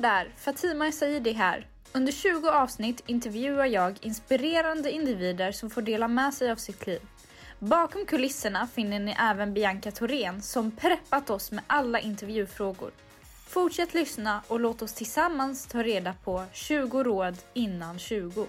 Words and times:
Där! 0.00 0.32
Fatima 0.36 0.92
Saidi 0.92 1.32
här. 1.32 1.66
Under 1.92 2.12
20 2.12 2.48
avsnitt 2.48 3.02
intervjuar 3.06 3.66
jag 3.66 3.98
inspirerande 4.00 4.90
individer 4.90 5.52
som 5.52 5.70
får 5.70 5.82
dela 5.82 6.08
med 6.08 6.34
sig 6.34 6.50
av 6.50 6.56
sitt 6.56 6.86
liv. 6.86 7.00
Bakom 7.58 8.06
kulisserna 8.06 8.66
finner 8.66 9.00
ni 9.00 9.16
även 9.18 9.54
Bianca 9.54 9.90
Thorén 9.90 10.42
som 10.42 10.70
preppat 10.70 11.30
oss 11.30 11.52
med 11.52 11.64
alla 11.66 12.00
intervjufrågor. 12.00 12.90
Fortsätt 13.48 13.94
lyssna 13.94 14.42
och 14.48 14.60
låt 14.60 14.82
oss 14.82 14.92
tillsammans 14.92 15.66
ta 15.66 15.82
reda 15.82 16.14
på 16.24 16.44
20 16.52 17.02
råd 17.02 17.36
innan 17.54 17.98
20. 17.98 18.46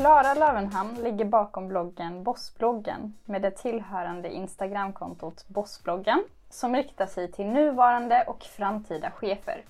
Klara 0.00 0.34
Lövenhamn 0.34 0.94
ligger 0.94 1.24
bakom 1.24 1.68
bloggen 1.68 2.22
Bossbloggen 2.24 3.14
med 3.24 3.42
det 3.42 3.50
tillhörande 3.50 4.32
Instagramkontot 4.32 5.48
Bossbloggen 5.48 6.24
som 6.50 6.76
riktar 6.76 7.06
sig 7.06 7.32
till 7.32 7.46
nuvarande 7.46 8.24
och 8.26 8.42
framtida 8.42 9.10
chefer. 9.10 9.64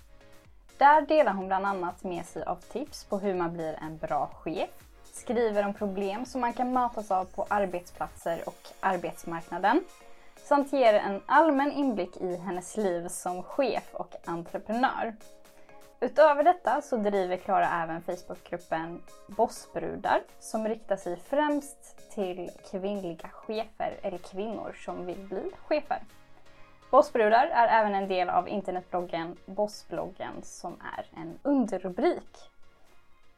Där 0.79 1.01
delar 1.01 1.33
hon 1.33 1.47
bland 1.47 1.67
annat 1.67 2.05
med 2.05 2.27
sig 2.27 2.43
av 2.43 2.57
tips 2.57 3.05
på 3.05 3.19
hur 3.19 3.35
man 3.35 3.53
blir 3.53 3.79
en 3.83 3.99
bra 3.99 4.31
chef, 4.35 4.71
skriver 5.13 5.67
om 5.67 5.75
problem 5.75 6.25
som 6.27 6.41
man 6.41 6.53
kan 6.53 6.73
mötas 6.73 7.11
av 7.11 7.25
på 7.25 7.47
arbetsplatser 7.49 8.43
och 8.47 8.69
arbetsmarknaden 8.81 9.85
samt 10.37 10.73
ger 10.73 10.95
en 10.95 11.21
allmän 11.27 11.73
inblick 11.73 12.17
i 12.17 12.37
hennes 12.37 12.77
liv 12.77 13.09
som 13.09 13.43
chef 13.43 13.89
och 13.93 14.15
entreprenör. 14.25 15.15
Utöver 16.03 16.45
detta 16.45 16.81
så 16.81 16.97
driver 16.97 17.37
Klara 17.37 17.83
även 17.83 18.03
Facebookgruppen 18.03 19.03
Bossbrudar 19.27 20.23
som 20.39 20.69
riktar 20.69 20.97
sig 20.97 21.17
främst 21.17 22.11
till 22.15 22.51
kvinnliga 22.71 23.29
chefer 23.29 23.99
eller 24.03 24.19
kvinnor 24.19 24.73
som 24.85 25.07
vill 25.07 25.29
bli 25.29 25.51
chefer. 25.67 25.99
Bossbrudar 26.91 27.47
är 27.47 27.69
även 27.81 27.95
en 27.95 28.09
del 28.09 28.29
av 28.29 28.49
internetbloggen 28.49 29.37
Bossbloggen 29.47 30.43
som 30.43 30.77
är 30.97 31.21
en 31.21 31.39
underrubrik. 31.43 32.51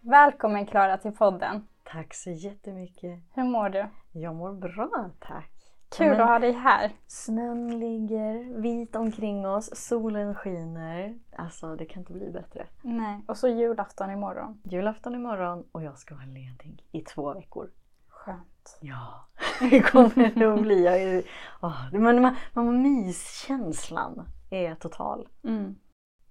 Välkommen 0.00 0.66
Klara 0.66 0.98
till 0.98 1.12
podden! 1.12 1.68
Tack 1.84 2.14
så 2.14 2.30
jättemycket! 2.30 3.20
Hur 3.34 3.44
mår 3.44 3.68
du? 3.68 3.86
Jag 4.12 4.34
mår 4.34 4.52
bra, 4.52 5.10
tack! 5.20 5.51
Kul 5.96 6.08
Men, 6.08 6.20
att 6.20 6.28
ha 6.28 6.38
dig 6.38 6.52
här! 6.52 6.92
Snön 7.06 7.80
ligger 7.80 8.60
vit 8.60 8.96
omkring 8.96 9.46
oss, 9.46 9.76
solen 9.76 10.34
skiner. 10.34 11.18
Alltså 11.36 11.76
det 11.76 11.84
kan 11.84 12.00
inte 12.00 12.12
bli 12.12 12.30
bättre. 12.30 12.66
Nej, 12.82 13.24
och 13.28 13.38
så 13.38 13.48
julafton 13.48 14.10
imorgon. 14.10 14.60
Julafton 14.64 15.14
imorgon 15.14 15.64
och 15.72 15.82
jag 15.82 15.98
ska 15.98 16.14
vara 16.14 16.26
ledig 16.26 16.84
i 16.92 17.00
två 17.00 17.34
veckor. 17.34 17.70
Skönt. 18.08 18.78
Ja, 18.80 19.28
det 19.70 19.80
kommer 19.80 20.32
det 20.34 20.54
att 20.54 20.62
bli. 20.62 20.86
Är, 20.86 21.22
oh, 21.60 21.92
men 21.92 22.22
man, 22.22 22.36
man, 22.52 22.82
myskänslan 22.82 24.28
är 24.50 24.74
total. 24.74 25.28
Mm. 25.44 25.76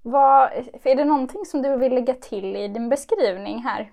Vad, 0.02 0.52
är 0.84 0.96
det 0.96 1.06
någonting 1.06 1.46
som 1.46 1.62
du 1.62 1.78
vill 1.78 1.94
lägga 1.94 2.14
till 2.14 2.56
i 2.56 2.68
din 2.68 2.90
beskrivning 2.90 3.64
här? 3.64 3.92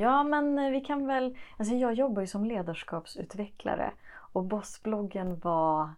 Ja, 0.00 0.22
men 0.22 0.72
vi 0.72 0.80
kan 0.80 1.06
väl... 1.06 1.36
Alltså 1.56 1.74
jag 1.74 1.94
jobbar 1.94 2.20
ju 2.20 2.26
som 2.26 2.44
ledarskapsutvecklare 2.44 3.92
och 4.36 4.44
Bossbloggen 4.44 5.38
var 5.38 5.90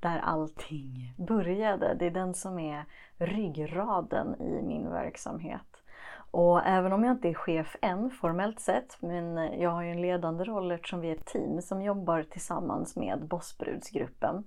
där 0.00 0.18
allting 0.18 1.14
började. 1.16 1.94
Det 1.94 2.06
är 2.06 2.10
den 2.10 2.34
som 2.34 2.58
är 2.58 2.84
ryggraden 3.18 4.40
i 4.40 4.62
min 4.62 4.90
verksamhet. 4.90 5.82
Och 6.30 6.66
även 6.66 6.92
om 6.92 7.04
jag 7.04 7.12
inte 7.12 7.28
är 7.28 7.34
chef 7.34 7.76
än 7.82 8.10
formellt 8.10 8.60
sett, 8.60 8.96
men 9.00 9.36
jag 9.60 9.70
har 9.70 9.82
ju 9.82 9.90
en 9.90 10.02
ledande 10.02 10.44
roll 10.44 10.70
eftersom 10.70 11.00
vi 11.00 11.10
är 11.10 11.14
ett 11.14 11.26
team 11.26 11.62
som 11.62 11.82
jobbar 11.82 12.22
tillsammans 12.22 12.96
med 12.96 13.26
Bossbrudsgruppen. 13.28 14.44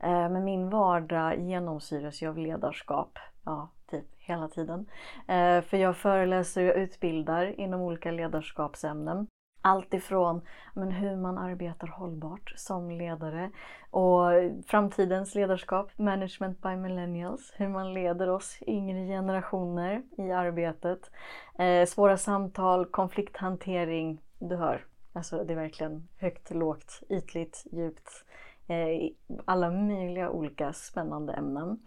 Eh, 0.00 0.28
men 0.28 0.44
min 0.44 0.70
vardag 0.70 1.40
genomsyras 1.40 2.22
ju 2.22 2.28
av 2.28 2.38
ledarskap, 2.38 3.18
ja, 3.44 3.68
typ 3.90 4.06
hela 4.18 4.48
tiden. 4.48 4.86
Eh, 5.28 5.60
för 5.60 5.76
jag 5.76 5.96
föreläser 5.96 6.70
och 6.70 6.76
utbildar 6.76 7.60
inom 7.60 7.80
olika 7.80 8.10
ledarskapsämnen. 8.10 9.26
Allt 9.62 9.94
ifrån 9.94 10.40
men, 10.74 10.90
hur 10.90 11.16
man 11.16 11.38
arbetar 11.38 11.86
hållbart 11.86 12.52
som 12.56 12.90
ledare 12.90 13.50
och 13.90 14.22
framtidens 14.66 15.34
ledarskap, 15.34 15.98
management 15.98 16.62
by 16.62 16.76
millennials, 16.76 17.52
hur 17.56 17.68
man 17.68 17.94
leder 17.94 18.28
oss 18.28 18.58
yngre 18.66 19.06
generationer 19.06 20.02
i 20.18 20.30
arbetet. 20.30 21.10
Eh, 21.58 21.86
svåra 21.86 22.16
samtal, 22.16 22.86
konflikthantering, 22.86 24.20
du 24.38 24.56
hör. 24.56 24.86
Alltså 25.12 25.44
det 25.44 25.52
är 25.52 25.56
verkligen 25.56 26.08
högt, 26.18 26.50
lågt, 26.50 27.02
ytligt, 27.08 27.64
djupt. 27.72 28.24
Eh, 28.66 29.10
alla 29.44 29.70
möjliga 29.70 30.30
olika 30.30 30.72
spännande 30.72 31.32
ämnen. 31.32 31.78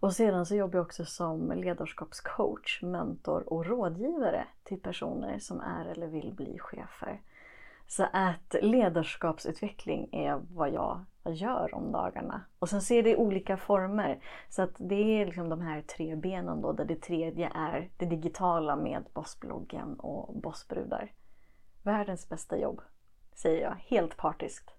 Och 0.00 0.12
sedan 0.12 0.46
så 0.46 0.54
jobbar 0.54 0.78
jag 0.78 0.86
också 0.86 1.04
som 1.04 1.52
ledarskapscoach, 1.52 2.82
mentor 2.82 3.52
och 3.52 3.66
rådgivare 3.66 4.46
till 4.64 4.80
personer 4.80 5.38
som 5.38 5.60
är 5.60 5.86
eller 5.86 6.06
vill 6.06 6.34
bli 6.34 6.58
chefer. 6.58 7.20
Så 7.86 8.06
att 8.12 8.54
ledarskapsutveckling 8.62 10.08
är 10.12 10.40
vad 10.50 10.70
jag 10.70 11.04
gör 11.24 11.74
om 11.74 11.92
dagarna. 11.92 12.44
Och 12.58 12.68
sen 12.68 12.82
ser 12.82 13.02
det 13.02 13.10
i 13.10 13.16
olika 13.16 13.56
former. 13.56 14.20
Så 14.48 14.62
att 14.62 14.74
det 14.76 15.20
är 15.20 15.26
liksom 15.26 15.48
de 15.48 15.60
här 15.60 15.82
tre 15.82 16.16
benen 16.16 16.60
då, 16.60 16.72
där 16.72 16.84
det 16.84 17.02
tredje 17.02 17.52
är 17.54 17.90
det 17.96 18.06
digitala 18.06 18.76
med 18.76 19.04
Bossbloggen 19.14 20.00
och 20.00 20.34
Bossbrudar. 20.34 21.12
Världens 21.82 22.28
bästa 22.28 22.58
jobb, 22.58 22.80
säger 23.34 23.62
jag 23.62 23.74
helt 23.74 24.16
partiskt. 24.16 24.70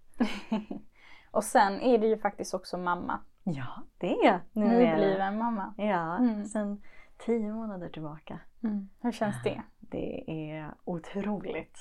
och 1.32 1.44
sen 1.44 1.82
är 1.82 1.98
du 1.98 2.08
ju 2.08 2.18
faktiskt 2.18 2.54
också 2.54 2.78
mamma. 2.78 3.20
Ja, 3.44 3.84
det 3.98 4.14
är 4.14 4.26
jag. 4.26 4.40
Nu 4.52 4.68
Nybliven 4.68 5.38
mamma. 5.38 5.74
Ja, 5.78 6.18
mm. 6.18 6.46
sen 6.46 6.82
tio 7.18 7.54
månader 7.54 7.90
tillbaka. 7.90 8.40
Mm. 8.64 8.90
Hur 9.02 9.12
känns 9.12 9.44
det? 9.44 9.62
Det 9.80 10.24
är 10.52 10.74
otroligt. 10.84 11.80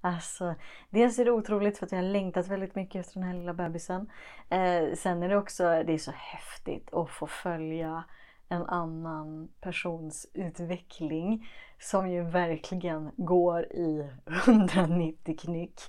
Alltså, 0.00 0.54
dels 0.90 1.18
är 1.18 1.24
det 1.24 1.30
otroligt 1.30 1.78
för 1.78 1.86
att 1.86 1.92
jag 1.92 1.98
har 1.98 2.04
längtat 2.04 2.48
väldigt 2.48 2.74
mycket 2.74 3.00
efter 3.00 3.20
den 3.20 3.28
här 3.28 3.34
lilla 3.34 3.54
bebisen. 3.54 4.10
Eh, 4.48 4.94
sen 4.94 5.22
är 5.22 5.28
det 5.28 5.36
också, 5.36 5.62
det 5.62 5.92
är 5.92 5.98
så 5.98 6.12
häftigt 6.14 6.94
att 6.94 7.10
få 7.10 7.26
följa 7.26 8.04
en 8.48 8.62
annan 8.62 9.48
persons 9.60 10.26
utveckling 10.34 11.48
som 11.78 12.10
ju 12.10 12.22
verkligen 12.22 13.10
går 13.16 13.62
i 13.62 14.10
190 14.46 15.36
knyck. 15.38 15.80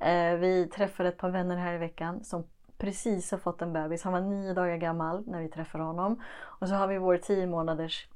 Eh, 0.00 0.34
vi 0.34 0.68
träffade 0.74 1.08
ett 1.08 1.18
par 1.18 1.30
vänner 1.30 1.56
här 1.56 1.74
i 1.74 1.78
veckan 1.78 2.24
som 2.24 2.44
precis 2.80 3.30
har 3.30 3.38
fått 3.38 3.62
en 3.62 3.72
bebis. 3.72 4.02
Han 4.02 4.12
var 4.12 4.20
nio 4.20 4.54
dagar 4.54 4.76
gammal 4.76 5.22
när 5.26 5.40
vi 5.40 5.48
träffade 5.48 5.84
honom. 5.84 6.22
Och 6.42 6.68
så 6.68 6.74
har 6.74 6.86
vi 6.86 6.98
vår 6.98 7.16
tio 7.16 7.46
månaders 7.46 8.08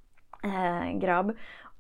eh, 0.45 0.99
grabb. 0.99 1.37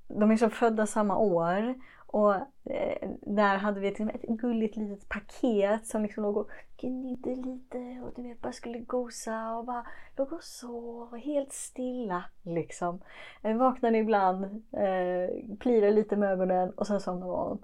De 0.09 0.31
är 0.31 0.37
så 0.37 0.51
födda 0.51 0.87
samma 0.87 1.17
år. 1.17 1.75
Och 2.07 2.35
eh, 2.65 3.09
där 3.23 3.57
hade 3.57 3.81
vi 3.81 3.89
liksom 3.89 4.09
ett 4.09 4.23
gulligt 4.23 4.77
litet 4.77 5.09
paket 5.09 5.87
som 5.87 6.03
liksom 6.03 6.23
låg 6.23 6.37
och 6.37 6.51
gnidde 6.77 7.35
lite 7.35 8.03
och 8.05 8.13
du 8.17 8.23
vet 8.23 8.43
bara 8.43 8.53
skulle 8.53 8.79
gosa 8.79 9.57
och 9.57 9.65
bara 9.65 9.87
låg 10.17 10.33
och 10.33 10.43
sov 10.43 11.17
helt 11.17 11.53
stilla 11.53 12.25
liksom. 12.43 13.01
Vaknade 13.43 13.99
ibland, 13.99 14.45
eh, 14.73 15.57
plirade 15.59 15.93
lite 15.93 16.17
med 16.17 16.31
ögonen 16.33 16.71
och 16.71 16.87
sen 16.87 17.01
somnade 17.01 17.33
man 17.33 17.51
om. 17.51 17.59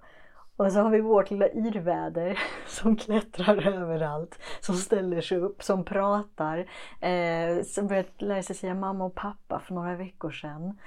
Och 0.61 0.73
så 0.73 0.81
har 0.81 0.91
vi 0.91 1.01
vårt 1.01 1.31
lilla 1.31 1.51
yrväder 1.51 2.39
som 2.67 2.97
klättrar 2.97 3.67
överallt, 3.67 4.39
som 4.61 4.75
ställer 4.75 5.21
sig 5.21 5.39
upp, 5.39 5.63
som 5.63 5.85
pratar, 5.85 6.59
eh, 7.01 7.63
som 7.63 7.87
började 7.87 8.09
lära 8.19 8.43
sig 8.43 8.57
säga 8.57 8.75
mamma 8.75 9.05
och 9.05 9.15
pappa 9.15 9.61
för 9.61 9.75
några 9.75 9.97
veckor 9.97 10.31
sedan. 10.31 10.79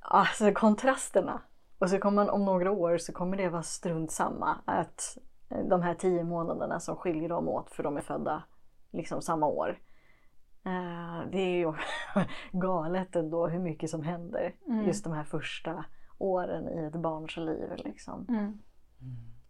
Alltså 0.00 0.52
kontrasterna. 0.52 1.42
Och 1.78 1.90
så 1.90 1.98
kommer 1.98 2.24
man 2.24 2.30
om 2.30 2.44
några 2.44 2.70
år 2.70 2.98
så 2.98 3.12
kommer 3.12 3.36
det 3.36 3.48
vara 3.48 3.62
strunt 3.62 4.12
samma 4.12 4.58
att 4.64 5.18
de 5.68 5.82
här 5.82 5.94
tio 5.94 6.24
månaderna 6.24 6.80
som 6.80 6.96
skiljer 6.96 7.28
dem 7.28 7.48
åt 7.48 7.70
för 7.70 7.82
de 7.82 7.96
är 7.96 8.00
födda 8.00 8.42
liksom 8.92 9.22
samma 9.22 9.46
år. 9.46 9.78
Eh, 10.64 11.30
det 11.32 11.38
är 11.38 11.56
ju 11.56 11.72
galet 12.52 13.16
ändå 13.16 13.46
hur 13.46 13.60
mycket 13.60 13.90
som 13.90 14.02
händer 14.02 14.54
mm. 14.66 14.86
just 14.86 15.04
de 15.04 15.12
här 15.12 15.24
första 15.24 15.84
åren 16.18 16.68
i 16.68 16.86
ett 16.86 17.02
barns 17.02 17.36
liv. 17.36 17.70
Liksom. 17.76 18.26
Mm. 18.28 18.58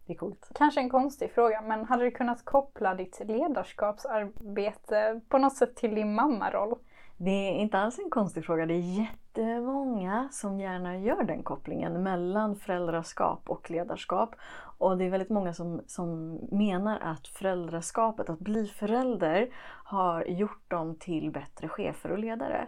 Det 0.07 0.13
är 0.13 0.17
coolt. 0.17 0.51
Kanske 0.55 0.79
en 0.79 0.89
konstig 0.89 1.31
fråga, 1.31 1.61
men 1.61 1.85
hade 1.85 2.03
du 2.03 2.11
kunnat 2.11 2.45
koppla 2.45 2.95
ditt 2.95 3.21
ledarskapsarbete 3.25 5.21
på 5.29 5.37
något 5.37 5.55
sätt 5.55 5.75
till 5.75 5.95
din 5.95 6.15
mammaroll? 6.15 6.75
Det 7.17 7.31
är 7.31 7.51
inte 7.51 7.79
alls 7.79 7.99
en 7.99 8.09
konstig 8.09 8.45
fråga. 8.45 8.65
Det 8.65 8.73
är 8.73 8.99
jättemånga 8.99 10.29
som 10.31 10.59
gärna 10.59 10.97
gör 10.97 11.23
den 11.23 11.43
kopplingen 11.43 12.03
mellan 12.03 12.55
föräldraskap 12.55 13.49
och 13.49 13.71
ledarskap. 13.71 14.35
Och 14.77 14.97
det 14.97 15.05
är 15.05 15.09
väldigt 15.09 15.29
många 15.29 15.53
som, 15.53 15.81
som 15.87 16.39
menar 16.51 16.99
att 16.99 17.27
föräldraskapet, 17.27 18.29
att 18.29 18.39
bli 18.39 18.67
förälder, 18.67 19.49
har 19.83 20.25
gjort 20.25 20.69
dem 20.69 20.95
till 20.99 21.31
bättre 21.31 21.67
chefer 21.67 22.11
och 22.11 22.19
ledare. 22.19 22.67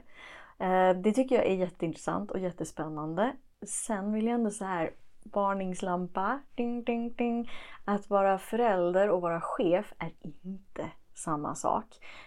Eh, 0.58 0.94
det 1.02 1.12
tycker 1.12 1.36
jag 1.36 1.46
är 1.46 1.56
jätteintressant 1.56 2.32
och 2.32 2.40
jättespännande. 2.40 3.32
Sen 3.68 4.14
vill 4.14 4.26
jag 4.26 4.36
ändå 4.36 4.50
så 4.50 4.66
här 4.66 4.92
varningslampa. 5.24 6.40
Ding, 6.56 6.84
ding, 6.84 7.14
ding. 7.14 7.52
Att 7.86 8.10
vara 8.10 8.38
förälder 8.38 9.10
och 9.10 9.22
vara 9.22 9.42
chef 9.42 9.94
är 9.98 10.12
inte 10.22 10.92
samma 11.14 11.56
sak. 11.56 11.86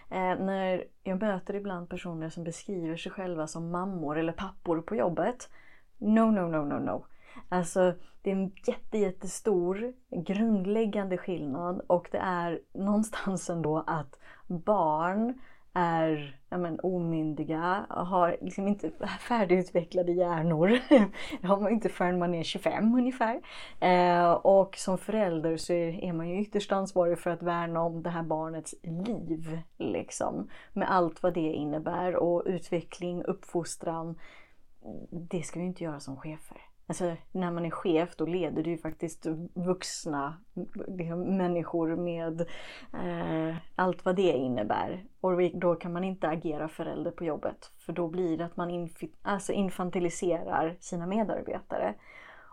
Eh, 0.09 0.39
när 0.39 0.83
jag 1.03 1.21
möter 1.21 1.55
ibland 1.55 1.89
personer 1.89 2.29
som 2.29 2.43
beskriver 2.43 2.97
sig 2.97 3.11
själva 3.11 3.47
som 3.47 3.71
mammor 3.71 4.19
eller 4.19 4.33
pappor 4.33 4.81
på 4.81 4.95
jobbet. 4.95 5.49
No, 5.97 6.31
no, 6.31 6.47
no, 6.47 6.65
no, 6.65 6.79
no. 6.79 7.05
Alltså 7.49 7.93
det 8.21 8.31
är 8.31 8.35
en 8.35 8.51
jätte, 8.67 8.97
jättestor 8.97 9.93
grundläggande 10.09 11.17
skillnad 11.17 11.81
och 11.87 12.07
det 12.11 12.17
är 12.17 12.61
någonstans 12.73 13.49
ändå 13.49 13.83
att 13.87 14.19
barn 14.47 15.39
är 15.73 16.39
ja, 16.49 16.57
men, 16.57 16.79
omyndiga, 16.79 17.85
har 17.89 18.37
liksom 18.41 18.67
inte 18.67 18.91
färdigutvecklade 19.19 20.11
hjärnor. 20.11 20.79
det 21.41 21.47
har 21.47 21.59
man 21.59 21.71
inte 21.71 21.89
förrän 21.89 22.19
man 22.19 22.35
är 22.35 22.43
25 22.43 22.95
ungefär. 22.95 23.41
Eh, 23.79 24.31
och 24.31 24.75
som 24.77 24.97
förälder 24.97 25.57
så 25.57 25.73
är, 25.73 26.03
är 26.03 26.13
man 26.13 26.29
ju 26.29 26.41
ytterst 26.41 26.71
ansvarig 26.71 27.19
för 27.19 27.29
att 27.29 27.43
värna 27.43 27.81
om 27.81 28.03
det 28.03 28.09
här 28.09 28.23
barnets 28.23 28.75
liv. 28.83 29.59
Liksom, 29.77 30.49
med 30.73 30.91
allt 30.91 31.23
vad 31.23 31.33
det 31.33 31.53
innebär 31.53 32.15
och 32.15 32.43
utveckling, 32.45 33.23
uppfostran. 33.23 34.19
Det 35.09 35.43
ska 35.43 35.59
vi 35.59 35.65
inte 35.65 35.83
göra 35.83 35.99
som 35.99 36.17
chefer. 36.17 36.72
Alltså 36.87 37.15
när 37.31 37.51
man 37.51 37.65
är 37.65 37.69
chef 37.69 38.15
då 38.15 38.25
leder 38.25 38.63
du 38.63 38.69
ju 38.69 38.77
faktiskt 38.77 39.25
vuxna 39.53 40.37
liksom, 40.87 41.37
människor 41.37 41.95
med 41.95 42.41
eh, 42.93 43.55
allt 43.75 44.05
vad 44.05 44.15
det 44.15 44.31
innebär. 44.31 45.05
Och 45.21 45.51
då 45.53 45.75
kan 45.75 45.93
man 45.93 46.03
inte 46.03 46.27
agera 46.27 46.67
förälder 46.67 47.11
på 47.11 47.23
jobbet 47.23 47.71
för 47.77 47.93
då 47.93 48.07
blir 48.07 48.37
det 48.37 48.45
att 48.45 48.57
man 48.57 48.69
inf 48.69 49.03
alltså 49.21 49.53
infantiliserar 49.53 50.77
sina 50.79 51.07
medarbetare. 51.07 51.95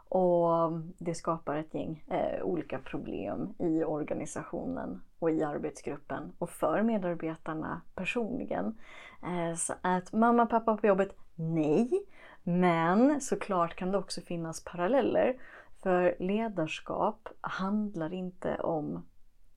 Och 0.09 0.73
det 0.99 1.15
skapar 1.15 1.57
ett 1.57 1.75
gäng 1.75 2.05
eh, 2.09 2.43
olika 2.43 2.79
problem 2.79 3.55
i 3.59 3.85
organisationen 3.85 5.03
och 5.19 5.31
i 5.31 5.43
arbetsgruppen 5.43 6.33
och 6.39 6.51
för 6.51 6.83
medarbetarna 6.83 7.81
personligen. 7.95 8.79
Eh, 9.23 9.57
så 9.57 9.75
att 9.81 10.13
mamma 10.13 10.43
och 10.43 10.51
pappa 10.51 10.77
på 10.77 10.87
jobbet, 10.87 11.17
nej. 11.35 12.07
Men 12.43 13.21
såklart 13.21 13.77
kan 13.77 13.93
det 13.93 13.99
också 13.99 14.21
finnas 14.21 14.65
paralleller. 14.65 15.37
För 15.83 16.17
ledarskap 16.19 17.29
handlar 17.41 18.13
inte 18.13 18.57
om 18.57 19.07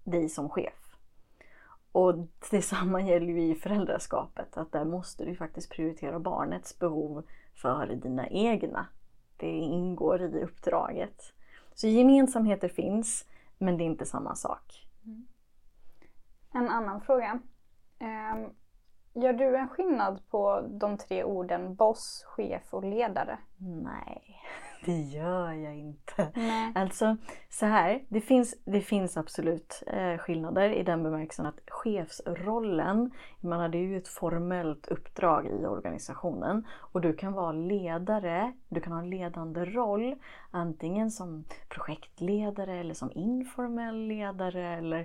dig 0.03 0.29
som 0.29 0.49
chef. 0.49 0.97
Och 1.91 2.15
detsamma 2.51 3.01
gäller 3.09 3.33
ju 3.33 3.51
i 3.51 3.55
föräldraskapet, 3.55 4.57
att 4.57 4.71
där 4.71 4.85
måste 4.85 5.25
du 5.25 5.35
faktiskt 5.35 5.71
prioritera 5.71 6.19
barnets 6.19 6.79
behov 6.79 7.23
före 7.53 7.95
dina 7.95 8.27
egna. 8.27 8.87
Det 9.37 9.51
ingår 9.51 10.21
i 10.21 10.43
uppdraget. 10.43 11.33
Så 11.73 11.87
gemensamheter 11.87 12.69
finns, 12.69 13.25
men 13.57 13.77
det 13.77 13.83
är 13.83 13.85
inte 13.85 14.05
samma 14.05 14.35
sak. 14.35 14.87
Mm. 15.05 15.27
En 16.51 16.69
annan 16.69 17.01
fråga. 17.01 17.39
Ehm, 17.99 18.49
Gör 19.15 19.33
du 19.33 19.57
en 19.57 19.67
skillnad 19.67 20.19
på 20.29 20.61
de 20.69 20.97
tre 20.97 21.23
orden 21.23 21.75
boss, 21.75 22.23
chef 22.27 22.73
och 22.73 22.83
ledare? 22.83 23.37
Nej, 23.57 24.41
det 24.85 25.01
gör 25.01 25.51
jag 25.51 25.75
inte. 25.75 26.31
Nej. 26.35 26.71
Alltså 26.75 27.17
så 27.49 27.65
här, 27.65 28.03
det 28.09 28.21
finns, 28.21 28.55
det 28.65 28.81
finns 28.81 29.17
absolut 29.17 29.83
eh, 29.87 30.17
skillnader 30.17 30.69
i 30.69 30.83
den 30.83 31.03
bemärkelsen 31.03 31.45
att 31.45 31.59
chefsrollen, 31.67 33.11
man 33.39 33.59
hade 33.59 33.77
ju 33.77 33.97
ett 33.97 34.07
formellt 34.07 34.87
uppdrag 34.87 35.47
i 35.47 35.65
organisationen 35.65 36.67
och 36.79 37.01
du 37.01 37.13
kan 37.13 37.33
vara 37.33 37.51
ledare, 37.51 38.53
du 38.69 38.81
kan 38.81 38.93
ha 38.93 38.99
en 38.99 39.09
ledande 39.09 39.65
roll 39.65 40.15
antingen 40.51 41.11
som 41.11 41.43
projektledare 41.69 42.79
eller 42.79 42.93
som 42.93 43.11
informell 43.11 44.07
ledare 44.07 44.77
eller 44.77 44.99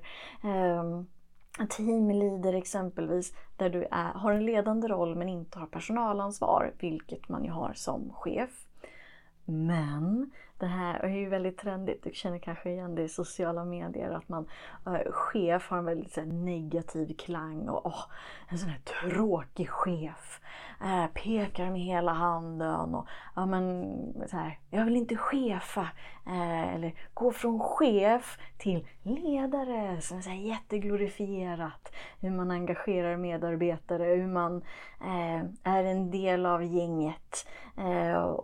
eh, 0.45 1.03
teamleader 1.67 2.53
exempelvis, 2.53 3.33
där 3.57 3.71
du 3.71 3.85
är, 3.91 4.13
har 4.13 4.33
en 4.33 4.47
ledande 4.47 4.89
roll 4.89 5.17
men 5.17 5.29
inte 5.29 5.59
har 5.59 5.67
personalansvar, 5.67 6.73
vilket 6.79 7.29
man 7.29 7.45
ju 7.45 7.51
har 7.51 7.73
som 7.73 8.13
chef. 8.13 8.51
Men 9.45 10.31
det 10.59 10.67
här 10.67 11.01
är 11.01 11.09
ju 11.09 11.29
väldigt 11.29 11.59
trendigt, 11.59 12.03
du 12.03 12.11
känner 12.13 12.39
kanske 12.39 12.71
igen 12.71 12.95
det 12.95 13.03
i 13.03 13.09
sociala 13.09 13.65
medier, 13.65 14.11
att 14.11 14.29
man 14.29 14.47
äh, 14.87 15.13
chef 15.13 15.69
har 15.69 15.79
en 15.79 15.85
väldigt 15.85 16.17
här, 16.17 16.25
negativ 16.25 17.15
klang 17.19 17.69
och 17.69 17.87
åh, 17.87 18.05
en 18.49 18.59
sån 18.59 18.69
här 18.69 18.79
tråkig 18.79 19.69
chef. 19.69 20.41
Äh, 20.81 21.07
pekar 21.07 21.71
med 21.71 21.81
hela 21.81 22.13
handen 22.13 22.95
och 22.95 23.07
ja 23.37 23.47
men 23.47 23.95
så 24.31 24.37
här, 24.37 24.59
jag 24.71 24.85
vill 24.85 24.97
inte 24.97 25.17
chefa. 25.17 25.89
Äh, 26.27 26.75
eller 26.75 26.95
gå 27.15 27.33
från 27.33 27.61
chef 27.61 28.39
till 28.59 28.87
ledare, 29.03 30.01
som 30.01 30.19
är 30.19 30.23
så 30.23 30.31
här 30.31 30.37
jätteglorifierat. 30.37 31.93
Hur 32.21 32.31
man 32.31 32.51
engagerar 32.51 33.17
medarbetare, 33.17 34.05
hur 34.05 34.27
man 34.27 34.63
är 35.65 35.85
en 35.85 36.11
del 36.11 36.47
av 36.47 36.65
gänget 36.65 37.49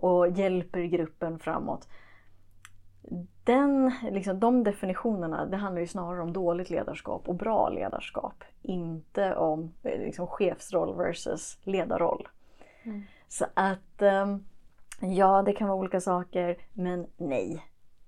och 0.00 0.28
hjälper 0.28 0.82
gruppen 0.82 1.38
framåt 1.38 1.88
den, 3.44 3.92
liksom, 4.10 4.40
de 4.40 4.64
definitionerna 4.64 5.46
det 5.46 5.56
handlar 5.56 5.80
ju 5.80 5.86
snarare 5.86 6.22
om 6.22 6.32
dåligt 6.32 6.70
ledarskap 6.70 7.28
och 7.28 7.34
bra 7.34 7.68
ledarskap. 7.68 8.44
Inte 8.62 9.34
om 9.34 9.72
liksom, 9.82 10.26
chefsroll 10.26 10.96
versus 10.96 11.58
ledarroll. 11.62 12.28
Mm. 12.82 13.02
Så 13.28 13.46
att 13.54 14.02
ehm, 14.02 14.44
ja, 15.00 15.42
det 15.42 15.52
kan 15.52 15.68
vara 15.68 15.78
olika 15.78 16.00
saker, 16.00 16.56
men 16.72 17.06
nej 17.16 17.64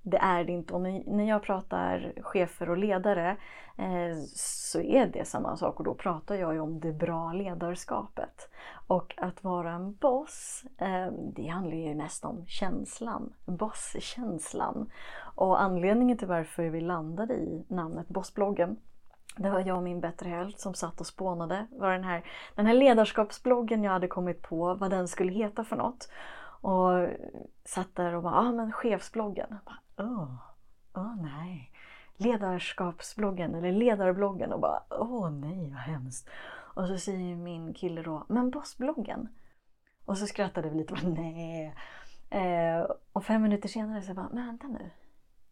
det 0.09 0.19
är 0.19 0.45
det 0.45 0.53
inte. 0.53 0.75
Och 0.75 0.81
när 0.81 1.29
jag 1.29 1.43
pratar 1.43 2.13
chefer 2.23 2.71
och 2.71 2.77
ledare 2.77 3.37
eh, 3.77 4.17
så 4.35 4.81
är 4.81 5.07
det 5.07 5.25
samma 5.25 5.57
sak 5.57 5.79
och 5.79 5.85
då 5.85 5.95
pratar 5.95 6.35
jag 6.35 6.55
ju 6.55 6.61
om 6.61 6.81
det 6.81 6.93
bra 6.93 7.33
ledarskapet. 7.33 8.51
Och 8.87 9.15
att 9.17 9.45
vara 9.45 9.73
en 9.73 9.95
boss, 9.95 10.65
eh, 10.79 11.13
det 11.13 11.47
handlar 11.47 11.77
ju 11.77 11.95
mest 11.95 12.25
om 12.25 12.47
känslan, 12.47 13.33
bosskänslan. 13.45 14.91
Och 15.35 15.63
anledningen 15.63 16.19
till 16.19 16.29
varför 16.29 16.63
vi 16.63 16.81
landade 16.81 17.35
i 17.35 17.65
namnet 17.69 18.09
Bossbloggen 18.09 18.77
det 19.37 19.51
var 19.51 19.61
jag 19.61 19.77
och 19.77 19.83
min 19.83 20.01
bättre 20.01 20.29
hälft 20.29 20.61
som 20.61 20.75
satt 20.75 21.01
och 21.01 21.07
spånade 21.07 21.67
vad 21.71 21.91
den 21.91 22.05
här, 22.05 22.25
den 22.55 22.67
här 22.67 22.75
ledarskapsbloggen 22.75 23.85
jag 23.85 23.93
hade 23.93 24.09
kommit 24.09 24.43
på, 24.43 24.75
vad 24.75 24.91
den 24.91 25.09
skulle 25.09 25.33
heta 25.33 25.65
för 25.65 25.77
något. 25.77 26.09
Och 26.61 27.09
satt 27.65 27.95
där 27.95 28.15
och 28.15 28.23
bara, 28.23 28.35
ja 28.35 28.49
ah, 28.49 28.53
men 28.53 28.73
chefsbloggen. 28.73 29.59
Åh, 29.99 30.35
åh 30.95 31.17
nej. 31.23 31.73
Ledarskapsbloggen 32.17 33.55
eller 33.55 33.73
ledarbloggen 33.73 34.53
och 34.53 34.61
bara, 34.61 34.83
åh 34.91 35.31
nej 35.31 35.71
vad 35.71 35.81
hemskt. 35.81 36.29
Och 36.75 36.87
så 36.87 36.99
säger 36.99 37.37
min 37.37 37.75
kille 37.75 38.03
då, 38.03 38.25
men 38.29 38.51
bossbloggen? 38.51 39.29
Och 40.05 40.19
så 40.19 40.27
skrattade 40.27 40.71
vi 40.71 40.77
lite 40.77 40.95
och 40.95 41.01
bara, 41.03 41.09
nej. 41.09 41.75
Eh, 42.31 42.87
och 43.13 43.25
fem 43.25 43.43
minuter 43.43 43.69
senare 43.69 44.03
så 44.03 44.15
bara, 44.15 44.29
men 44.33 44.47
vänta 44.47 44.67
nu. 44.67 44.91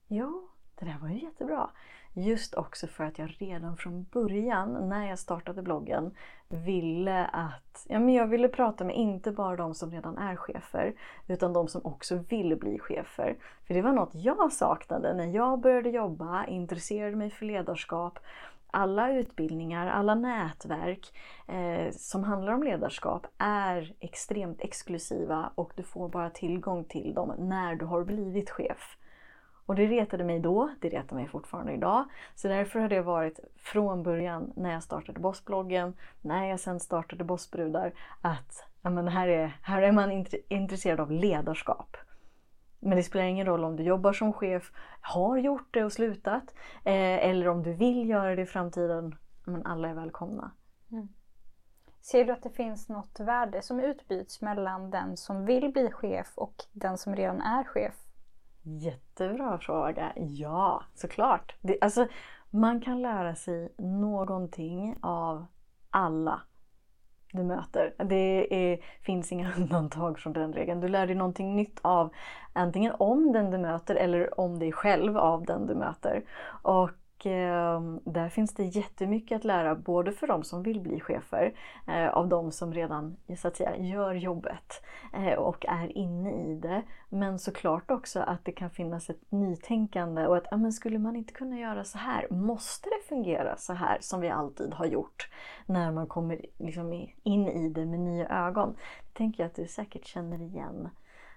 Jo, 0.08 0.48
det 0.78 0.85
där 0.85 0.99
var 1.02 1.09
ju 1.09 1.23
jättebra. 1.23 1.71
Just 2.16 2.54
också 2.54 2.87
för 2.87 3.04
att 3.04 3.19
jag 3.19 3.37
redan 3.38 3.76
från 3.76 4.07
början, 4.12 4.88
när 4.88 5.09
jag 5.09 5.19
startade 5.19 5.62
bloggen, 5.62 6.14
ville 6.49 7.25
att 7.25 7.87
ja, 7.88 7.99
men 7.99 8.14
jag 8.14 8.26
ville 8.26 8.49
prata 8.49 8.85
med 8.85 8.97
inte 8.97 9.33
bara 9.33 9.57
de 9.57 9.75
som 9.75 9.90
redan 9.90 10.19
är 10.19 10.37
chefer, 10.37 10.95
utan 11.26 11.52
de 11.52 11.69
som 11.69 11.81
också 11.85 12.16
vill 12.16 12.57
bli 12.57 12.78
chefer. 12.78 13.37
För 13.66 13.75
det 13.75 13.83
var 13.83 13.93
något 13.93 14.14
jag 14.14 14.52
saknade 14.52 15.14
när 15.14 15.26
jag 15.26 15.61
började 15.61 15.90
jobba, 15.90 16.47
intresserade 16.47 17.16
mig 17.16 17.31
för 17.31 17.47
ledarskap. 17.47 18.19
Alla 18.71 19.12
utbildningar, 19.12 19.87
alla 19.87 20.14
nätverk 20.14 21.12
eh, 21.49 21.93
som 21.93 22.25
handlar 22.25 22.52
om 22.52 22.62
ledarskap 22.62 23.26
är 23.38 23.95
extremt 24.00 24.61
exklusiva 24.61 25.50
och 25.54 25.73
du 25.76 25.83
får 25.83 26.09
bara 26.09 26.31
tillgång 26.31 26.85
till 26.85 27.14
dem 27.14 27.35
när 27.38 27.75
du 27.75 27.85
har 27.85 28.04
blivit 28.04 28.50
chef. 28.50 28.97
Och 29.66 29.75
det 29.75 29.87
retade 29.87 30.25
mig 30.25 30.40
då, 30.40 30.71
det 30.80 30.88
retar 30.88 31.16
mig 31.16 31.28
fortfarande 31.28 31.73
idag. 31.73 32.04
Så 32.35 32.49
därför 32.49 32.80
har 32.80 32.88
det 32.88 33.00
varit 33.00 33.40
från 33.56 34.02
början 34.02 34.52
när 34.56 34.73
jag 34.73 34.83
startade 34.83 35.21
Bossbloggen, 35.21 35.97
när 36.21 36.44
jag 36.44 36.61
sen 36.61 36.80
startade 36.80 37.25
Bossbrudar, 37.25 37.92
att 38.21 38.64
ja, 38.83 38.90
men 38.90 39.09
här, 39.09 39.28
är, 39.28 39.56
här 39.62 39.83
är 39.83 39.92
man 39.92 40.26
intresserad 40.49 41.00
av 41.00 41.11
ledarskap. 41.11 41.97
Men 42.80 42.97
det 42.97 43.02
spelar 43.02 43.25
ingen 43.25 43.47
roll 43.47 43.64
om 43.64 43.76
du 43.76 43.83
jobbar 43.83 44.12
som 44.12 44.33
chef, 44.33 44.73
har 45.00 45.37
gjort 45.37 45.68
det 45.71 45.85
och 45.85 45.92
slutat, 45.92 46.54
eh, 46.85 47.28
eller 47.28 47.49
om 47.49 47.62
du 47.62 47.73
vill 47.73 48.09
göra 48.09 48.37
det 48.37 48.42
i 48.42 48.47
framtiden. 48.47 49.16
Men 49.44 49.66
alla 49.66 49.88
är 49.88 49.94
välkomna. 49.94 50.50
Mm. 50.92 51.09
Ser 52.00 52.25
du 52.25 52.33
att 52.33 52.42
det 52.42 52.50
finns 52.50 52.88
något 52.88 53.21
värde 53.21 53.62
som 53.62 53.80
utbyts 53.80 54.40
mellan 54.40 54.90
den 54.90 55.16
som 55.16 55.44
vill 55.44 55.73
bli 55.73 55.90
chef 55.90 56.33
och 56.35 56.54
den 56.73 56.99
som 56.99 57.16
redan 57.16 57.40
är 57.40 57.64
chef? 57.64 58.03
Jättebra 58.66 59.59
fråga. 59.59 60.12
Ja, 60.16 60.83
såklart. 60.94 61.54
Det, 61.61 61.78
alltså, 61.80 62.06
man 62.50 62.80
kan 62.80 63.02
lära 63.02 63.35
sig 63.35 63.75
någonting 63.78 64.97
av 65.02 65.47
alla. 65.90 66.42
du 67.33 67.42
möter. 67.42 67.94
Det 68.04 68.73
är, 68.73 68.78
finns 69.02 69.33
inga 69.33 69.52
undantag 69.56 70.18
från 70.18 70.33
den 70.33 70.52
regeln. 70.52 70.80
Du 70.80 70.88
lär 70.88 71.06
dig 71.06 71.16
någonting 71.16 71.56
nytt 71.56 71.78
av 71.83 72.12
antingen 72.52 72.94
om 72.99 73.33
den 73.33 73.50
du 73.50 73.59
möter 73.59 73.94
eller 73.94 74.40
om 74.40 74.59
dig 74.59 74.73
själv 74.73 75.18
av 75.18 75.44
den 75.44 75.66
du 75.66 75.75
möter. 75.75 76.25
Och 76.62 76.90
Ehm, 77.26 78.00
där 78.04 78.28
finns 78.28 78.54
det 78.54 78.64
jättemycket 78.64 79.37
att 79.37 79.45
lära 79.45 79.75
både 79.75 80.12
för 80.12 80.26
de 80.26 80.45
som 80.45 80.62
vill 80.62 80.81
bli 80.81 81.00
chefer, 81.00 81.54
eh, 81.87 82.09
av 82.09 82.28
de 82.28 82.52
som 82.52 82.75
redan 82.75 83.16
så 83.37 83.49
att 83.49 83.57
säga, 83.57 83.76
gör 83.76 84.14
jobbet 84.14 84.85
eh, 85.14 85.38
och 85.38 85.66
är 85.69 85.99
inne 85.99 86.33
i 86.33 86.54
det. 86.54 86.83
Men 87.09 87.38
såklart 87.38 87.90
också 87.90 88.21
att 88.21 88.45
det 88.45 88.52
kan 88.52 88.71
finnas 88.71 89.11
ett 89.11 89.31
nytänkande 89.31 90.26
och 90.26 90.37
att 90.37 90.61
men 90.61 90.73
skulle 90.73 90.99
man 90.99 91.16
inte 91.16 91.33
kunna 91.33 91.59
göra 91.59 91.85
så 91.85 91.99
här? 91.99 92.26
Måste 92.31 92.88
det 92.88 93.09
fungera 93.09 93.57
så 93.57 93.73
här 93.73 93.99
som 94.00 94.21
vi 94.21 94.28
alltid 94.28 94.75
har 94.75 94.87
gjort? 94.87 95.31
När 95.66 95.93
man 95.93 96.07
kommer 96.07 96.40
liksom 96.59 96.93
in 97.23 97.49
i 97.49 97.69
det 97.69 97.87
med 97.87 98.00
nya 98.00 98.28
ögon. 98.28 98.75
Det 99.02 99.19
tänker 99.19 99.43
jag 99.43 99.49
att 99.49 99.57
du 99.57 99.66
säkert 99.66 100.07
känner 100.07 100.43
igen 100.43 100.88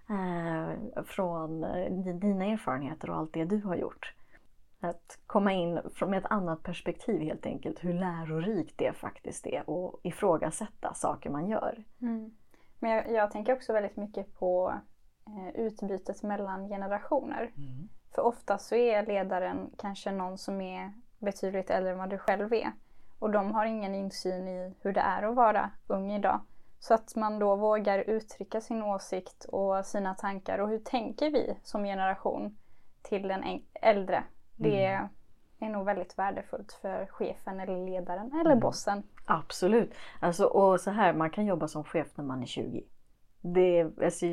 eh, 0.09 1.03
från 1.03 1.61
dina 2.19 2.45
erfarenheter 2.45 3.09
och 3.09 3.17
allt 3.17 3.33
det 3.33 3.45
du 3.45 3.61
har 3.61 3.75
gjort. 3.75 4.16
Att 4.79 5.19
komma 5.27 5.53
in 5.53 5.81
med 6.07 6.17
ett 6.17 6.31
annat 6.31 6.63
perspektiv 6.63 7.21
helt 7.21 7.45
enkelt, 7.45 7.83
hur 7.83 7.93
lärorikt 7.93 8.77
det 8.77 8.93
faktiskt 8.93 9.47
är 9.47 9.69
och 9.69 9.99
ifrågasätta 10.03 10.93
saker 10.93 11.29
man 11.29 11.49
gör. 11.49 11.83
Mm. 12.01 12.31
Men 12.79 12.91
jag, 12.91 13.11
jag, 13.11 13.31
tänker 13.31 13.53
också 13.53 13.73
väldigt 13.73 13.97
mycket 13.97 14.33
på 14.33 14.73
eh, 15.27 15.61
utbytet 15.61 16.23
mellan 16.23 16.69
generationer. 16.69 17.51
Mm. 17.57 17.89
För 18.15 18.21
ofta 18.21 18.57
så 18.57 18.75
är 18.75 19.05
ledaren 19.05 19.71
kanske 19.77 20.11
någon 20.11 20.37
som 20.37 20.61
är 20.61 20.93
betydligt 21.19 21.69
äldre 21.69 21.91
än 21.91 21.97
vad 21.97 22.09
du 22.09 22.17
själv 22.17 22.53
är. 22.53 22.71
Och 23.19 23.31
de 23.31 23.51
har 23.51 23.65
ingen 23.65 23.95
insyn 23.95 24.47
i 24.47 24.73
hur 24.81 24.93
det 24.93 25.01
är 25.01 25.23
att 25.23 25.35
vara 25.35 25.71
ung 25.87 26.11
idag. 26.11 26.41
Så 26.79 26.93
att 26.93 27.15
man 27.15 27.39
då 27.39 27.55
vågar 27.55 27.99
uttrycka 27.99 28.61
sin 28.61 28.83
åsikt 28.83 29.45
och 29.45 29.85
sina 29.85 30.15
tankar 30.15 30.59
och 30.59 30.69
hur 30.69 30.79
tänker 30.79 31.31
vi 31.31 31.57
som 31.63 31.83
generation 31.83 32.57
till 33.01 33.27
den 33.27 33.61
äldre 33.73 34.23
det 34.57 34.85
mm. 34.85 35.07
är 35.59 35.69
nog 35.69 35.85
väldigt 35.85 36.19
värdefullt 36.19 36.73
för 36.81 37.05
chefen 37.05 37.59
eller 37.59 37.85
ledaren 37.85 38.31
eller 38.33 38.51
mm. 38.51 38.59
bossen. 38.59 39.03
Absolut. 39.25 39.93
Alltså, 40.19 40.45
och 40.45 40.79
så 40.79 40.91
här, 40.91 41.13
man 41.13 41.29
kan 41.29 41.45
jobba 41.45 41.67
som 41.67 41.83
chef 41.83 42.07
när 42.15 42.23
man 42.23 42.41
är 42.41 42.45
20. 42.45 42.83
Det, 43.41 43.81
alltså, 44.03 44.25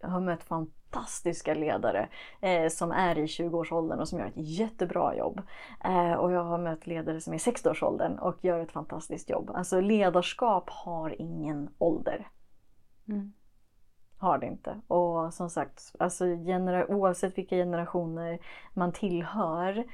jag 0.00 0.08
har 0.08 0.20
mött 0.20 0.42
fantastiska 0.42 1.54
ledare 1.54 2.08
eh, 2.40 2.68
som 2.68 2.90
är 2.90 3.18
i 3.18 3.26
20-årsåldern 3.26 4.00
och 4.00 4.08
som 4.08 4.18
gör 4.18 4.26
ett 4.26 4.32
jättebra 4.36 5.16
jobb. 5.16 5.40
Eh, 5.84 6.12
och 6.12 6.32
jag 6.32 6.44
har 6.44 6.58
mött 6.58 6.86
ledare 6.86 7.20
som 7.20 7.32
är 7.32 7.36
i 7.36 7.52
60-årsåldern 7.52 8.18
och 8.18 8.44
gör 8.44 8.60
ett 8.60 8.72
fantastiskt 8.72 9.30
jobb. 9.30 9.50
Alltså 9.54 9.80
ledarskap 9.80 10.70
har 10.70 11.20
ingen 11.22 11.70
ålder. 11.78 12.28
Mm. 13.08 13.32
Har 14.18 14.38
det 14.38 14.46
inte. 14.46 14.80
Och 14.88 15.34
som 15.34 15.50
sagt, 15.50 15.94
alltså 15.98 16.24
genera- 16.24 16.86
oavsett 16.86 17.38
vilka 17.38 17.56
generationer 17.56 18.38
man 18.74 18.92
tillhör 18.92 19.84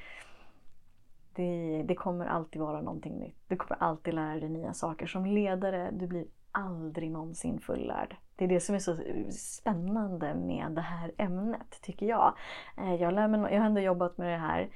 det, 1.34 1.82
det, 1.86 1.94
kommer 1.94 2.26
alltid 2.26 2.60
vara 2.60 2.80
någonting 2.80 3.18
nytt. 3.18 3.36
Du 3.48 3.56
kommer 3.56 3.82
alltid 3.82 4.14
lära 4.14 4.40
dig 4.40 4.48
nya 4.48 4.74
saker. 4.74 5.06
Som 5.06 5.26
ledare, 5.26 5.90
du 5.92 6.06
blir 6.06 6.24
aldrig 6.52 7.10
någonsin 7.10 7.60
fullärd. 7.60 8.16
Det 8.36 8.44
är 8.44 8.48
det 8.48 8.60
som 8.60 8.74
är 8.74 8.78
så 8.78 8.96
spännande 9.30 10.34
med 10.34 10.72
det 10.72 10.80
här 10.80 11.12
ämnet, 11.18 11.80
tycker 11.82 12.06
jag. 12.06 12.34
Eh, 12.78 12.94
jag, 12.94 13.14
lär 13.14 13.28
mig, 13.28 13.52
jag 13.52 13.60
har 13.60 13.66
ändå 13.66 13.80
jobbat 13.80 14.18
med 14.18 14.32
det 14.32 14.38
här 14.38 14.68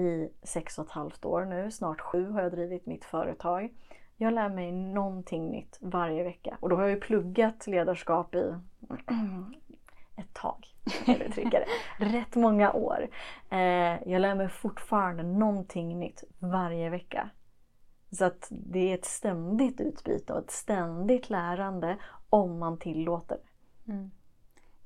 i 0.00 0.28
sex 0.42 0.78
och 0.78 0.84
ett 0.84 0.90
halvt 0.90 1.24
år 1.24 1.44
nu. 1.44 1.70
Snart 1.70 2.00
sju 2.00 2.30
har 2.30 2.42
jag 2.42 2.52
drivit 2.52 2.86
mitt 2.86 3.04
företag. 3.04 3.70
Jag 4.16 4.34
lär 4.34 4.48
mig 4.48 4.72
någonting 4.72 5.50
nytt 5.50 5.78
varje 5.80 6.24
vecka. 6.24 6.56
Och 6.60 6.68
då 6.68 6.76
har 6.76 6.82
jag 6.82 6.90
ju 6.90 7.00
pluggat 7.00 7.66
ledarskap 7.66 8.34
i 8.34 8.54
ett 10.16 10.34
tag. 10.34 10.66
Rätt 11.98 12.34
många 12.34 12.72
år. 12.72 13.08
Eh, 13.50 14.08
jag 14.10 14.20
lär 14.20 14.34
mig 14.34 14.48
fortfarande 14.48 15.22
någonting 15.22 15.98
nytt 15.98 16.24
varje 16.38 16.90
vecka. 16.90 17.30
Så 18.10 18.24
att 18.24 18.48
det 18.50 18.90
är 18.90 18.94
ett 18.94 19.04
ständigt 19.04 19.80
utbyte 19.80 20.32
och 20.32 20.38
ett 20.38 20.50
ständigt 20.50 21.30
lärande 21.30 21.96
om 22.30 22.58
man 22.58 22.78
tillåter. 22.78 23.38
Mm. 23.88 24.10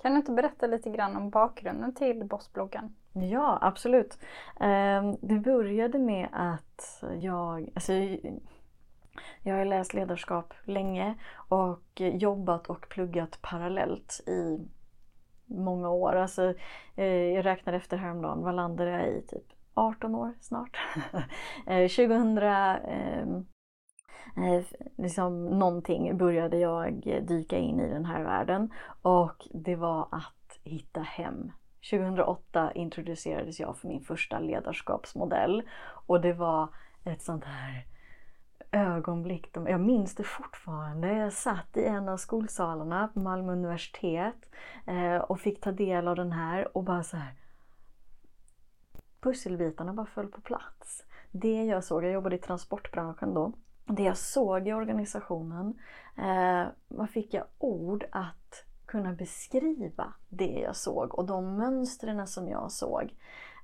Kan 0.03 0.13
du 0.13 0.19
inte 0.19 0.33
berätta 0.33 0.67
lite 0.67 0.91
grann 0.91 1.17
om 1.17 1.31
bakgrunden 1.31 1.95
till 1.95 2.25
Bossbloggen? 2.25 2.97
Ja, 3.13 3.59
absolut. 3.61 4.19
Eh, 4.61 5.13
det 5.21 5.39
började 5.39 5.99
med 5.99 6.29
att 6.33 7.05
jag, 7.21 7.71
alltså, 7.75 7.93
jag 9.43 9.57
har 9.57 9.65
läst 9.65 9.95
ledarskap 9.95 10.55
länge 10.65 11.15
och 11.49 12.01
jobbat 12.01 12.67
och 12.67 12.89
pluggat 12.89 13.39
parallellt 13.43 14.21
i 14.27 14.69
många 15.47 15.91
år. 15.91 16.17
Alltså, 16.17 16.55
eh, 16.97 17.07
jag 17.07 17.45
räknade 17.45 17.79
efter 17.79 17.97
häromdagen, 17.97 18.43
vad 18.43 18.55
landade 18.55 18.91
jag 18.91 19.09
i? 19.09 19.23
Typ 19.23 19.45
18 19.75 20.15
år 20.15 20.35
snart. 20.41 20.77
2000 21.67 22.39
eh, 22.43 22.45
ehm, 22.45 23.47
eh, 24.37 24.65
liksom 24.99 25.47
någonting 25.47 26.19
började 26.19 26.59
jag 26.59 27.03
dyka 27.29 27.59
in 27.59 27.81
i 27.81 27.89
den 27.89 28.05
här 28.05 28.23
världen 28.25 28.73
och 29.03 29.49
det 29.51 29.77
var 29.77 30.09
att 30.11 30.59
hitta 30.65 31.01
hem. 31.01 31.53
2008 31.91 32.73
introducerades 32.73 33.61
jag 33.61 33.77
för 33.77 33.89
min 33.89 34.01
första 34.01 34.39
ledarskapsmodell 34.39 35.63
och 36.07 36.21
det 36.21 36.33
var 36.33 36.69
ett 37.05 37.23
sånt 37.23 37.45
här 37.45 37.87
ögonblick. 38.73 39.51
Jag 39.55 39.81
minns 39.81 40.15
det 40.15 40.25
fortfarande. 40.25 41.13
Jag 41.13 41.33
satt 41.33 41.77
i 41.77 41.85
en 41.85 42.09
av 42.09 42.17
skolsalarna 42.17 43.09
på 43.09 43.21
Malmö 43.21 43.53
universitet 43.53 44.47
eh, 44.87 45.17
och 45.17 45.41
fick 45.41 45.61
ta 45.61 45.73
del 45.73 46.09
av 46.09 46.17
den 46.17 46.33
här 46.33 46.77
och 46.77 46.85
bara 46.85 47.03
så 47.03 47.17
här. 47.17 47.35
Pusselbitarna 49.21 49.93
bara 49.93 50.07
föll 50.07 50.29
på 50.29 50.41
plats. 50.41 51.05
Det 51.31 51.65
jag 51.65 51.85
såg, 51.85 52.05
jag 52.05 52.13
jobbade 52.13 52.37
i 52.37 52.39
transportbranschen 52.39 53.35
då. 53.35 53.53
Det 53.85 54.03
jag 54.03 54.17
såg 54.17 54.69
i 54.69 54.73
organisationen, 54.73 55.79
eh, 56.17 56.67
vad 56.89 57.11
fick 57.11 57.35
jag 57.35 57.45
ord 57.59 58.05
att 58.13 58.65
kunna 58.87 59.13
beskriva 59.13 60.13
det 60.29 60.61
jag 60.65 60.77
såg 60.77 61.15
och 61.15 61.27
de 61.27 61.57
mönstren 61.57 62.27
som 62.27 62.49
jag 62.49 62.73
såg. 62.73 63.15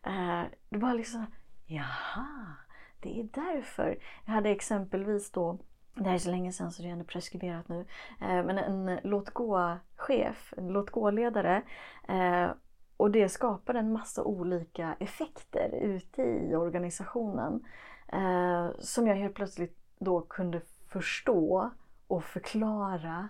Eh, 0.03 0.43
det 0.69 0.79
var 0.79 0.95
liksom, 0.95 1.27
jaha, 1.67 2.57
det 3.01 3.21
är 3.21 3.29
därför. 3.33 3.99
Jag 4.25 4.33
hade 4.33 4.51
exempelvis 4.51 5.31
då 5.31 5.59
det 5.95 6.09
här 6.09 6.15
är 6.15 6.19
så 6.19 6.31
länge 6.31 6.53
sedan 6.53 6.73
så 6.73 6.83
det 6.83 6.89
är 6.89 6.93
ändå 6.93 7.05
preskriberat 7.05 7.69
nu. 7.69 7.81
Eh, 8.21 8.45
men 8.45 8.59
en 8.59 9.01
låt 9.03 9.31
gå-chef, 9.31 10.55
en 10.57 10.69
låt 10.69 10.91
gå-ledare. 10.91 11.63
Eh, 12.09 12.51
och 12.97 13.11
det 13.11 13.29
skapade 13.29 13.79
en 13.79 13.93
massa 13.93 14.25
olika 14.25 14.97
effekter 15.01 15.71
ute 15.83 16.23
i 16.23 16.57
organisationen. 16.57 17.65
Eh, 18.09 18.69
som 18.79 19.07
jag 19.07 19.17
helt 19.17 19.35
plötsligt 19.35 19.79
då 19.99 20.21
kunde 20.21 20.61
förstå 20.89 21.71
och 22.07 22.25
förklara 22.25 23.29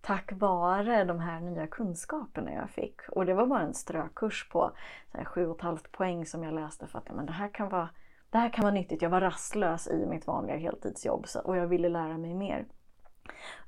tack 0.00 0.32
vare 0.32 1.04
de 1.04 1.20
här 1.20 1.40
nya 1.40 1.66
kunskaperna 1.66 2.52
jag 2.52 2.70
fick. 2.70 3.08
Och 3.08 3.26
det 3.26 3.34
var 3.34 3.46
bara 3.46 3.62
en 3.62 3.74
strökurs 3.74 4.48
på 4.48 4.72
7,5 5.12 5.78
poäng 5.90 6.26
som 6.26 6.44
jag 6.44 6.54
läste 6.54 6.86
för 6.86 6.98
att 6.98 7.14
men 7.14 7.26
det 7.26 7.32
här 7.32 7.48
kan 7.48 7.68
vara 7.68 7.88
det 8.32 8.38
här 8.38 8.48
kan 8.48 8.62
vara 8.62 8.74
nyttigt. 8.74 9.02
Jag 9.02 9.10
var 9.10 9.20
rastlös 9.20 9.88
i 9.88 10.06
mitt 10.06 10.26
vanliga 10.26 10.56
heltidsjobb 10.56 11.26
och 11.44 11.56
jag 11.56 11.66
ville 11.66 11.88
lära 11.88 12.18
mig 12.18 12.34
mer. 12.34 12.66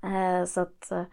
Eh, 0.03 0.45
så 0.45 0.61
att 0.61 0.91
eh, 0.91 1.05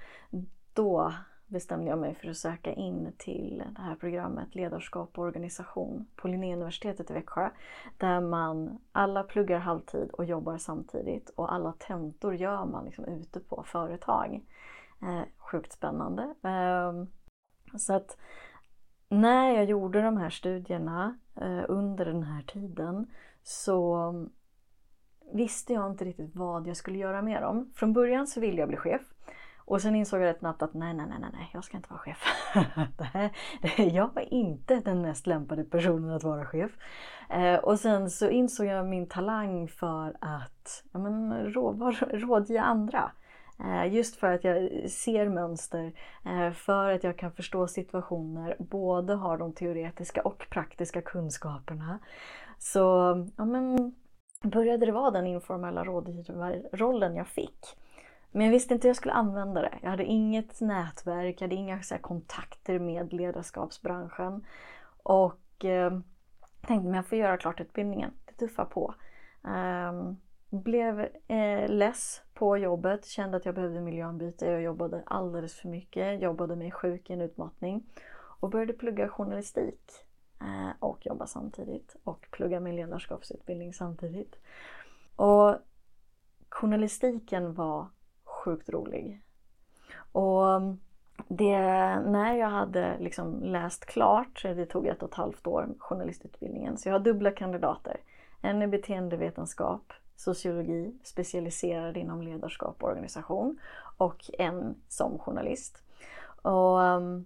då 0.73 1.13
bestämde 1.47 1.89
jag 1.89 1.99
mig 1.99 2.15
för 2.15 2.29
att 2.29 2.37
söka 2.37 2.73
in 2.73 3.13
till 3.17 3.63
det 3.75 3.81
här 3.81 3.95
programmet 3.95 4.55
Ledarskap 4.55 5.17
och 5.17 5.23
organisation 5.23 6.07
på 6.15 6.27
Linnéuniversitetet 6.27 7.11
i 7.11 7.13
Växjö. 7.13 7.49
Där 7.97 8.21
man 8.21 8.79
alla 8.91 9.23
pluggar 9.23 9.59
halvtid 9.59 10.09
och 10.11 10.25
jobbar 10.25 10.57
samtidigt 10.57 11.29
och 11.29 11.53
alla 11.53 11.71
tentor 11.71 12.35
gör 12.35 12.65
man 12.65 12.85
liksom 12.85 13.05
ute 13.05 13.39
på 13.39 13.63
företag. 13.63 14.41
Eh, 15.01 15.23
sjukt 15.37 15.71
spännande. 15.71 16.35
Ehm, 16.43 17.07
så 17.77 17.93
att 17.93 18.17
när 19.09 19.55
jag 19.55 19.65
gjorde 19.65 20.01
de 20.01 20.17
här 20.17 20.29
studierna 20.29 21.17
eh, 21.35 21.63
under 21.67 22.05
den 22.05 22.23
här 22.23 22.41
tiden 22.41 23.07
så 23.43 24.13
visste 25.33 25.73
jag 25.73 25.91
inte 25.91 26.05
riktigt 26.05 26.35
vad 26.35 26.67
jag 26.67 26.77
skulle 26.77 26.97
göra 26.97 27.21
med 27.21 27.41
dem. 27.41 27.71
Från 27.75 27.93
början 27.93 28.27
så 28.27 28.39
ville 28.39 28.59
jag 28.59 28.67
bli 28.67 28.77
chef. 28.77 29.01
Och 29.65 29.81
sen 29.81 29.95
insåg 29.95 30.21
jag 30.21 30.25
rätt 30.25 30.39
snabbt 30.39 30.61
att 30.61 30.73
nej, 30.73 30.93
nej, 30.93 31.05
nej, 31.09 31.29
nej, 31.33 31.49
jag 31.53 31.63
ska 31.63 31.77
inte 31.77 31.89
vara 31.89 31.99
chef. 31.99 32.23
det 32.97 33.03
här, 33.03 33.31
det, 33.61 33.83
jag 33.83 34.13
var 34.13 34.33
inte 34.33 34.79
den 34.79 35.01
mest 35.01 35.27
lämpade 35.27 35.63
personen 35.63 36.11
att 36.11 36.23
vara 36.23 36.45
chef. 36.45 36.71
Eh, 37.29 37.55
och 37.55 37.79
sen 37.79 38.09
så 38.09 38.29
insåg 38.29 38.65
jag 38.65 38.85
min 38.85 39.07
talang 39.07 39.67
för 39.67 40.17
att 40.21 40.83
ja, 40.91 40.99
men, 40.99 41.45
råd, 41.53 41.95
rådge 42.11 42.61
andra. 42.61 43.11
Eh, 43.63 43.93
just 43.93 44.15
för 44.15 44.33
att 44.33 44.43
jag 44.43 44.89
ser 44.89 45.29
mönster, 45.29 45.93
eh, 46.25 46.51
för 46.51 46.91
att 46.91 47.03
jag 47.03 47.17
kan 47.17 47.31
förstå 47.31 47.67
situationer, 47.67 48.55
både 48.59 49.13
har 49.13 49.37
de 49.37 49.53
teoretiska 49.53 50.21
och 50.21 50.45
praktiska 50.49 51.01
kunskaperna. 51.01 51.99
Så 52.57 52.79
ja, 53.37 53.45
men, 53.45 53.95
började 54.43 54.85
det 54.85 54.91
vara 54.91 55.11
den 55.11 55.27
informella 55.27 55.83
rådgivarrollen 55.83 57.15
jag 57.15 57.27
fick. 57.27 57.77
Men 58.31 58.45
jag 58.45 58.51
visste 58.51 58.73
inte 58.73 58.87
hur 58.87 58.89
jag 58.89 58.97
skulle 58.97 59.13
använda 59.13 59.61
det. 59.61 59.73
Jag 59.81 59.89
hade 59.89 60.05
inget 60.05 60.61
nätverk, 60.61 61.35
jag 61.41 61.47
hade 61.47 61.55
inga 61.55 61.81
så 61.81 61.97
kontakter 61.97 62.79
med 62.79 63.13
ledarskapsbranschen. 63.13 64.45
Och 65.03 65.65
eh, 65.65 65.99
tänkte 66.67 66.89
att 66.89 66.95
jag 66.95 67.05
får 67.07 67.17
göra 67.17 67.37
klart 67.37 67.61
utbildningen. 67.61 68.11
Det 68.25 68.33
tuffar 68.33 68.65
på. 68.65 68.95
Um, 69.41 70.17
blev 70.51 70.99
eh, 71.27 71.69
less 71.69 72.21
på 72.33 72.57
jobbet, 72.57 73.05
kände 73.05 73.37
att 73.37 73.45
jag 73.45 73.55
behövde 73.55 73.81
miljöombyte. 73.81 74.45
Jag 74.45 74.61
jobbade 74.61 75.03
alldeles 75.05 75.53
för 75.53 75.67
mycket, 75.69 76.21
jobbade 76.21 76.55
mig 76.55 76.71
sjuk 76.71 77.09
i 77.09 77.13
en 77.13 77.21
utmattning 77.21 77.83
och 78.39 78.49
började 78.49 78.73
plugga 78.73 79.09
journalistik 79.09 79.91
eh, 80.41 80.69
och 80.79 81.05
jobba 81.05 81.27
samtidigt 81.27 81.95
och 82.03 82.27
plugga 82.31 82.59
min 82.59 82.75
ledarskapsutbildning 82.75 83.73
samtidigt. 83.73 84.35
Och 85.15 85.55
journalistiken 86.49 87.53
var 87.53 87.87
sjukt 88.23 88.69
rolig. 88.69 89.21
Och 90.11 90.61
det, 91.27 91.59
när 91.99 92.35
jag 92.35 92.49
hade 92.49 92.97
liksom 92.99 93.43
läst 93.43 93.85
klart, 93.85 94.41
det 94.43 94.65
tog 94.65 94.87
ett 94.87 95.03
och 95.03 95.09
ett 95.09 95.15
halvt 95.15 95.47
år, 95.47 95.69
journalistutbildningen, 95.77 96.77
så 96.77 96.89
jag 96.89 96.93
har 96.93 96.99
dubbla 96.99 97.31
kandidater. 97.31 97.97
En 98.41 98.61
i 98.61 98.67
beteendevetenskap, 98.67 99.93
sociologi, 100.21 100.93
specialiserad 101.03 101.97
inom 101.97 102.21
ledarskap 102.21 102.83
och 102.83 102.89
organisation 102.89 103.59
och 103.97 104.29
en 104.39 104.75
som 104.87 105.19
journalist. 105.19 105.83
Och 106.41 106.83
ehm, 106.83 107.25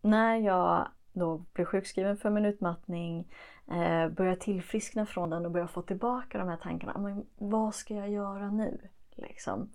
när 0.00 0.36
jag 0.36 0.88
då 1.12 1.44
blev 1.52 1.64
sjukskriven 1.64 2.16
för 2.16 2.30
min 2.30 2.44
utmattning, 2.44 3.32
eh, 3.70 4.08
började 4.08 4.40
tillfriskna 4.40 5.06
från 5.06 5.30
den 5.30 5.44
och 5.44 5.50
började 5.50 5.72
få 5.72 5.82
tillbaka 5.82 6.38
de 6.38 6.48
här 6.48 6.56
tankarna. 6.56 6.98
Men 6.98 7.26
vad 7.38 7.74
ska 7.74 7.94
jag 7.94 8.10
göra 8.10 8.50
nu? 8.50 8.88
Liksom. 9.10 9.70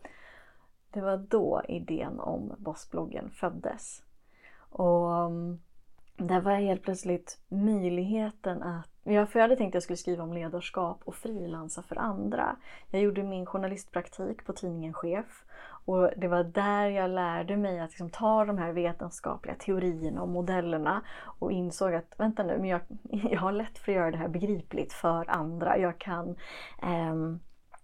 Det 0.92 1.02
var 1.02 1.18
då 1.18 1.62
idén 1.68 2.20
om 2.20 2.56
Bossbloggen 2.58 3.30
föddes. 3.30 4.04
Och 4.70 5.16
ehm, 5.16 5.60
där 6.18 6.36
det 6.36 6.42
var 6.42 6.56
helt 6.56 6.84
plötsligt 6.84 7.40
möjligheten 7.48 8.64
att 8.64 8.95
Ja, 9.08 9.26
för 9.26 9.40
jag 9.40 9.44
hade 9.44 9.56
tänkt 9.56 9.72
att 9.72 9.74
jag 9.74 9.84
skulle 9.84 9.98
skriva 9.98 10.24
om 10.24 10.34
ledarskap 10.34 11.02
och 11.04 11.16
frilansa 11.16 11.84
för 11.84 11.96
andra. 11.96 12.56
Jag 12.92 13.02
gjorde 13.02 13.24
min 13.24 13.46
journalistpraktik 13.46 14.46
på 14.46 14.54
tidningen 14.54 14.94
Chef 14.94 15.44
och 15.86 16.10
det 16.18 16.28
var 16.28 16.44
där 16.44 16.90
jag 16.90 17.10
lärde 17.10 17.58
mig 17.58 17.80
att 17.80 17.90
liksom 17.90 18.10
ta 18.10 18.46
de 18.46 18.58
här 18.58 18.72
vetenskapliga 18.72 19.56
teorierna 19.56 20.22
och 20.22 20.30
modellerna 20.30 21.02
och 21.40 21.52
insåg 21.52 21.94
att 21.94 22.16
vänta 22.18 22.44
nu, 22.44 22.58
men 22.58 22.70
jag, 22.70 22.82
jag 23.32 23.40
har 23.40 23.52
lätt 23.52 23.78
för 23.78 23.92
att 23.92 23.96
göra 23.96 24.12
det 24.12 24.18
här 24.18 24.28
begripligt 24.28 24.94
för 24.94 25.30
andra. 25.30 25.78
Jag 25.78 25.98
kan 25.98 26.30
eh, 26.82 27.16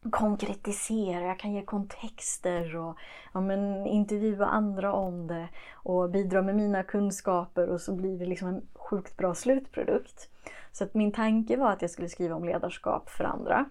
konkretisera, 0.10 1.26
jag 1.26 1.40
kan 1.40 1.54
ge 1.54 1.62
kontexter 1.62 2.76
och 2.76 2.98
ja, 3.34 3.42
men, 3.42 3.86
intervjua 3.86 4.46
andra 4.46 4.94
om 4.94 5.28
det 5.28 5.50
och 5.74 6.10
bidra 6.10 6.42
med 6.42 6.56
mina 6.56 6.84
kunskaper 6.84 7.70
och 7.70 7.82
så 7.82 7.96
blir 7.96 8.20
det 8.20 8.26
liksom 8.26 8.48
en 8.48 8.68
sjukt 8.74 9.18
bra 9.18 9.36
slutprodukt. 9.36 10.30
Så 10.72 10.84
att 10.84 10.94
min 10.94 11.12
tanke 11.12 11.58
var 11.58 11.72
att 11.72 11.82
jag 11.82 11.92
skulle 11.92 12.10
skriva 12.10 12.36
om 12.36 12.44
ledarskap 12.44 13.10
för 13.10 13.24
andra. 13.24 13.66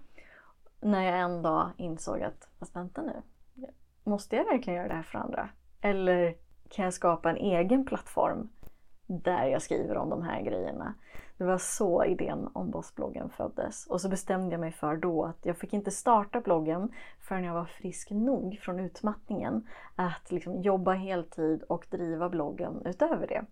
När 0.80 1.04
jag 1.04 1.20
en 1.20 1.42
dag 1.42 1.70
insåg 1.76 2.22
att, 2.22 2.48
fast 2.58 2.76
vänta 2.76 3.02
nu, 3.02 3.22
måste 4.04 4.36
jag 4.36 4.44
verkligen 4.44 4.76
göra 4.76 4.88
det 4.88 4.94
här 4.94 5.02
för 5.02 5.18
andra? 5.18 5.48
Eller 5.80 6.34
kan 6.68 6.84
jag 6.84 6.94
skapa 6.94 7.30
en 7.30 7.36
egen 7.36 7.84
plattform 7.84 8.48
där 9.10 9.46
jag 9.46 9.62
skriver 9.62 9.96
om 9.96 10.10
de 10.10 10.22
här 10.22 10.42
grejerna? 10.42 10.94
Det 11.36 11.44
var 11.44 11.58
så 11.58 12.04
idén 12.04 12.48
om 12.52 12.70
Bossbloggen 12.70 13.30
föddes. 13.30 13.86
Och 13.86 14.00
så 14.00 14.08
bestämde 14.08 14.50
jag 14.50 14.60
mig 14.60 14.72
för 14.72 14.96
då 14.96 15.24
att 15.24 15.46
jag 15.46 15.56
fick 15.56 15.72
inte 15.72 15.90
starta 15.90 16.40
bloggen 16.40 16.92
förrän 17.20 17.44
jag 17.44 17.54
var 17.54 17.64
frisk 17.64 18.10
nog 18.10 18.58
från 18.62 18.80
utmattningen 18.80 19.66
att 19.96 20.30
liksom 20.30 20.62
jobba 20.62 20.92
heltid 20.92 21.62
och 21.62 21.86
driva 21.90 22.28
bloggen 22.28 22.82
utöver 22.84 23.26
det. 23.26 23.44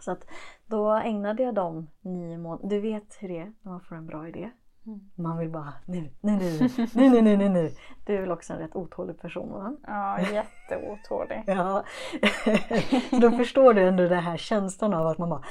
Så 0.00 0.12
att 0.12 0.26
då 0.66 0.90
ägnade 0.90 1.42
jag 1.42 1.54
de 1.54 1.88
nio 2.00 2.38
månaderna. 2.38 2.68
Du 2.68 2.80
vet 2.80 3.16
hur 3.20 3.28
det 3.28 3.38
är 3.38 3.52
när 3.62 3.72
man 3.72 3.80
får 3.80 3.96
en 3.96 4.06
bra 4.06 4.28
idé. 4.28 4.50
Mm. 4.86 5.00
Man 5.14 5.38
vill 5.38 5.50
bara 5.50 5.72
nu, 5.86 6.10
nu, 6.20 6.32
nu, 6.32 6.68
nu, 6.94 7.10
nu, 7.10 7.22
nu, 7.22 7.36
nu, 7.36 7.48
nu. 7.48 7.70
Du 8.06 8.16
är 8.16 8.20
väl 8.20 8.30
också 8.30 8.52
en 8.52 8.58
rätt 8.58 8.76
otålig 8.76 9.20
person 9.20 9.52
va? 9.52 9.76
Ja, 9.86 10.20
jätteotålig. 10.20 11.42
ja. 11.46 11.84
då 13.20 13.30
förstår 13.30 13.74
du 13.74 13.82
ändå 13.82 14.08
den 14.08 14.22
här 14.22 14.36
känslan 14.36 14.94
av 14.94 15.06
att 15.06 15.18
man 15.18 15.28
bara 15.28 15.42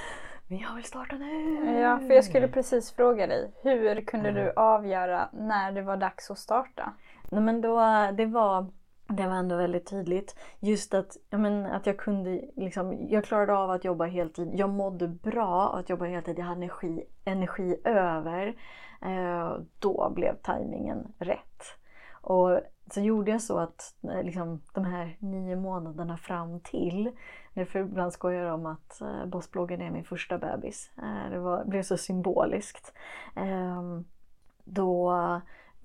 men 0.47 0.59
jag 0.59 0.75
vill 0.75 0.83
starta 0.83 1.15
nu! 1.15 1.79
Ja, 1.79 1.99
för 1.99 2.13
jag 2.13 2.23
skulle 2.23 2.47
precis 2.47 2.91
fråga 2.91 3.27
dig. 3.27 3.51
Hur 3.63 4.01
kunde 4.01 4.29
mm. 4.29 4.43
du 4.43 4.53
avgöra 4.55 5.29
när 5.33 5.71
det 5.71 5.81
var 5.81 5.97
dags 5.97 6.31
att 6.31 6.37
starta? 6.37 6.93
Nej 7.29 7.41
men 7.41 7.61
då, 7.61 7.79
det 8.17 8.25
var 8.25 8.67
det 9.07 9.27
var 9.27 9.35
ändå 9.35 9.55
väldigt 9.55 9.89
tydligt. 9.89 10.35
Just 10.59 10.93
att, 10.93 11.17
ja, 11.29 11.37
men, 11.37 11.65
att 11.65 11.85
jag 11.85 11.97
kunde, 11.97 12.41
liksom, 12.55 13.07
jag 13.09 13.25
klarade 13.25 13.53
av 13.53 13.71
att 13.71 13.85
jobba 13.85 14.05
heltid. 14.05 14.51
Jag 14.53 14.69
mådde 14.69 15.07
bra 15.07 15.75
att 15.75 15.89
jobba 15.89 16.05
heltid. 16.05 16.39
Jag 16.39 16.45
hade 16.45 16.57
energi, 16.57 17.03
energi 17.25 17.77
över. 17.83 18.55
Eh, 19.01 19.57
då 19.79 20.11
blev 20.15 20.35
tajmingen 20.35 21.13
rätt. 21.17 21.63
Och 22.11 22.59
så 22.91 23.01
gjorde 23.01 23.31
jag 23.31 23.41
så 23.41 23.57
att 23.57 23.95
eh, 24.03 24.23
liksom, 24.23 24.61
de 24.73 24.85
här 24.85 25.17
nio 25.19 25.55
månaderna 25.55 26.17
fram 26.17 26.59
till, 26.59 27.11
därför 27.53 27.79
ibland 27.79 28.13
skojar 28.13 28.43
jag 28.43 28.55
om 28.55 28.65
att 28.65 29.01
eh, 29.01 29.25
Bossbloggen 29.25 29.81
är 29.81 29.91
min 29.91 30.03
första 30.03 30.37
bebis. 30.37 30.91
Eh, 30.97 31.31
det 31.31 31.39
var, 31.39 31.65
blev 31.65 31.83
så 31.83 31.97
symboliskt. 31.97 32.93
Eh, 33.35 33.81
då, 34.63 35.11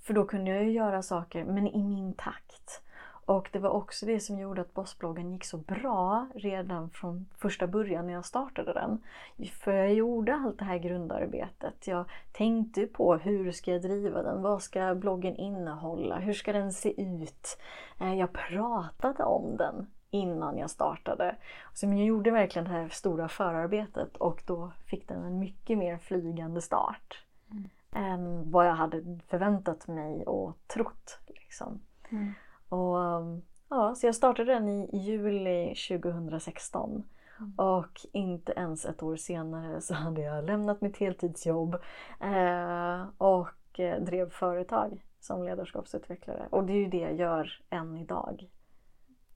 för 0.03 0.15
då 0.15 0.25
kunde 0.25 0.51
jag 0.51 0.65
ju 0.65 0.71
göra 0.71 1.03
saker, 1.03 1.45
men 1.45 1.67
i 1.67 1.85
min 1.85 2.15
takt. 2.15 2.83
Och 3.27 3.49
det 3.53 3.59
var 3.59 3.71
också 3.71 4.07
det 4.07 4.21
som 4.21 4.39
gjorde 4.39 4.61
att 4.61 4.75
Bossbloggen 4.75 5.33
gick 5.33 5.45
så 5.45 5.57
bra 5.57 6.29
redan 6.35 6.91
från 6.91 7.27
första 7.37 7.67
början 7.67 8.07
när 8.07 8.13
jag 8.13 8.25
startade 8.25 8.73
den. 8.73 9.03
För 9.51 9.73
jag 9.73 9.95
gjorde 9.95 10.35
allt 10.35 10.59
det 10.59 10.65
här 10.65 10.79
grundarbetet. 10.79 11.87
Jag 11.87 12.05
tänkte 12.33 12.87
på 12.87 13.17
hur 13.17 13.53
ska 13.53 13.73
jag 13.73 13.83
driva 13.83 14.23
den? 14.23 14.43
Vad 14.43 14.63
ska 14.63 14.95
bloggen 14.95 15.37
innehålla? 15.37 16.19
Hur 16.19 16.33
ska 16.33 16.53
den 16.53 16.73
se 16.73 17.03
ut? 17.03 17.59
Eh, 18.01 18.15
jag 18.15 18.33
pratade 18.33 19.25
om 19.25 19.57
den 19.57 19.87
innan 20.11 20.59
jag 20.59 20.71
startade. 20.71 21.37
Så 21.75 21.87
jag 21.87 22.05
gjorde 22.05 22.31
verkligen 22.31 22.65
det 22.65 22.75
här 22.75 22.89
stora 22.89 23.29
förarbetet 23.29 24.17
och 24.17 24.43
då 24.47 24.73
fick 24.87 25.09
den 25.09 25.25
en 25.25 25.39
mycket 25.39 25.79
mer 25.79 25.99
flygande 25.99 26.61
start. 26.61 27.25
Mm. 27.51 27.69
Än 27.93 28.51
vad 28.51 28.67
jag 28.67 28.75
hade 28.75 29.19
förväntat 29.29 29.87
mig 29.87 30.27
och 30.27 30.59
trott. 30.67 31.19
Liksom. 31.27 31.81
Mm. 32.11 32.35
Och, 32.69 32.97
um, 32.97 33.43
ja, 33.69 33.95
så 33.95 34.07
jag 34.07 34.15
startade 34.15 34.55
den 34.55 34.69
i 34.69 34.89
juli 34.93 35.75
2016. 35.89 37.05
Mm. 37.39 37.55
Och 37.57 38.01
inte 38.13 38.53
ens 38.53 38.85
ett 38.85 39.03
år 39.03 39.17
senare 39.17 39.81
så 39.81 39.95
hade 39.95 40.21
jag 40.21 40.45
lämnat 40.45 40.81
mitt 40.81 40.97
heltidsjobb 40.97 41.75
eh, 42.21 43.05
och 43.19 43.81
eh, 43.81 44.03
drev 44.03 44.31
företag 44.31 45.07
som 45.21 45.45
ledarskapsutvecklare. 45.45 46.49
Och 46.51 46.65
det 46.65 46.73
är 46.73 46.77
ju 46.77 46.89
det 46.89 46.99
jag 47.01 47.15
gör 47.15 47.61
än 47.71 47.97
idag. 47.97 48.51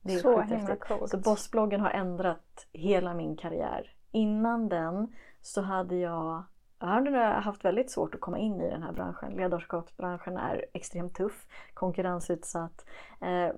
Det 0.02 0.14
är 0.14 0.18
så 0.18 0.40
himla 0.40 0.76
coolt. 0.76 1.10
Så 1.10 1.18
Bossbloggen 1.18 1.80
har 1.80 1.90
ändrat 1.90 2.66
hela 2.72 3.14
min 3.14 3.36
karriär. 3.36 3.94
Innan 4.10 4.68
den 4.68 5.14
så 5.40 5.62
hade 5.62 5.96
jag 5.96 6.10
jag 6.30 6.44
har 6.80 7.40
haft 7.40 7.64
väldigt 7.64 7.90
svårt 7.90 8.14
att 8.14 8.20
komma 8.20 8.38
in 8.38 8.60
i 8.60 8.70
den 8.70 8.82
här 8.82 8.92
branschen. 8.92 9.32
Ledarskapsbranschen 9.32 10.36
är 10.36 10.64
extremt 10.72 11.14
tuff, 11.14 11.46
konkurrensutsatt. 11.74 12.86
Eh, 13.20 13.50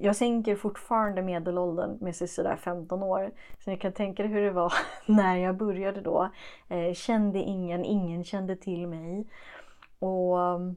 jag 0.00 0.16
sänker 0.16 0.56
fortfarande 0.56 1.22
medelåldern 1.22 1.98
med 2.00 2.16
sådär 2.16 2.56
15 2.56 3.02
år. 3.02 3.30
Så 3.58 3.70
ni 3.70 3.76
kan 3.76 3.92
tänka 3.92 4.24
er 4.24 4.28
hur 4.28 4.42
det 4.42 4.50
var 4.50 4.72
när 5.06 5.36
jag 5.36 5.56
började 5.56 6.00
då. 6.00 6.30
Eh, 6.68 6.94
kände 6.94 7.38
ingen, 7.38 7.84
ingen 7.84 8.24
kände 8.24 8.56
till 8.56 8.86
mig. 8.86 9.26
Och 9.98 10.40
mm, 10.40 10.76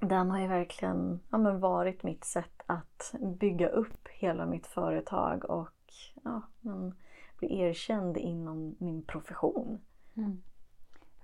den 0.00 0.30
har 0.30 0.38
ju 0.38 0.46
verkligen 0.46 1.20
ja, 1.30 1.38
men 1.38 1.60
varit 1.60 2.02
mitt 2.02 2.24
sätt 2.24 2.62
att 2.66 3.14
bygga 3.20 3.68
upp 3.68 4.08
hela 4.08 4.46
mitt 4.46 4.66
företag 4.66 5.50
och 5.50 5.92
ja, 6.24 6.42
men, 6.60 6.94
bli 7.38 7.60
erkänd 7.60 8.16
inom 8.16 8.76
min 8.78 9.02
profession. 9.02 9.80
Mm. 10.16 10.42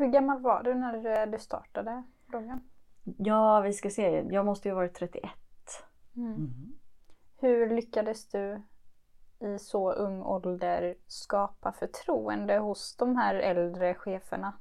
Hur 0.03 0.09
gammal 0.09 0.41
var 0.41 0.63
du 0.63 0.75
när 0.75 1.27
du 1.27 1.39
startade 1.39 2.03
bloggen? 2.27 2.61
Ja, 3.19 3.61
vi 3.61 3.73
ska 3.73 3.91
se. 3.91 4.25
Jag 4.31 4.47
måste 4.47 4.69
ju 4.69 4.75
ha 4.75 4.77
varit 4.77 4.95
31. 4.95 5.31
Mm. 6.17 6.35
Mm. 6.35 6.73
Hur 7.37 7.71
lyckades 7.71 8.29
du 8.29 8.63
i 9.41 9.59
så 9.59 9.93
ung 9.93 10.23
ålder 10.23 10.95
skapa 11.07 11.73
förtroende 11.73 12.59
hos 12.59 12.97
de 12.97 13.17
här 13.17 13.35
äldre 13.35 13.95
cheferna? 13.95 14.53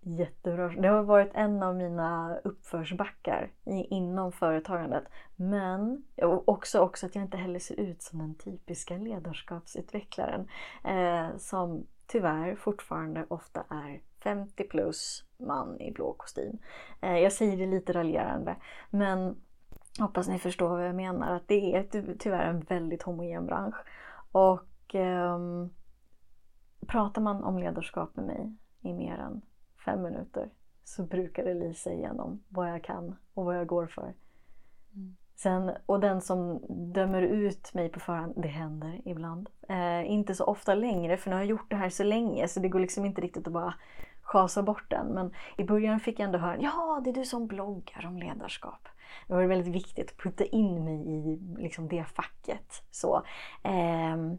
Jättebra. 0.00 0.68
Det 0.68 0.88
har 0.88 1.02
varit 1.02 1.30
en 1.34 1.62
av 1.62 1.76
mina 1.76 2.38
uppförsbackar 2.44 3.52
inom 3.64 4.32
företagandet. 4.32 5.04
Men 5.36 6.04
också, 6.44 6.80
också 6.80 7.06
att 7.06 7.14
jag 7.14 7.24
inte 7.24 7.36
heller 7.36 7.58
ser 7.58 7.80
ut 7.80 8.02
som 8.02 8.18
den 8.18 8.34
typiska 8.34 8.96
ledarskapsutvecklaren. 8.96 10.48
Eh, 10.84 11.36
som 11.36 11.86
tyvärr 12.06 12.56
fortfarande 12.56 13.26
ofta 13.28 13.64
är 13.70 14.00
50 14.22 14.64
plus 14.64 15.24
man 15.36 15.80
i 15.80 15.92
blå 15.92 16.12
kostym. 16.12 16.58
Eh, 17.00 17.18
jag 17.18 17.32
säger 17.32 17.56
det 17.56 17.66
lite 17.66 17.92
raljerande 17.92 18.56
men 18.90 19.36
Hoppas 19.98 20.28
ni 20.28 20.38
förstår 20.38 20.68
vad 20.68 20.86
jag 20.86 20.94
menar. 20.94 21.36
Att 21.36 21.48
det 21.48 21.74
är 21.74 22.14
tyvärr 22.18 22.46
en 22.46 22.60
väldigt 22.60 23.02
homogen 23.02 23.46
bransch. 23.46 23.76
Och 24.32 24.94
eh, 24.94 25.38
pratar 26.86 27.22
man 27.22 27.44
om 27.44 27.58
ledarskap 27.58 28.16
med 28.16 28.24
mig 28.24 28.56
i 28.80 28.92
mer 28.92 29.18
än 29.18 29.42
fem 29.84 30.02
minuter 30.02 30.50
så 30.84 31.02
brukar 31.02 31.44
det 31.44 31.54
lysa 31.54 31.92
igenom 31.92 32.44
vad 32.48 32.70
jag 32.70 32.84
kan 32.84 33.16
och 33.34 33.44
vad 33.44 33.56
jag 33.56 33.66
går 33.66 33.86
för. 33.86 34.14
Mm. 34.94 35.16
Sen, 35.40 35.70
och 35.86 36.00
den 36.00 36.20
som 36.20 36.60
dömer 36.92 37.22
ut 37.22 37.74
mig 37.74 37.88
på 37.88 38.00
förhand, 38.00 38.32
det 38.36 38.48
händer 38.48 39.00
ibland. 39.04 39.48
Eh, 39.68 40.10
inte 40.10 40.34
så 40.34 40.44
ofta 40.44 40.74
längre 40.74 41.16
för 41.16 41.30
nu 41.30 41.36
har 41.36 41.42
jag 41.42 41.50
gjort 41.50 41.70
det 41.70 41.76
här 41.76 41.88
så 41.88 42.04
länge 42.04 42.48
så 42.48 42.60
det 42.60 42.68
går 42.68 42.80
liksom 42.80 43.04
inte 43.04 43.20
riktigt 43.20 43.46
att 43.46 43.52
bara 43.52 43.74
schasa 44.22 44.62
bort 44.62 44.90
den. 44.90 45.06
Men 45.06 45.34
i 45.56 45.64
början 45.64 46.00
fick 46.00 46.18
jag 46.18 46.24
ändå 46.24 46.38
höra, 46.38 46.60
ja 46.60 47.00
det 47.04 47.10
är 47.10 47.14
du 47.14 47.24
som 47.24 47.46
bloggar 47.46 48.06
om 48.06 48.18
ledarskap. 48.18 48.88
Det 49.26 49.34
var 49.34 49.42
väldigt 49.42 49.74
viktigt 49.74 50.10
att 50.10 50.18
putta 50.18 50.44
in 50.44 50.84
mig 50.84 51.08
i 51.08 51.40
liksom, 51.58 51.88
det 51.88 52.04
facket. 52.04 52.82
Så. 52.90 53.22
Ehm, 53.62 54.32
eh, 54.32 54.38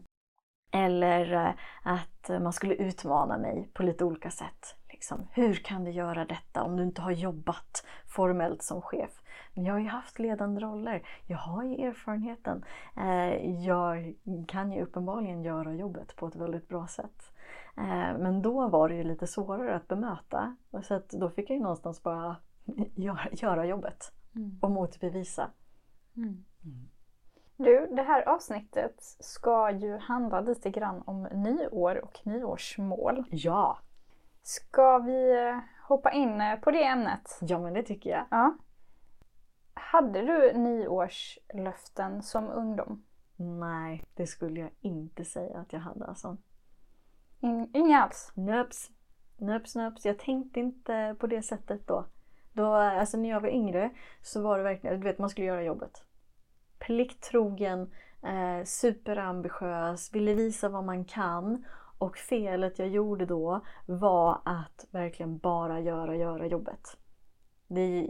eller 0.72 1.56
att 1.82 2.28
man 2.28 2.52
skulle 2.52 2.74
utmana 2.74 3.38
mig 3.38 3.70
på 3.72 3.82
lite 3.82 4.04
olika 4.04 4.30
sätt. 4.30 4.79
Liksom, 5.00 5.26
hur 5.32 5.54
kan 5.54 5.84
du 5.84 5.90
göra 5.90 6.24
detta 6.24 6.62
om 6.62 6.76
du 6.76 6.82
inte 6.82 7.02
har 7.02 7.10
jobbat 7.10 7.84
formellt 8.06 8.62
som 8.62 8.82
chef? 8.82 9.10
Men 9.54 9.64
jag 9.64 9.74
har 9.74 9.80
ju 9.80 9.88
haft 9.88 10.18
ledande 10.18 10.60
roller. 10.60 11.06
Jag 11.26 11.38
har 11.38 11.64
ju 11.64 11.74
erfarenheten. 11.86 12.64
Eh, 12.96 13.64
jag 13.64 14.14
kan 14.48 14.72
ju 14.72 14.82
uppenbarligen 14.82 15.42
göra 15.42 15.74
jobbet 15.74 16.16
på 16.16 16.26
ett 16.26 16.36
väldigt 16.36 16.68
bra 16.68 16.86
sätt. 16.86 17.32
Eh, 17.76 18.18
men 18.18 18.42
då 18.42 18.68
var 18.68 18.88
det 18.88 18.94
ju 18.94 19.04
lite 19.04 19.26
svårare 19.26 19.76
att 19.76 19.88
bemöta. 19.88 20.56
Så 20.82 20.94
att 20.94 21.08
då 21.08 21.30
fick 21.30 21.50
jag 21.50 21.56
ju 21.56 21.62
någonstans 21.62 22.02
bara 22.02 22.36
göra, 23.32 23.66
jobbet 23.66 24.12
Mm. 24.36 24.58
och 24.62 24.70
motbevisa. 24.70 25.50
Mm. 26.16 26.44
Du, 27.56 27.86
det 27.96 28.02
här 28.02 28.28
avsnittet 28.28 28.94
ska 29.20 29.70
ju 29.70 29.96
handla 29.98 30.40
lite 30.40 30.70
grann 30.70 31.02
om 31.06 31.22
nyår 31.22 32.04
och 32.04 32.18
nyårsmål. 32.24 33.24
Ja, 33.30 33.78
Ska 34.42 34.98
vi 34.98 35.48
eh, 35.48 35.58
hoppa 35.88 36.12
in 36.12 36.40
eh, 36.40 36.56
på 36.56 36.70
det 36.70 36.84
ämnet? 36.84 37.38
ja 37.40 37.58
men 37.58 37.74
det 37.74 37.82
tycker 37.82 38.10
jag. 38.10 38.26
Ja. 38.30 38.56
Hade 39.74 40.20
du 40.20 40.52
nyårslöften 40.58 42.22
som 42.22 42.48
ungdom? 42.48 43.04
Nej, 43.36 44.04
det 44.14 44.26
skulle 44.26 44.60
jag 44.60 44.70
inte 44.80 45.24
säga 45.24 45.58
att 45.58 45.72
jag 45.72 45.80
hade 45.80 46.06
alltså. 46.06 46.36
In, 47.40 47.70
inga 47.74 48.02
alls? 48.02 48.32
Nöps, 48.34 48.90
nöps, 49.36 49.74
nöps. 49.74 50.04
Jag 50.04 50.18
tänkte 50.18 50.60
inte 50.60 51.16
på 51.18 51.26
det 51.26 51.42
sättet 51.42 51.86
då. 51.86 52.06
då. 52.52 52.72
Alltså 52.74 53.16
när 53.16 53.28
jag 53.28 53.40
var 53.40 53.48
yngre 53.48 53.90
så 54.22 54.42
var 54.42 54.58
det 54.58 54.64
verkligen, 54.64 55.00
du 55.00 55.06
vet 55.06 55.18
man 55.18 55.30
skulle 55.30 55.46
göra 55.46 55.62
jobbet. 55.62 56.04
Plikttrogen, 56.78 57.90
eh, 58.22 58.64
superambitiös, 58.64 60.14
ville 60.14 60.34
visa 60.34 60.68
vad 60.68 60.84
man 60.84 61.04
kan. 61.04 61.64
Och 62.00 62.16
felet 62.16 62.78
jag 62.78 62.88
gjorde 62.88 63.26
då 63.26 63.60
var 63.86 64.40
att 64.44 64.86
verkligen 64.90 65.38
bara 65.38 65.80
göra, 65.80 66.16
göra 66.16 66.46
jobbet. 66.46 66.96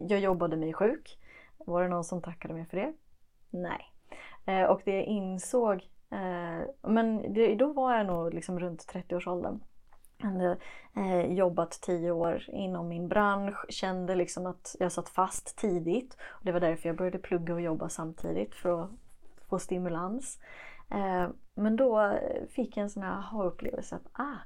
Jag 0.08 0.20
jobbade 0.20 0.56
mig 0.56 0.72
sjuk. 0.72 1.18
Var 1.58 1.82
det 1.82 1.88
någon 1.88 2.04
som 2.04 2.22
tackade 2.22 2.54
mig 2.54 2.66
för 2.66 2.76
det? 2.76 2.92
Nej. 3.50 3.92
Eh, 4.46 4.64
och 4.64 4.82
det 4.84 4.96
jag 4.96 5.04
insåg, 5.04 5.88
eh, 6.10 6.90
men 6.90 7.34
då 7.58 7.72
var 7.72 7.96
jag 7.96 8.06
nog 8.06 8.34
liksom 8.34 8.60
runt 8.60 8.86
30-årsåldern. 8.92 9.60
Jag 10.18 10.28
hade 10.28 10.58
eh, 10.96 11.32
jobbat 11.32 11.70
tio 11.70 12.10
år 12.10 12.44
inom 12.48 12.88
min 12.88 13.08
bransch, 13.08 13.66
kände 13.68 14.14
liksom 14.14 14.46
att 14.46 14.76
jag 14.78 14.92
satt 14.92 15.08
fast 15.08 15.58
tidigt. 15.58 16.16
Och 16.22 16.44
det 16.44 16.52
var 16.52 16.60
därför 16.60 16.88
jag 16.88 16.96
började 16.96 17.18
plugga 17.18 17.54
och 17.54 17.60
jobba 17.60 17.88
samtidigt 17.88 18.54
för 18.54 18.82
att 18.82 18.90
få 19.48 19.58
stimulans. 19.58 20.38
Eh, 20.90 21.28
men 21.54 21.76
då 21.76 22.18
fick 22.50 22.76
jag 22.76 22.82
en 22.82 22.90
sån 22.90 23.02
här 23.02 23.12
aha-upplevelse 23.12 23.96
att 23.96 24.08
ah, 24.12 24.36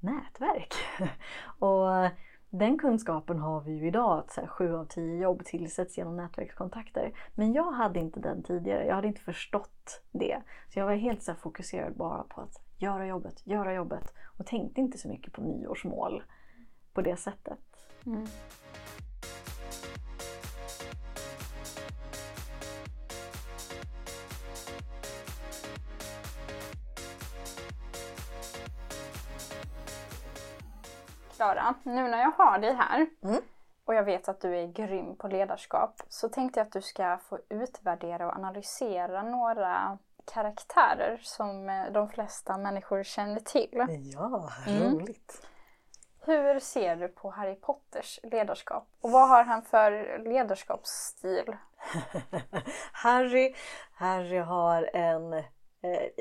nätverk. 0.00 0.74
och 1.58 2.10
den 2.50 2.78
kunskapen 2.78 3.38
har 3.38 3.60
vi 3.60 3.72
ju 3.72 3.86
idag, 3.86 4.18
att 4.18 4.32
så 4.32 4.40
här, 4.40 4.48
sju 4.48 4.74
av 4.76 4.84
tio 4.84 5.16
jobb 5.22 5.44
tillsätts 5.44 5.98
genom 5.98 6.16
nätverkskontakter. 6.16 7.12
Men 7.34 7.52
jag 7.52 7.72
hade 7.72 8.00
inte 8.00 8.20
den 8.20 8.42
tidigare, 8.42 8.86
jag 8.86 8.94
hade 8.94 9.08
inte 9.08 9.20
förstått 9.20 10.02
det. 10.12 10.42
Så 10.68 10.78
jag 10.78 10.86
var 10.86 10.94
helt 10.94 11.22
så 11.22 11.30
här, 11.30 11.38
fokuserad 11.38 11.96
bara 11.96 12.22
på 12.22 12.40
att 12.40 12.62
göra 12.78 13.06
jobbet, 13.06 13.46
göra 13.46 13.74
jobbet 13.74 14.14
och 14.38 14.46
tänkte 14.46 14.80
inte 14.80 14.98
så 14.98 15.08
mycket 15.08 15.32
på 15.32 15.42
nyårsmål 15.42 16.22
på 16.92 17.02
det 17.02 17.16
sättet. 17.16 17.58
Mm. 18.06 18.26
Klara, 31.40 31.74
nu 31.82 32.08
när 32.08 32.20
jag 32.20 32.30
har 32.30 32.58
dig 32.58 32.72
här 32.74 33.06
Mm. 33.22 33.40
och 33.84 33.94
jag 33.94 34.02
vet 34.02 34.28
att 34.28 34.40
du 34.40 34.56
är 34.58 34.66
grym 34.66 35.16
på 35.16 35.28
ledarskap 35.28 36.02
så 36.08 36.28
tänkte 36.28 36.60
jag 36.60 36.66
att 36.66 36.72
du 36.72 36.82
ska 36.82 37.18
få 37.18 37.38
utvärdera 37.48 38.26
och 38.26 38.34
analysera 38.36 39.22
några 39.22 39.98
karaktärer 40.34 41.20
som 41.22 41.68
eh, 41.68 41.92
de 41.92 42.08
flesta 42.08 42.58
människor 42.58 43.02
känner 43.02 43.40
till. 43.40 43.86
Ja, 44.14 44.50
Mm. 44.66 44.94
roligt. 44.94 45.46
Hur 46.20 46.58
ser 46.60 46.96
du 46.96 47.08
på 47.08 47.30
Harry 47.30 47.54
Potters 47.54 48.20
ledarskap? 48.22 48.88
Och 49.00 49.10
vad 49.10 49.28
har 49.28 49.44
han 49.44 49.62
för 49.62 50.18
ledarskapsstil? 50.18 51.56
Harry, 52.92 53.54
Harry 53.94 54.38
har 54.38 54.90
en 54.96 55.32
eh, 55.32 55.42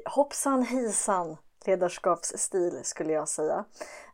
hoppsan 0.05 0.63
hejsan 0.63 1.37
ledarskapsstil 1.65 2.81
skulle 2.83 3.13
jag 3.13 3.27
säga. 3.27 3.65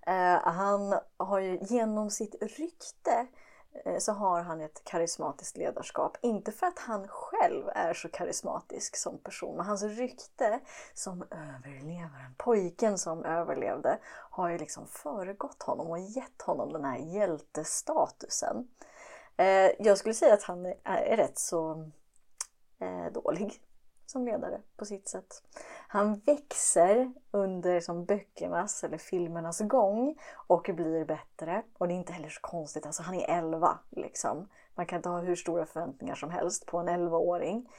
Eh, 0.07 0.39
han 0.43 0.99
har 1.17 1.39
ju 1.39 1.59
genom 1.61 2.09
sitt 2.09 2.35
rykte 2.41 3.27
eh, 3.85 3.97
så 3.97 4.11
har 4.11 4.41
han 4.41 4.61
ett 4.61 4.81
karismatiskt 4.83 5.57
ledarskap. 5.57 6.17
Inte 6.21 6.51
för 6.51 6.67
att 6.67 6.79
han 6.79 7.07
själv 7.07 7.69
är 7.75 7.93
så 7.93 8.09
karismatisk 8.09 8.95
som 8.95 9.17
person, 9.17 9.57
men 9.57 9.65
hans 9.65 9.83
rykte 9.83 10.59
som 10.93 11.23
överlevaren, 11.31 12.35
pojken 12.37 12.97
som 12.97 13.25
överlevde, 13.25 13.99
har 14.29 14.49
ju 14.49 14.57
liksom 14.57 14.87
föregått 14.87 15.63
honom 15.63 15.89
och 15.89 15.99
gett 15.99 16.41
honom 16.41 16.73
den 16.73 16.85
här 16.85 16.97
hjältestatusen. 16.97 18.67
Eh, 19.37 19.71
jag 19.79 19.97
skulle 19.97 20.13
säga 20.13 20.33
att 20.33 20.43
han 20.43 20.65
är, 20.65 21.17
rätt 21.17 21.39
så 21.39 21.91
dålig 23.13 23.61
som 24.05 24.25
ledare 24.25 24.61
på 24.77 24.85
sitt 24.85 25.07
sätt. 25.07 25.43
Han 25.87 26.21
växer 26.25 27.13
under 27.31 27.79
som 27.79 28.05
böckernas 28.05 28.83
eller 28.83 28.97
filmernas 28.97 29.59
gång 29.59 30.19
och 30.47 30.69
blir 30.73 31.05
bättre. 31.05 31.63
Och 31.77 31.87
det 31.87 31.93
är 31.93 31.95
inte 31.95 32.13
heller 32.13 32.29
så 32.29 32.41
konstigt, 32.41 32.85
alltså 32.85 33.03
han 33.03 33.15
är 33.15 33.37
11 33.37 33.79
liksom. 33.89 34.49
Man 34.75 34.85
kan 34.85 34.97
inte 34.97 35.09
ha 35.09 35.19
hur 35.19 35.35
stora 35.35 35.65
förväntningar 35.65 36.15
som 36.15 36.29
helst 36.29 36.65
på 36.65 36.77
en 36.77 36.89
11-åring. 36.89 37.69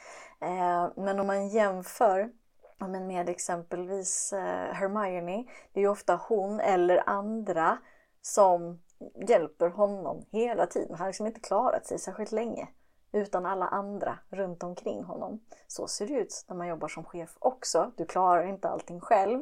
Eh, 0.41 0.89
men 0.97 1.21
om 1.21 1.27
man 1.27 1.49
jämför 1.49 2.31
men 2.79 3.07
med 3.07 3.29
exempelvis 3.29 4.33
eh, 4.33 4.73
Hermione, 4.75 5.45
det 5.73 5.81
är 5.81 5.83
ju 5.83 5.89
ofta 5.89 6.21
hon 6.29 6.61
eller 6.61 7.09
andra 7.09 7.79
som 8.23 8.81
hjälper 9.29 9.69
honom 9.69 10.25
hela 10.31 10.67
tiden. 10.67 10.91
Han 10.91 11.01
har 11.01 11.07
liksom 11.07 11.27
inte 11.27 11.41
klarat 11.41 11.87
sig 11.87 11.99
särskilt 11.99 12.33
länge 12.33 12.69
utan 13.17 13.47
alla 13.47 13.69
andra 13.69 14.19
runt 14.29 14.63
omkring 14.63 15.05
honom. 15.05 15.41
Så 15.67 15.87
ser 15.89 16.07
det 16.07 16.13
ut 16.15 16.45
när 16.49 16.57
man 16.57 16.69
jobbar 16.69 16.89
som 16.89 17.05
chef 17.05 17.37
också. 17.39 17.93
Du 17.97 18.07
klarar 18.07 18.47
inte 18.47 18.69
allting 18.69 19.01
själv. 19.01 19.41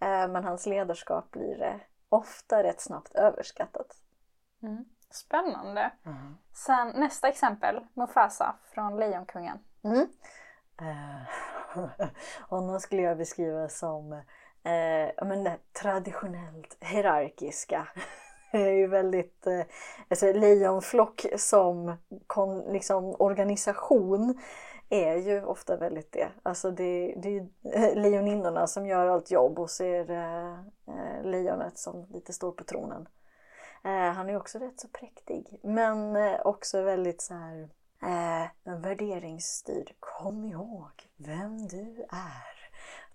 Eh, 0.00 0.28
Men 0.28 0.44
hans 0.44 0.66
ledarskap 0.66 1.30
blir 1.30 1.62
eh, 1.62 1.76
ofta 2.08 2.62
rätt 2.62 2.80
snabbt 2.80 3.14
överskattat. 3.14 3.86
Mm. 4.62 4.84
Spännande. 5.10 5.90
Sen 6.52 6.88
nästa 6.88 7.28
exempel, 7.28 7.86
Mufasa 7.94 8.54
från 8.74 8.96
Lejonkungen. 8.96 9.58
Mm. 9.84 10.08
Eh, 10.80 11.28
honom 12.48 12.80
skulle 12.80 13.02
jag 13.02 13.18
beskriva 13.18 13.68
som 13.68 14.12
eh, 14.62 15.10
ja, 15.16 15.24
men 15.24 15.44
det 15.44 15.58
traditionellt 15.72 16.76
hierarkiska. 16.80 17.88
Det 18.54 18.68
är 18.68 18.72
ju 18.72 18.86
väldigt, 18.86 19.46
eh, 19.46 19.60
alltså 20.08 20.32
lejonflock 20.32 21.26
som 21.36 21.96
kon, 22.26 22.72
liksom, 22.72 23.16
organisation 23.18 24.40
är 24.88 25.16
ju 25.16 25.44
ofta 25.44 25.76
väldigt 25.76 26.12
det. 26.12 26.28
Alltså 26.42 26.70
det, 26.70 27.14
det 27.16 27.28
är 27.28 27.32
ju 27.32 27.48
eh, 27.72 28.02
lejoninnorna 28.02 28.66
som 28.66 28.86
gör 28.86 29.06
allt 29.06 29.30
jobb 29.30 29.58
och 29.58 29.70
så 29.70 29.84
är 29.84 30.04
det 30.04 30.14
eh, 30.14 31.18
eh, 31.18 31.24
lejonet 31.24 31.78
som 31.78 32.06
lite 32.10 32.32
står 32.32 32.52
på 32.52 32.64
tronen. 32.64 33.08
Eh, 33.84 34.12
han 34.12 34.30
är 34.30 34.36
också 34.36 34.58
rätt 34.58 34.80
så 34.80 34.88
präktig 34.88 35.60
men 35.62 36.16
också 36.44 36.82
väldigt 36.82 37.22
så 37.22 37.34
här 37.34 37.68
eh, 38.02 38.78
värderingsstyrd. 38.78 39.94
Kom 40.00 40.44
ihåg 40.44 41.08
vem 41.16 41.68
du 41.68 42.06
är. 42.10 42.54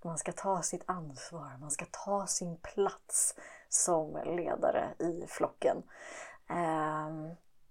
Man 0.02 0.18
ska 0.18 0.32
ta 0.32 0.62
sitt 0.62 0.84
ansvar, 0.86 1.58
man 1.60 1.72
ska 1.72 1.86
ta 1.92 2.28
sin 2.28 2.58
plats 2.58 3.36
som 3.70 4.20
ledare 4.26 4.90
i 5.00 5.26
flocken. 5.28 5.84
Eh, 6.50 7.10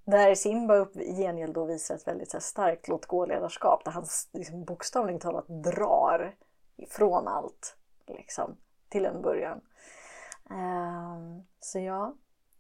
Där 0.05 0.35
Simba 0.35 0.75
upp 0.75 0.97
i 0.97 1.17
gengäld 1.17 1.55
då 1.55 1.65
visar 1.65 1.95
ett 1.95 2.07
väldigt 2.07 2.33
här, 2.33 2.41
starkt 2.41 2.89
låt 2.89 3.07
gå-ledarskap 3.07 3.85
där 3.85 3.93
han 3.93 4.07
liksom, 4.33 4.65
bokstavligt 4.65 5.23
talat 5.23 5.49
drar 5.49 6.37
ifrån 6.77 7.29
allt 7.29 7.77
liksom, 8.07 8.57
till 8.89 9.07
en 9.07 9.23
början. 9.23 9.61
Um, 10.51 11.47
så 11.61 11.79
ja, 11.79 12.15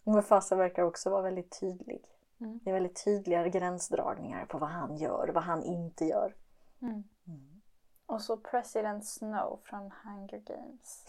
Mufasa 0.04 0.56
verkar 0.56 0.82
också 0.82 1.10
vara 1.10 1.22
väldigt 1.22 1.60
tydlig. 1.60 2.04
Mm. 2.40 2.60
Det 2.64 2.70
är 2.70 2.74
väldigt 2.74 3.04
tydliga 3.04 3.48
gränsdragningar 3.48 4.46
på 4.46 4.58
vad 4.58 4.70
han 4.70 4.96
gör 4.96 5.28
och 5.28 5.34
vad 5.34 5.44
han 5.44 5.62
inte 5.62 6.04
gör. 6.04 6.34
Mm. 6.82 7.04
Mm. 7.26 7.60
Och 8.06 8.22
så 8.22 8.36
President 8.36 9.06
Snow 9.06 9.60
från 9.64 9.92
Hunger 10.04 10.38
Games. 10.38 11.04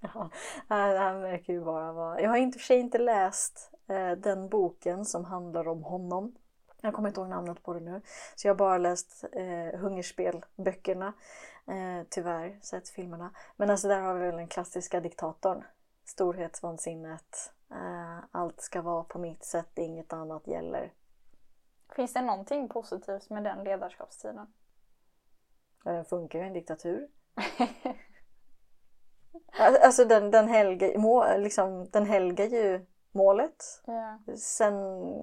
ja, 0.14 0.30
han 0.68 1.20
verkar 1.20 1.52
ju 1.52 1.64
bara 1.64 1.92
vara... 1.92 2.20
Jag 2.20 2.30
har 2.30 2.36
inte 2.36 2.58
för 2.58 2.64
sig 2.64 2.78
inte 2.78 2.98
läst 2.98 3.72
eh, 3.88 4.10
den 4.10 4.48
boken 4.48 5.04
som 5.04 5.24
handlar 5.24 5.68
om 5.68 5.82
honom. 5.82 6.34
Jag 6.80 6.94
kommer 6.94 7.08
inte 7.08 7.20
ihåg 7.20 7.28
namnet 7.28 7.62
på 7.62 7.74
det 7.74 7.80
nu. 7.80 8.02
Så 8.34 8.46
jag 8.46 8.54
har 8.54 8.58
bara 8.58 8.78
läst 8.78 9.24
eh, 9.32 9.80
Hungerspel-böckerna. 9.80 11.12
Eh, 11.66 12.06
tyvärr, 12.10 12.58
sett 12.62 12.88
filmerna. 12.88 13.30
Men 13.56 13.70
alltså 13.70 13.88
där 13.88 14.00
har 14.00 14.14
vi 14.14 14.26
väl 14.26 14.36
den 14.36 14.48
klassiska 14.48 15.00
diktatorn. 15.00 15.64
Storhetsvansinnet. 16.04 17.52
Eh, 17.70 18.18
allt 18.30 18.60
ska 18.60 18.82
vara 18.82 19.04
på 19.04 19.18
mitt 19.18 19.44
sätt, 19.44 19.78
inget 19.78 20.12
annat 20.12 20.46
gäller. 20.46 20.92
Finns 21.96 22.12
det 22.12 22.22
någonting 22.22 22.68
positivt 22.68 23.30
med 23.30 23.44
den 23.44 23.64
ledarskapstiden? 23.64 24.46
Ja, 25.84 25.92
den 25.92 26.04
funkar 26.04 26.38
ju 26.38 26.44
i 26.44 26.48
en 26.48 26.54
diktatur. 26.54 27.08
alltså 29.58 30.04
den, 30.04 30.30
den, 30.30 30.48
helgar, 30.48 31.38
liksom, 31.38 31.88
den 31.90 32.06
helgar 32.06 32.46
ju 32.46 32.86
målet. 33.12 33.82
Ja. 33.86 34.18
Sen 34.36 34.74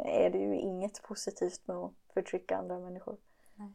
är 0.05 0.29
det 0.29 0.37
ju 0.37 0.55
inget 0.55 1.03
positivt 1.03 1.67
med 1.67 1.77
att 1.77 1.91
förtrycka 2.13 2.57
andra 2.57 2.79
människor. 2.79 3.17
Nej. 3.55 3.73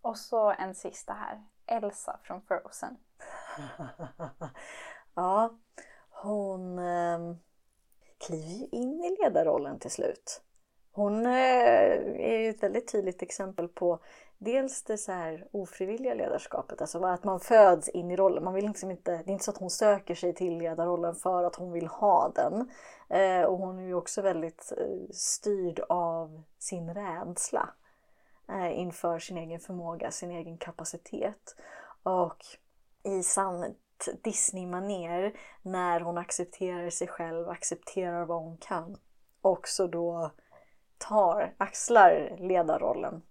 Och 0.00 0.18
så 0.18 0.50
en 0.50 0.74
sista 0.74 1.12
här. 1.12 1.44
Elsa 1.66 2.20
från 2.22 2.42
Frozen. 2.42 2.96
ja, 5.14 5.58
hon 6.10 6.78
eh, 6.78 7.36
kliver 8.18 8.48
ju 8.48 8.66
in 8.70 9.04
i 9.04 9.16
ledarrollen 9.22 9.78
till 9.78 9.90
slut. 9.90 10.42
Hon 10.92 11.26
eh, 11.26 11.32
är 11.32 12.38
ju 12.38 12.50
ett 12.50 12.62
väldigt 12.62 12.92
tydligt 12.92 13.22
exempel 13.22 13.68
på 13.68 13.98
dels 14.38 14.82
det 14.82 14.98
så 14.98 15.12
här 15.12 15.46
ofrivilliga 15.50 16.14
ledarskapet, 16.14 16.80
alltså 16.80 17.04
att 17.04 17.24
man 17.24 17.40
föds 17.40 17.88
in 17.88 18.10
i 18.10 18.16
rollen. 18.16 18.44
Man 18.44 18.54
vill 18.54 18.66
liksom 18.66 18.90
inte, 18.90 19.10
det 19.10 19.30
är 19.30 19.32
inte 19.32 19.44
så 19.44 19.50
att 19.50 19.58
hon 19.58 19.70
söker 19.70 20.14
sig 20.14 20.34
till 20.34 20.58
ledarrollen 20.58 21.14
för 21.14 21.44
att 21.44 21.56
hon 21.56 21.72
vill 21.72 21.86
ha 21.86 22.32
den. 22.34 22.70
Eh, 23.08 23.44
och 23.44 23.58
hon 23.58 23.78
är 23.78 23.82
ju 23.82 23.94
också 23.94 24.22
väldigt 24.22 24.72
eh, 24.78 25.14
styrd 25.14 25.80
av 25.88 26.42
sin 26.58 26.94
rädsla 26.94 27.68
inför 28.72 29.18
sin 29.18 29.38
egen 29.38 29.60
förmåga, 29.60 30.10
sin 30.10 30.30
egen 30.30 30.58
kapacitet. 30.58 31.56
Och 32.02 32.44
i 33.02 33.22
sant 33.22 33.78
Disney-manér 34.22 35.32
när 35.62 36.00
hon 36.00 36.18
accepterar 36.18 36.90
sig 36.90 37.08
själv, 37.08 37.48
accepterar 37.48 38.24
vad 38.24 38.42
hon 38.42 38.56
kan. 38.56 38.96
Också 39.40 39.86
då 39.86 40.30
tar, 41.08 41.54
axlar 41.58 42.36
ledarrollen 42.38 43.22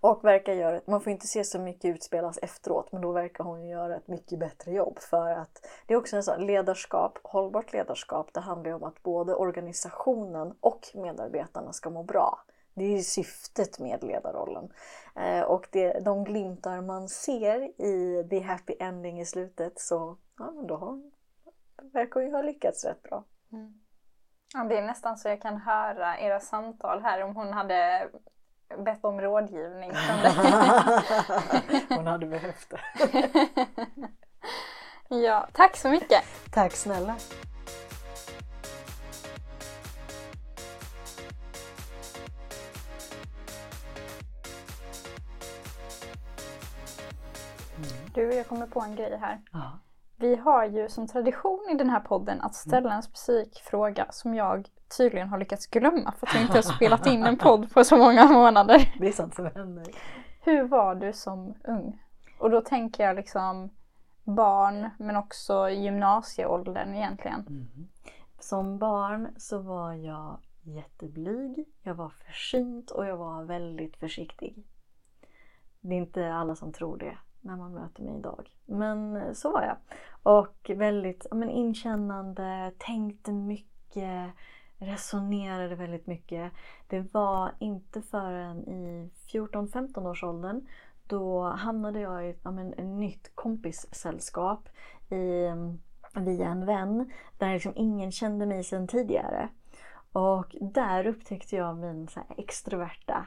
och 0.00 0.24
verkar 0.24 0.52
göra, 0.52 0.80
man 0.86 1.00
får 1.00 1.12
inte 1.12 1.26
se 1.26 1.44
så 1.44 1.58
mycket 1.58 1.96
utspelas 1.96 2.38
efteråt 2.38 2.92
men 2.92 3.02
då 3.02 3.12
verkar 3.12 3.44
hon 3.44 3.68
göra 3.68 3.96
ett 3.96 4.08
mycket 4.08 4.38
bättre 4.38 4.72
jobb 4.72 4.98
för 4.98 5.30
att 5.30 5.66
det 5.86 5.94
är 5.94 5.98
också 5.98 6.16
en 6.16 6.22
sån 6.22 6.46
ledarskap, 6.46 7.18
hållbart 7.22 7.72
ledarskap, 7.72 8.30
det 8.34 8.40
handlar 8.40 8.70
ju 8.70 8.74
om 8.74 8.84
att 8.84 9.02
både 9.02 9.34
organisationen 9.34 10.54
och 10.60 10.86
medarbetarna 10.94 11.72
ska 11.72 11.90
må 11.90 12.02
bra. 12.02 12.44
Det 12.74 12.84
är 12.84 13.02
syftet 13.02 13.78
med 13.78 14.04
ledarrollen. 14.04 14.72
Eh, 15.16 15.42
och 15.42 15.68
det, 15.70 16.00
de 16.00 16.24
glimtar 16.24 16.80
man 16.80 17.08
ser 17.08 17.80
i 17.82 18.26
the 18.30 18.40
happy 18.40 18.74
ending 18.80 19.20
i 19.20 19.26
slutet 19.26 19.80
så 19.80 20.16
ja, 20.38 20.54
då 20.68 20.76
har, 20.76 21.10
verkar 21.92 22.20
hon 22.20 22.24
ju 22.24 22.32
ha 22.34 22.42
lyckats 22.42 22.84
rätt 22.84 23.02
bra. 23.02 23.24
Mm. 23.52 23.80
Ja, 24.54 24.64
det 24.64 24.78
är 24.78 24.82
nästan 24.82 25.16
så 25.16 25.28
jag 25.28 25.42
kan 25.42 25.56
höra 25.60 26.18
era 26.18 26.40
samtal 26.40 27.02
här 27.02 27.22
om 27.22 27.36
hon 27.36 27.52
hade 27.52 28.08
bett 28.78 29.04
om 29.04 29.20
rådgivning 29.20 29.92
från 29.94 30.22
dig. 30.22 30.32
Hon 31.88 32.06
hade 32.06 32.26
behövt 32.26 32.70
det. 32.70 33.40
ja, 35.16 35.48
tack 35.52 35.76
så 35.76 35.88
mycket. 35.88 36.24
Tack 36.50 36.72
snälla. 36.72 37.16
Du, 48.14 48.34
jag 48.34 48.46
kommer 48.46 48.66
på 48.66 48.80
en 48.80 48.96
grej 48.96 49.18
här. 49.20 49.40
Ja. 49.52 49.78
Vi 50.20 50.36
har 50.36 50.64
ju 50.64 50.88
som 50.88 51.06
tradition 51.06 51.68
i 51.70 51.74
den 51.74 51.90
här 51.90 52.00
podden 52.00 52.40
att 52.40 52.54
ställa 52.54 52.94
en 52.94 53.02
specifik 53.02 53.62
fråga 53.64 54.06
som 54.10 54.34
jag 54.34 54.68
tydligen 54.96 55.28
har 55.28 55.38
lyckats 55.38 55.66
glömma 55.66 56.12
för 56.12 56.26
att 56.26 56.34
jag 56.34 56.42
inte 56.42 56.58
har 56.58 56.62
spelat 56.62 57.06
in 57.06 57.22
en 57.22 57.36
podd 57.36 57.72
på 57.72 57.84
så 57.84 57.96
många 57.96 58.24
månader. 58.24 58.94
Det 59.00 59.08
är 59.08 59.12
sånt 59.12 59.34
som 59.34 59.46
händer. 59.46 59.86
Hur 60.40 60.64
var 60.64 60.94
du 60.94 61.12
som 61.12 61.54
ung? 61.64 62.02
Och 62.38 62.50
då 62.50 62.60
tänker 62.60 63.04
jag 63.04 63.16
liksom 63.16 63.70
barn 64.24 64.90
men 64.98 65.16
också 65.16 65.70
gymnasieåldern 65.70 66.94
egentligen. 66.94 67.40
Mm. 67.40 67.88
Som 68.40 68.78
barn 68.78 69.28
så 69.36 69.58
var 69.58 69.92
jag 69.92 70.40
jätteblyg, 70.62 71.64
jag 71.82 71.94
var 71.94 72.08
försynt 72.08 72.90
och 72.90 73.06
jag 73.06 73.16
var 73.16 73.44
väldigt 73.44 73.96
försiktig. 73.96 74.66
Det 75.80 75.94
är 75.94 75.98
inte 75.98 76.34
alla 76.34 76.54
som 76.54 76.72
tror 76.72 76.98
det 76.98 77.18
när 77.48 77.56
man 77.56 77.74
möter 77.74 78.02
mig 78.02 78.18
idag. 78.18 78.50
Men 78.66 79.16
eh, 79.16 79.32
så 79.32 79.52
var 79.52 79.62
jag. 79.62 79.76
Och 80.22 80.70
väldigt 80.76 81.26
ja, 81.30 81.36
men 81.36 81.50
inkännande, 81.50 82.72
tänkte 82.78 83.32
mycket, 83.32 84.30
resonerade 84.78 85.74
väldigt 85.74 86.06
mycket. 86.06 86.52
Det 86.88 87.14
var 87.14 87.52
inte 87.58 88.02
förrän 88.02 88.68
i 88.68 89.10
14-15 89.32 90.10
års 90.10 90.24
åldern 90.24 90.66
då 91.08 91.42
hamnade 91.42 92.00
jag 92.00 92.28
i 92.28 92.36
ja, 92.42 92.50
men, 92.50 92.72
ett 92.72 92.84
nytt 92.84 93.30
kompissällskap 93.34 94.68
i, 95.08 95.46
mm, 95.46 95.78
via 96.14 96.48
en 96.48 96.66
vän 96.66 97.10
där 97.38 97.52
liksom 97.52 97.72
ingen 97.76 98.12
kände 98.12 98.46
mig 98.46 98.64
sedan 98.64 98.86
tidigare. 98.86 99.48
Och 100.12 100.56
där 100.60 101.06
upptäckte 101.06 101.56
jag 101.56 101.76
min 101.76 102.08
så 102.08 102.20
här, 102.20 102.34
extroverta 102.36 103.26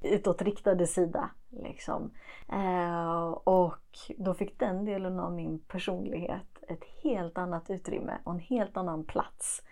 utåtriktade 0.00 0.86
sida. 0.86 1.30
Liksom. 1.50 2.10
Eh, 2.48 3.28
och 3.30 3.98
då 4.16 4.34
fick 4.34 4.58
den 4.58 4.84
delen 4.84 5.20
av 5.20 5.32
min 5.32 5.58
personlighet 5.58 6.58
ett 6.68 6.84
helt 7.02 7.38
annat 7.38 7.70
utrymme 7.70 8.18
och 8.24 8.32
en 8.32 8.38
helt 8.38 8.76
annan 8.76 9.04
plats. 9.04 9.62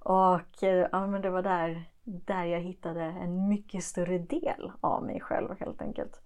Och 0.00 0.62
eh, 0.62 0.88
ja, 0.92 1.06
men 1.06 1.22
det 1.22 1.30
var 1.30 1.42
där, 1.42 1.90
där 2.04 2.44
jag 2.44 2.60
hittade 2.60 3.02
en 3.02 3.48
mycket 3.48 3.84
större 3.84 4.18
del 4.18 4.72
av 4.80 5.04
mig 5.04 5.20
själv 5.20 5.60
helt 5.60 5.82
enkelt. 5.82 6.20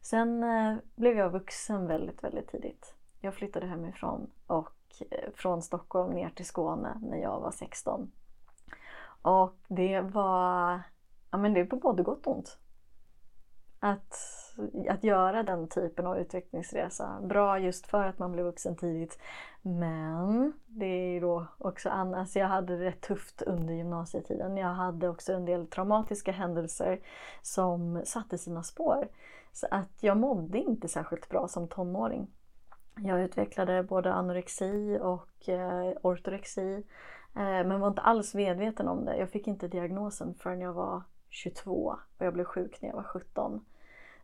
Sen 0.00 0.42
eh, 0.42 0.76
blev 0.94 1.16
jag 1.16 1.30
vuxen 1.30 1.86
väldigt, 1.86 2.24
väldigt 2.24 2.48
tidigt. 2.48 2.94
Jag 3.20 3.34
flyttade 3.34 3.66
hemifrån 3.66 4.30
och 4.46 4.76
eh, 5.10 5.30
från 5.34 5.62
Stockholm 5.62 6.12
ner 6.12 6.30
till 6.30 6.46
Skåne 6.46 6.98
när 7.02 7.18
jag 7.18 7.40
var 7.40 7.50
16. 7.50 8.12
Och 9.22 9.56
det 9.68 10.00
var, 10.00 10.82
ja 11.30 11.38
men 11.38 11.54
det 11.54 11.60
är 11.60 11.64
på 11.64 11.76
både 11.76 12.02
gott 12.02 12.26
och 12.26 12.36
ont. 12.36 12.58
Att, 13.80 14.14
att 14.88 15.04
göra 15.04 15.42
den 15.42 15.68
typen 15.68 16.06
av 16.06 16.18
utvecklingsresa. 16.18 17.20
Bra 17.22 17.58
just 17.58 17.86
för 17.86 18.06
att 18.06 18.18
man 18.18 18.32
blev 18.32 18.44
vuxen 18.44 18.76
tidigt. 18.76 19.18
Men 19.62 20.52
det 20.66 20.86
är 20.86 21.12
ju 21.12 21.20
då 21.20 21.46
också 21.58 21.88
annars. 21.88 22.18
Alltså 22.18 22.38
jag 22.38 22.46
hade 22.46 22.78
det 22.78 22.84
rätt 22.84 23.00
tufft 23.00 23.42
under 23.42 23.74
gymnasietiden. 23.74 24.56
Jag 24.56 24.68
hade 24.68 25.08
också 25.08 25.32
en 25.32 25.44
del 25.44 25.66
traumatiska 25.66 26.32
händelser 26.32 27.00
som 27.42 28.02
satte 28.04 28.38
sina 28.38 28.62
spår. 28.62 29.08
Så 29.52 29.66
att 29.70 30.02
jag 30.02 30.16
mådde 30.16 30.58
inte 30.58 30.88
särskilt 30.88 31.28
bra 31.28 31.48
som 31.48 31.68
tonåring. 31.68 32.26
Jag 32.96 33.22
utvecklade 33.22 33.82
både 33.82 34.12
anorexi 34.12 34.98
och 35.00 35.48
eh, 35.48 35.92
ortorexi. 36.02 36.74
Eh, 37.36 37.42
men 37.66 37.80
var 37.80 37.88
inte 37.88 38.02
alls 38.02 38.34
medveten 38.34 38.88
om 38.88 39.04
det. 39.04 39.16
Jag 39.16 39.30
fick 39.30 39.46
inte 39.46 39.68
diagnosen 39.68 40.34
förrän 40.34 40.60
jag 40.60 40.72
var 40.72 41.02
22 41.28 41.96
och 42.18 42.26
jag 42.26 42.34
blev 42.34 42.44
sjuk 42.44 42.82
när 42.82 42.88
jag 42.88 42.96
var 42.96 43.02
17. 43.02 43.64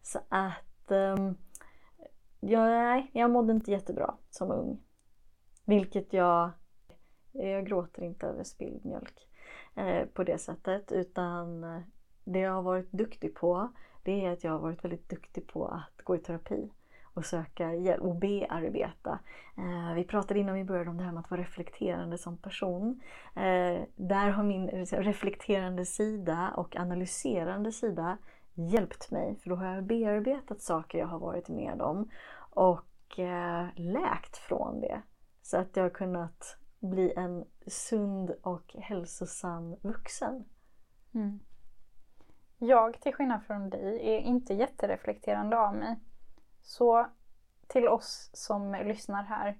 Så 0.06 0.18
att 0.28 0.90
ehm, 0.90 1.18
um, 1.18 1.36
jag, 2.40 2.62
nej, 2.62 3.10
jag 3.12 3.30
mådde 3.30 3.52
inte 3.52 3.70
jättebra 3.70 4.14
som 4.30 4.50
ung. 4.50 4.82
Vilket 5.64 6.12
jag, 6.12 6.50
jag 7.32 7.66
gråter 7.66 8.02
inte 8.02 8.26
över 8.26 8.44
spilld 8.44 8.84
mjölk 8.84 9.28
eh, 9.74 10.06
på 10.06 10.24
det 10.24 10.38
sättet 10.38 10.92
utan 10.92 11.64
eh, 11.64 11.80
det 12.24 12.38
jag 12.38 12.52
har 12.52 12.62
varit 12.62 12.92
duktig 12.92 13.34
på 13.34 13.72
det 14.02 14.24
är 14.24 14.32
att 14.32 14.44
jag 14.44 14.52
har 14.52 14.58
varit 14.58 14.84
väldigt 14.84 15.08
duktig 15.08 15.46
på 15.46 15.66
att 15.66 16.04
gå 16.04 16.16
i 16.16 16.18
terapi. 16.18 16.70
och 17.14 17.24
söka 17.24 17.74
hjälp 17.74 18.02
och 18.02 18.14
bearbeta. 18.14 19.18
Eh, 19.58 19.94
vi 19.94 20.04
pratade 20.04 20.40
innan 20.40 20.54
vi 20.54 20.64
började 20.64 20.90
om 20.90 20.96
det 20.96 21.04
här 21.04 21.12
med 21.12 21.20
att 21.20 21.30
vara 21.30 21.40
reflekterande 21.40 22.18
som 22.18 22.36
person. 22.36 23.00
Eh, 23.34 23.82
där 23.96 24.30
har 24.30 24.42
min 24.42 24.68
reflekterande 24.86 25.86
sida 25.86 26.52
och 26.56 26.76
analyserande 26.76 27.72
sida 27.72 28.18
hjälpt 28.56 29.10
mig 29.10 29.36
för 29.36 29.50
då 29.50 29.56
har 29.56 29.74
jag 29.74 29.84
bearbetat 29.84 30.60
saker 30.60 30.98
jag 30.98 31.06
har 31.06 31.18
varit 31.18 31.48
med 31.48 31.82
om 31.82 32.10
och 32.50 33.18
eh, 33.18 33.66
läkt 33.74 34.36
från 34.36 34.80
det. 34.80 35.02
Så 35.42 35.58
att 35.58 35.76
jag 35.76 35.82
har 35.82 35.90
kunnat 35.90 36.56
bli 36.80 37.12
en 37.16 37.44
sund 37.66 38.30
och 38.42 38.74
hälsosam 38.78 39.76
vuxen. 39.82 40.44
Mm. 41.14 41.40
Jag, 42.58 43.00
till 43.00 43.14
skillnad 43.14 43.42
från 43.44 43.70
dig, 43.70 44.14
är 44.14 44.18
inte 44.18 44.54
jättereflekterande 44.54 45.58
av 45.58 45.74
mig. 45.74 45.96
Så 46.62 47.06
till 47.66 47.88
oss 47.88 48.30
som 48.32 48.72
lyssnar 48.72 49.22
här. 49.22 49.58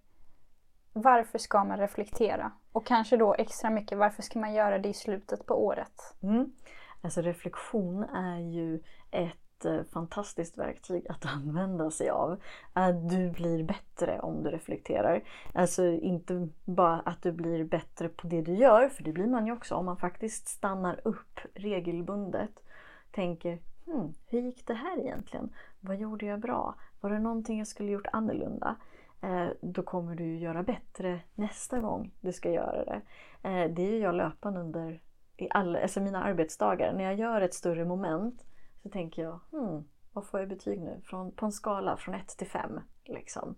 Varför 0.93 1.39
ska 1.39 1.65
man 1.65 1.79
reflektera? 1.79 2.53
Och 2.73 2.87
kanske 2.87 3.17
då 3.17 3.35
extra 3.35 3.71
mycket, 3.71 3.99
varför 3.99 4.23
ska 4.23 4.39
man 4.39 4.55
göra 4.55 4.79
det 4.79 4.89
i 4.89 4.95
slutet 4.95 5.47
på 5.47 5.65
året? 5.67 6.15
Mm. 6.23 6.53
Alltså 7.01 7.21
reflektion 7.21 8.03
är 8.03 8.39
ju 8.39 8.81
ett 9.11 9.65
eh, 9.65 9.83
fantastiskt 9.83 10.59
verktyg 10.59 11.07
att 11.09 11.27
använda 11.37 11.91
sig 11.91 12.11
av. 12.11 12.41
Att 12.73 13.11
du 13.11 13.31
blir 13.31 13.65
bättre 13.65 14.21
om 14.21 14.43
du 14.43 14.51
reflekterar. 14.51 15.23
Alltså 15.55 15.87
inte 15.87 16.49
bara 16.65 17.01
att 17.01 17.23
du 17.23 17.33
blir 17.33 17.65
bättre 17.65 18.09
på 18.09 18.27
det 18.27 18.43
du 18.43 18.55
gör, 18.55 18.89
för 18.89 19.05
det 19.05 19.13
blir 19.13 19.27
man 19.27 19.47
ju 19.47 19.53
också 19.53 19.75
om 19.75 19.85
man 19.85 19.97
faktiskt 19.97 20.49
stannar 20.49 21.01
upp 21.05 21.41
regelbundet. 21.55 22.63
Tänker, 23.11 23.59
hmm, 23.87 24.15
hur 24.27 24.41
gick 24.41 24.67
det 24.67 24.75
här 24.75 24.99
egentligen? 24.99 25.51
Vad 25.81 25.97
gjorde 25.97 26.27
jag 26.27 26.41
bra? 26.41 26.75
Var 27.01 27.11
det 27.11 27.19
någonting 27.19 27.59
jag 27.59 27.69
skulle 27.69 27.91
gjort 27.91 28.07
annorlunda? 28.13 28.77
Eh, 29.21 29.49
då 29.61 29.83
kommer 29.83 30.15
du 30.15 30.37
göra 30.37 30.63
bättre 30.63 31.21
nästa 31.35 31.81
gång 31.81 32.11
du 32.21 32.33
ska 32.33 32.51
göra 32.51 32.85
det. 32.85 33.01
Eh, 33.49 33.71
det 33.71 33.83
gör 33.83 34.03
jag 34.03 34.15
löpande 34.15 34.61
under 34.61 35.01
i 35.37 35.49
all, 35.51 35.77
alltså 35.77 36.01
mina 36.01 36.23
arbetsdagar. 36.23 36.93
När 36.93 37.05
jag 37.05 37.15
gör 37.15 37.41
ett 37.41 37.55
större 37.55 37.85
moment 37.85 38.45
så 38.83 38.89
tänker 38.89 39.23
jag, 39.23 39.41
hmm, 39.51 39.85
vad 40.13 40.27
får 40.27 40.41
jag 40.41 40.49
betyg 40.49 40.81
nu? 40.81 41.01
Från, 41.05 41.33
på 41.33 41.47
en 41.47 41.53
skala 41.53 41.97
från 41.97 42.15
1 42.15 42.29
till 42.29 42.47
5. 42.47 42.81
Liksom. 43.05 43.55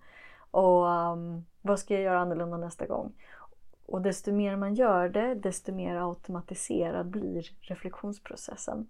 Och 0.51 0.87
um, 0.87 1.47
vad 1.63 1.79
ska 1.79 1.95
jag 1.95 2.03
göra 2.03 2.21
annorlunda 2.21 2.57
nästa 2.57 2.87
gång? 2.87 3.13
Och 3.87 4.03
desto 4.03 4.33
mer 4.33 4.57
man 4.57 4.75
gör 4.75 5.09
det, 5.09 5.35
desto 5.35 5.73
mer 5.73 5.97
automatiserad 5.97 7.07
blir 7.07 7.51
reflektionsprocessen. 7.61 8.89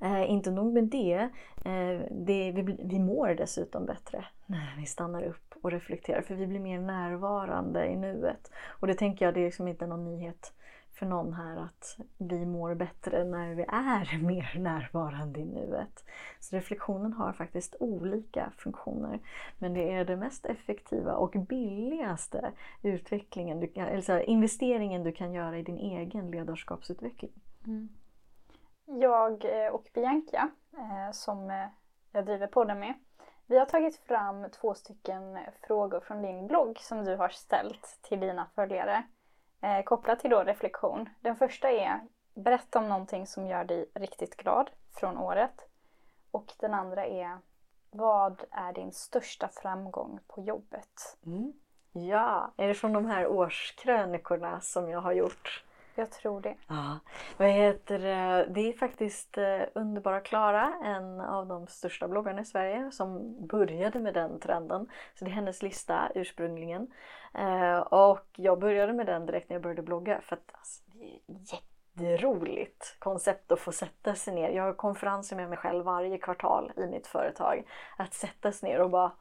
Eh, 0.00 0.30
inte 0.30 0.50
nog 0.50 0.72
med 0.72 0.84
det, 0.84 1.28
eh, 1.64 2.00
det 2.10 2.52
vi, 2.52 2.76
vi 2.84 2.98
mår 2.98 3.28
dessutom 3.34 3.86
bättre 3.86 4.24
när 4.46 4.76
vi 4.78 4.86
stannar 4.86 5.22
upp 5.22 5.54
och 5.62 5.70
reflekterar 5.70 6.22
för 6.22 6.34
vi 6.34 6.46
blir 6.46 6.60
mer 6.60 6.80
närvarande 6.80 7.86
i 7.86 7.96
nuet. 7.96 8.50
Och 8.66 8.86
det 8.86 8.94
tänker 8.94 9.24
jag, 9.24 9.34
det 9.34 9.40
är 9.40 9.44
liksom 9.44 9.68
inte 9.68 9.86
någon 9.86 10.04
nyhet 10.04 10.52
för 11.00 11.06
någon 11.06 11.32
här 11.32 11.56
att 11.56 11.96
vi 12.18 12.46
mår 12.46 12.74
bättre 12.74 13.24
när 13.24 13.54
vi 13.54 13.62
är 13.62 14.22
mer 14.22 14.58
närvarande 14.58 15.40
i 15.40 15.44
nuet. 15.44 16.04
Så 16.40 16.56
reflektionen 16.56 17.12
har 17.12 17.32
faktiskt 17.32 17.76
olika 17.80 18.52
funktioner. 18.56 19.20
Men 19.58 19.74
det 19.74 19.92
är 19.92 20.04
den 20.04 20.18
mest 20.18 20.46
effektiva 20.46 21.14
och 21.14 21.30
billigaste 21.30 22.52
utvecklingen 22.82 23.60
du 23.60 23.66
kan, 23.66 23.94
alltså 23.94 24.20
investeringen 24.20 25.04
du 25.04 25.12
kan 25.12 25.32
göra 25.32 25.58
i 25.58 25.62
din 25.62 25.78
egen 25.78 26.30
ledarskapsutveckling. 26.30 27.32
Mm. 27.66 27.88
Jag 28.84 29.44
eh, 29.44 29.72
och 29.72 29.88
Bianca, 29.94 30.50
eh, 30.72 31.12
som 31.12 31.50
eh, 31.50 31.66
jag 32.12 32.26
driver 32.26 32.46
podden 32.46 32.78
med, 32.78 32.94
vi 33.46 33.58
har 33.58 33.66
tagit 33.66 33.96
fram 33.96 34.50
två 34.50 34.74
stycken 34.74 35.38
frågor 35.66 36.00
från 36.00 36.22
din 36.22 36.46
blogg 36.46 36.78
som 36.78 37.04
du 37.04 37.16
har 37.16 37.28
ställt 37.28 37.98
till 38.02 38.20
dina 38.20 38.46
följare 38.54 39.04
eh, 39.62 39.82
kopplat 39.82 40.20
till 40.20 40.30
då 40.30 40.42
reflektion. 40.42 41.08
Den 41.20 41.36
första 41.36 41.70
är 41.70 42.00
berätta 42.34 42.78
om 42.78 42.88
någonting 42.88 43.26
som 43.26 43.46
gör 43.46 43.64
dig 43.64 43.90
riktigt 43.94 44.36
glad 44.36 44.70
från 45.00 45.18
året. 45.18 45.68
Och 46.30 46.52
den 46.58 46.74
andra 46.74 47.06
är 47.06 47.38
vad 47.90 48.44
är 48.50 48.72
din 48.72 48.92
största 48.92 49.48
framgång 49.48 50.20
på 50.26 50.42
jobbet? 50.42 51.18
Mm. 51.26 51.52
Ja, 51.92 52.52
är 52.56 52.68
det 52.68 52.74
från 52.74 52.92
de 52.92 53.06
här 53.06 53.26
årskrönikorna 53.26 54.60
som 54.60 54.88
jag 54.88 55.00
har 55.00 55.12
gjort? 55.12 55.64
Jag 56.00 56.10
tror 56.10 56.40
det. 56.40 56.54
Ja, 56.68 56.98
vad 57.36 57.48
heter 57.48 57.98
det? 58.48 58.60
är 58.60 58.72
faktiskt 58.72 59.38
eh, 59.38 59.60
Underbara 59.74 60.20
Klara, 60.20 60.72
en 60.84 61.20
av 61.20 61.46
de 61.46 61.66
största 61.66 62.08
bloggarna 62.08 62.40
i 62.40 62.44
Sverige 62.44 62.90
som 62.92 63.36
började 63.46 63.98
med 63.98 64.14
den 64.14 64.40
trenden. 64.40 64.88
Så 65.14 65.24
det 65.24 65.30
är 65.30 65.34
hennes 65.34 65.62
lista 65.62 66.10
ursprungligen. 66.14 66.86
Eh, 67.34 67.78
och 67.78 68.26
jag 68.36 68.58
började 68.58 68.92
med 68.92 69.06
den 69.06 69.26
direkt 69.26 69.48
när 69.48 69.54
jag 69.54 69.62
började 69.62 69.82
blogga 69.82 70.20
för 70.20 70.36
att 70.36 70.50
alltså, 70.52 70.82
det 70.86 71.04
är 71.04 72.10
jätteroligt 72.10 72.96
koncept 72.98 73.52
att 73.52 73.60
få 73.60 73.72
sätta 73.72 74.14
sig 74.14 74.34
ner. 74.34 74.50
Jag 74.50 74.62
har 74.62 74.72
konferenser 74.72 75.36
med 75.36 75.48
mig 75.48 75.58
själv 75.58 75.84
varje 75.84 76.18
kvartal 76.18 76.72
i 76.76 76.86
mitt 76.86 77.06
företag. 77.06 77.64
Att 77.96 78.14
sätta 78.14 78.52
sig 78.52 78.68
ner 78.68 78.80
och 78.80 78.90
bara 78.90 79.12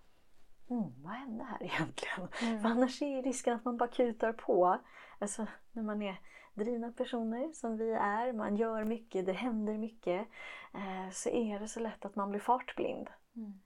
Mm, 0.70 0.94
vad 1.04 1.14
hände 1.14 1.44
här 1.44 1.64
egentligen? 1.74 2.28
Mm. 2.42 2.62
För 2.62 2.70
annars 2.70 3.02
är 3.02 3.24
risken 3.24 3.56
att 3.56 3.66
man 3.66 3.78
bara 3.78 3.90
kutar 3.90 4.34
på. 4.34 4.80
Alltså 5.20 5.46
när 5.72 5.84
man 5.84 6.02
är 6.02 6.20
drivna 6.54 6.92
personer 6.92 7.54
som 7.54 7.78
vi 7.78 7.92
är, 7.92 8.34
man 8.34 8.56
gör 8.56 8.84
mycket, 8.84 9.26
det 9.26 9.34
händer 9.34 9.78
mycket, 9.78 10.28
eh, 10.74 11.12
så 11.12 11.30
är 11.30 11.60
det 11.60 11.68
så 11.68 11.80
lätt 11.80 12.06
att 12.06 12.16
man 12.16 12.30
blir 12.30 12.40
fartblind. 12.40 13.10
Mm. 13.36 13.60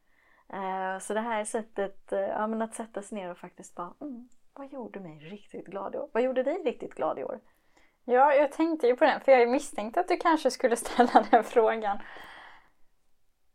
Eh, 0.50 1.00
så 1.00 1.14
det 1.14 1.20
här 1.20 1.46
sättet, 1.46 2.12
eh, 2.12 2.20
ja, 2.20 2.48
men 2.48 2.62
att 2.62 2.74
sätta 2.74 3.02
sig 3.02 3.18
ner 3.18 3.32
och 3.32 3.38
faktiskt 3.38 3.76
bara, 3.76 3.94
mm, 4.02 4.30
vad 4.54 4.72
gjorde 4.72 5.00
mig 5.00 5.20
riktigt 5.20 5.66
glad 5.66 5.96
i 5.96 5.98
år? 5.98 6.10
Vad 6.14 6.24
gjorde 6.24 6.44
dig 6.44 6.62
riktigt 6.64 6.96
glad 6.96 7.20
i 7.20 7.24
år? 7.24 7.40
Ja, 8.06 8.34
jag 8.34 8.52
tänkte 8.52 8.88
ju 8.88 8.96
på 8.96 9.06
den, 9.06 9.22
för 9.22 9.32
jag 9.32 9.50
misstänkte 9.50 10.00
att 10.00 10.08
du 10.08 10.18
kanske 10.18 10.52
skulle 10.52 10.76
ställa 10.76 11.26
den 11.32 11.44
frågan. 11.44 12.00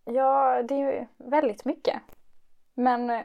Ja, 0.05 0.63
det 0.63 0.75
är 0.75 0.93
ju 0.93 1.07
väldigt 1.17 1.65
mycket. 1.65 2.03
Men 2.75 3.25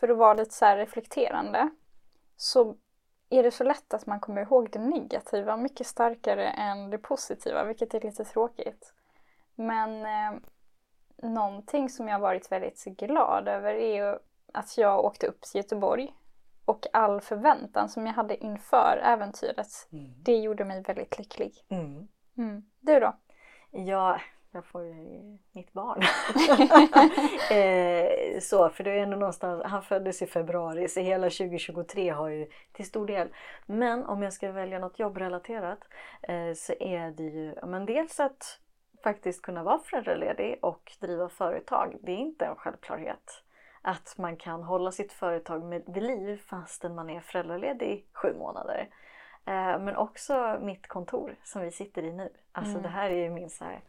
för 0.00 0.08
att 0.08 0.16
vara 0.16 0.34
lite 0.34 0.54
så 0.54 0.66
reflekterande 0.66 1.70
så 2.36 2.76
är 3.32 3.42
det 3.42 3.50
så 3.50 3.64
lätt 3.64 3.94
att 3.94 4.06
man 4.06 4.20
kommer 4.20 4.42
ihåg 4.42 4.68
det 4.72 4.78
negativa 4.78 5.56
mycket 5.56 5.86
starkare 5.86 6.48
än 6.48 6.90
det 6.90 6.98
positiva, 6.98 7.64
vilket 7.64 7.94
är 7.94 8.00
lite 8.00 8.24
tråkigt. 8.24 8.94
Men 9.54 10.04
eh, 10.04 10.40
någonting 11.22 11.88
som 11.88 12.08
jag 12.08 12.18
varit 12.18 12.52
väldigt 12.52 12.84
glad 12.84 13.48
över 13.48 13.74
är 13.74 14.18
att 14.52 14.78
jag 14.78 15.04
åkte 15.04 15.26
upp 15.26 15.40
till 15.40 15.58
Göteborg 15.58 16.14
och 16.64 16.86
all 16.92 17.20
förväntan 17.20 17.88
som 17.88 18.06
jag 18.06 18.14
hade 18.14 18.44
inför 18.44 19.00
äventyret, 19.04 19.88
mm. 19.92 20.14
det 20.22 20.36
gjorde 20.36 20.64
mig 20.64 20.82
väldigt 20.82 21.18
lycklig. 21.18 21.64
Mm. 21.68 22.08
Mm. 22.36 22.62
Du 22.80 23.00
då? 23.00 23.16
Ja, 23.70 24.20
jag 24.52 24.64
får 24.64 24.84
ju 24.84 25.38
mitt 25.52 25.72
barn. 25.72 26.02
eh, 27.50 28.40
så, 28.40 28.68
för 28.68 28.84
det 28.84 28.90
är 28.90 29.02
ändå 29.02 29.16
någonstans, 29.16 29.62
han 29.64 29.82
föddes 29.82 30.22
i 30.22 30.26
februari 30.26 30.88
så 30.88 31.00
hela 31.00 31.30
2023 31.30 32.10
har 32.10 32.28
ju 32.28 32.46
till 32.72 32.86
stor 32.86 33.06
del. 33.06 33.28
Men 33.66 34.04
om 34.04 34.22
jag 34.22 34.32
ska 34.32 34.52
välja 34.52 34.78
något 34.78 34.98
jobbrelaterat 34.98 35.78
eh, 36.22 36.52
så 36.56 36.72
är 36.80 37.10
det 37.10 37.22
ju 37.22 37.54
men 37.66 37.86
dels 37.86 38.20
att 38.20 38.58
faktiskt 39.04 39.42
kunna 39.42 39.62
vara 39.62 39.78
föräldraledig 39.78 40.58
och 40.62 40.92
driva 41.00 41.28
företag. 41.28 41.96
Det 42.00 42.12
är 42.12 42.16
inte 42.16 42.44
en 42.44 42.56
självklarhet 42.56 43.42
att 43.82 44.14
man 44.18 44.36
kan 44.36 44.62
hålla 44.62 44.92
sitt 44.92 45.12
företag 45.12 45.64
med 45.64 45.82
vid 45.86 46.02
liv 46.02 46.36
fastän 46.46 46.94
man 46.94 47.10
är 47.10 47.20
föräldraledig 47.20 47.86
i 47.86 48.04
sju 48.12 48.34
månader. 48.34 48.88
Eh, 49.44 49.78
men 49.78 49.96
också 49.96 50.58
mitt 50.62 50.86
kontor 50.86 51.36
som 51.44 51.62
vi 51.62 51.70
sitter 51.70 52.02
i 52.02 52.12
nu. 52.12 52.32
Alltså 52.52 52.70
mm. 52.70 52.82
det 52.82 52.88
här 52.88 53.10
är 53.10 53.24
ju 53.24 53.30
min 53.30 53.50
så 53.50 53.64
här 53.64 53.80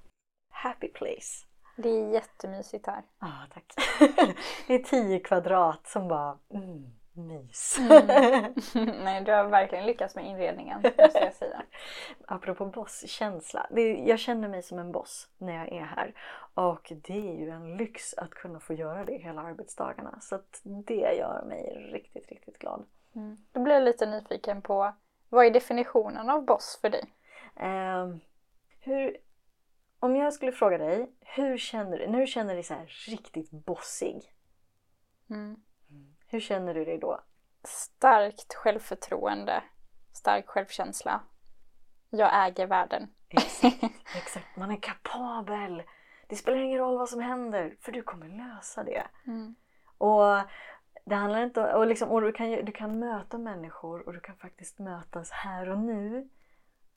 happy 0.64 0.88
place. 0.88 1.46
Det 1.76 1.90
är 1.90 2.14
jättemysigt 2.14 2.88
här. 2.88 3.04
Ja, 3.20 3.28
ah, 3.28 3.54
tack. 3.54 3.74
det 4.68 4.74
är 4.74 4.80
tio 4.80 5.20
kvadrat 5.20 5.88
som 5.88 6.08
bara 6.08 6.38
mm, 6.54 6.94
mys. 7.14 7.80
Mm. 7.80 8.54
Nej, 9.04 9.24
du 9.24 9.32
har 9.32 9.44
verkligen 9.44 9.86
lyckats 9.86 10.16
med 10.16 10.26
inredningen, 10.26 10.82
måste 10.82 11.20
jag 11.20 11.34
säga. 11.34 11.64
Apropå 12.28 12.66
bosskänsla. 12.66 13.68
jag 14.06 14.20
känner 14.20 14.48
mig 14.48 14.64
som 14.64 14.80
en 14.80 14.92
boss 14.92 15.28
när 15.38 15.54
jag 15.54 15.72
är 15.72 15.86
här. 15.86 16.14
Och 16.54 16.94
det 16.96 17.30
är 17.30 17.36
ju 17.40 17.50
en 17.50 17.78
lyx 17.78 18.14
att 18.14 18.30
kunna 18.30 18.60
få 18.60 18.74
göra 18.74 19.06
det 19.06 19.18
hela 19.18 19.42
arbetsdagarna. 19.42 20.20
Så 20.22 20.36
att 20.36 20.62
det 20.64 21.16
gör 21.18 21.44
mig 21.46 21.90
riktigt, 21.94 22.30
riktigt 22.30 22.60
glad. 22.60 22.86
Mm. 23.16 23.38
Då 23.52 23.60
blir 23.60 23.74
jag 23.74 23.84
lite 23.84 24.06
nyfiken 24.06 24.62
på, 24.62 24.94
vad 25.30 25.46
är 25.46 25.52
definitionen 25.52 26.30
av 26.30 26.46
boss 26.46 26.80
för 26.82 26.90
dig? 26.90 27.04
Um, 27.56 28.20
hur 28.80 29.18
om 30.04 30.16
jag 30.16 30.34
skulle 30.34 30.52
fråga 30.52 30.78
dig, 30.78 31.12
hur 31.22 31.58
känner 31.58 31.98
du 31.98 32.08
du 32.08 32.28
känner 32.28 32.54
dig 32.54 32.64
så 32.64 32.76
riktigt 33.08 33.52
bossig? 33.52 34.34
Mm. 35.30 35.56
Hur 36.28 36.40
känner 36.40 36.74
du 36.74 36.86
dig 36.86 36.98
då? 36.98 37.20
Starkt 37.64 38.54
självförtroende, 38.54 39.64
stark 40.14 40.48
självkänsla. 40.48 41.22
Jag 42.10 42.48
äger 42.48 42.68
världen. 42.68 43.08
Exakt, 43.30 43.84
exakt. 44.16 44.58
man 44.58 44.72
är 44.72 44.82
kapabel. 44.82 45.84
Det 46.28 46.36
spelar 46.36 46.58
ingen 46.58 46.80
roll 46.80 46.98
vad 46.98 47.10
som 47.10 47.22
händer, 47.22 47.76
för 47.82 47.92
du 47.92 48.02
kommer 48.02 48.28
lösa 48.28 48.84
det. 48.84 49.04
Mm. 49.28 49.56
Och 49.98 50.42
det 51.06 51.16
handlar 51.16 51.44
inte 51.44 51.74
och 51.74 51.88
liksom, 51.88 52.10
och 52.10 52.22
du 52.22 52.32
kan, 52.32 52.50
du 52.50 52.72
kan 52.72 53.00
möta 53.00 53.38
människor 53.38 54.08
och 54.08 54.14
du 54.14 54.20
kan 54.20 54.36
faktiskt 54.36 54.80
mötas 54.80 55.32
här 55.32 55.70
och 55.70 55.80
nu. 55.80 56.30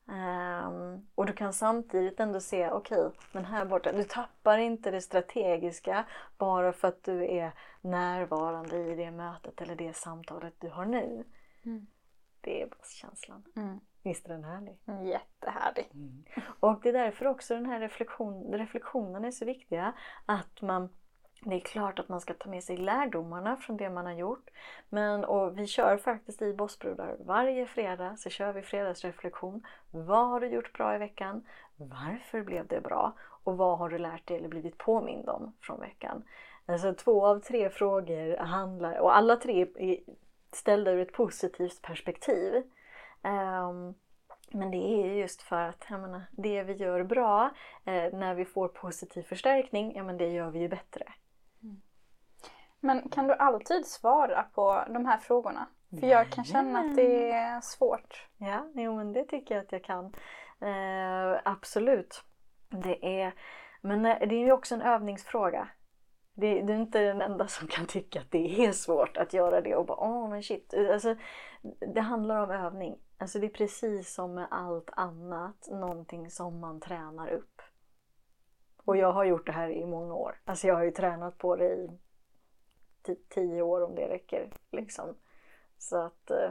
Um, 0.08 1.06
och 1.14 1.26
du 1.26 1.32
kan 1.32 1.52
samtidigt 1.52 2.20
ändå 2.20 2.40
se, 2.40 2.70
okej, 2.70 3.06
okay, 3.06 3.18
men 3.32 3.44
här 3.44 3.64
borta, 3.64 3.92
du 3.92 4.04
tappar 4.04 4.58
inte 4.58 4.90
det 4.90 5.00
strategiska 5.00 6.04
bara 6.38 6.72
för 6.72 6.88
att 6.88 7.04
du 7.04 7.24
är 7.24 7.52
närvarande 7.80 8.76
i 8.76 8.94
det 8.94 9.10
mötet 9.10 9.60
eller 9.60 9.76
det 9.76 9.96
samtalet 9.96 10.54
du 10.58 10.68
har 10.68 10.84
nu. 10.84 11.24
Mm. 11.64 11.86
Det 12.40 12.62
är 12.62 12.66
bosskänslan. 12.66 13.44
Mm. 13.56 13.80
Visst 14.02 14.26
är 14.26 14.28
den 14.28 14.44
härlig? 14.44 14.78
Jättehärlig. 15.04 15.90
Mm. 15.94 16.24
Och 16.60 16.80
det 16.82 16.88
är 16.88 16.92
därför 16.92 17.26
också 17.26 17.54
den 17.54 17.66
här 17.66 17.80
reflektion, 17.80 18.52
reflektionen 18.52 19.24
är 19.24 19.30
så 19.30 19.44
viktiga. 19.44 19.92
Att 20.26 20.62
man 20.62 20.88
det 21.40 21.54
är 21.54 21.60
klart 21.60 21.98
att 21.98 22.08
man 22.08 22.20
ska 22.20 22.34
ta 22.34 22.50
med 22.50 22.64
sig 22.64 22.76
lärdomarna 22.76 23.56
från 23.56 23.76
det 23.76 23.90
man 23.90 24.06
har 24.06 24.12
gjort. 24.12 24.50
Men, 24.88 25.24
och 25.24 25.58
vi 25.58 25.66
kör 25.66 25.96
faktiskt 25.96 26.42
i 26.42 26.54
Bossbrudar 26.54 27.16
varje 27.20 27.66
fredag 27.66 28.16
så 28.16 28.30
kör 28.30 28.52
vi 28.52 28.62
fredagsreflektion. 28.62 29.66
Vad 29.90 30.28
har 30.28 30.40
du 30.40 30.46
gjort 30.46 30.72
bra 30.72 30.94
i 30.94 30.98
veckan? 30.98 31.46
Varför 31.76 32.42
blev 32.42 32.66
det 32.66 32.80
bra? 32.80 33.12
Och 33.44 33.56
vad 33.56 33.78
har 33.78 33.88
du 33.88 33.98
lärt 33.98 34.26
dig 34.26 34.36
eller 34.36 34.48
blivit 34.48 34.78
påmind 34.78 35.28
om 35.28 35.52
från 35.60 35.80
veckan? 35.80 36.22
Alltså 36.66 36.94
två 36.94 37.26
av 37.26 37.40
tre 37.40 37.70
frågor 37.70 38.36
handlar, 38.36 38.98
och 38.98 39.16
alla 39.16 39.36
tre 39.36 39.66
är 39.76 39.98
ställda 40.52 40.90
ur 40.90 41.00
ett 41.00 41.12
positivt 41.12 41.82
perspektiv. 41.82 42.62
Um, 43.22 43.94
men 44.50 44.70
det 44.70 44.76
är 44.76 45.14
just 45.14 45.42
för 45.42 45.62
att 45.62 45.86
jag 45.90 46.00
menar, 46.00 46.22
det 46.30 46.62
vi 46.62 46.72
gör 46.72 47.02
bra, 47.02 47.50
eh, 47.84 48.12
när 48.12 48.34
vi 48.34 48.44
får 48.44 48.68
positiv 48.68 49.22
förstärkning, 49.22 49.96
ja 49.96 50.02
men 50.02 50.16
det 50.16 50.28
gör 50.28 50.50
vi 50.50 50.58
ju 50.58 50.68
bättre. 50.68 51.04
Men 52.80 53.08
kan 53.08 53.26
du 53.26 53.34
alltid 53.34 53.86
svara 53.86 54.42
på 54.42 54.84
de 54.88 55.06
här 55.06 55.18
frågorna? 55.18 55.66
För 56.00 56.06
jag 56.06 56.30
kan 56.30 56.44
känna 56.44 56.78
att 56.78 56.96
det 56.96 57.30
är 57.30 57.60
svårt. 57.60 58.28
Ja, 58.38 58.68
jo, 58.74 58.96
men 58.96 59.12
det 59.12 59.24
tycker 59.24 59.54
jag 59.54 59.64
att 59.64 59.72
jag 59.72 59.84
kan. 59.84 60.04
Eh, 60.60 61.40
absolut. 61.44 62.22
Det 62.68 63.22
är, 63.22 63.34
men 63.80 64.06
eh, 64.06 64.18
det 64.18 64.34
är 64.34 64.44
ju 64.44 64.52
också 64.52 64.74
en 64.74 64.82
övningsfråga. 64.82 65.68
Det, 66.34 66.62
du 66.62 66.72
är 66.72 66.76
inte 66.76 67.00
den 67.00 67.20
enda 67.20 67.48
som 67.48 67.68
kan 67.68 67.86
tycka 67.86 68.20
att 68.20 68.30
det 68.30 68.66
är 68.66 68.72
svårt 68.72 69.16
att 69.16 69.32
göra 69.32 69.60
det 69.60 69.76
och 69.76 69.86
bara 69.86 69.98
åh 70.00 70.28
men 70.28 70.42
shit. 70.42 70.74
Alltså, 70.92 71.16
det 71.94 72.00
handlar 72.00 72.42
om 72.42 72.50
övning. 72.50 72.98
Alltså 73.18 73.38
det 73.38 73.46
är 73.46 73.50
precis 73.50 74.14
som 74.14 74.34
med 74.34 74.46
allt 74.50 74.90
annat, 74.92 75.68
någonting 75.70 76.30
som 76.30 76.60
man 76.60 76.80
tränar 76.80 77.28
upp. 77.28 77.62
Och 78.84 78.96
jag 78.96 79.12
har 79.12 79.24
gjort 79.24 79.46
det 79.46 79.52
här 79.52 79.68
i 79.70 79.86
många 79.86 80.14
år. 80.14 80.40
Alltså 80.44 80.66
jag 80.66 80.74
har 80.74 80.84
ju 80.84 80.90
tränat 80.90 81.38
på 81.38 81.56
det 81.56 81.74
i 81.74 81.90
tio 83.28 83.62
år 83.62 83.80
om 83.80 83.94
det 83.94 84.08
räcker. 84.08 84.50
Liksom. 84.72 85.14
Så 85.78 85.96
att 85.96 86.30
uh, 86.30 86.50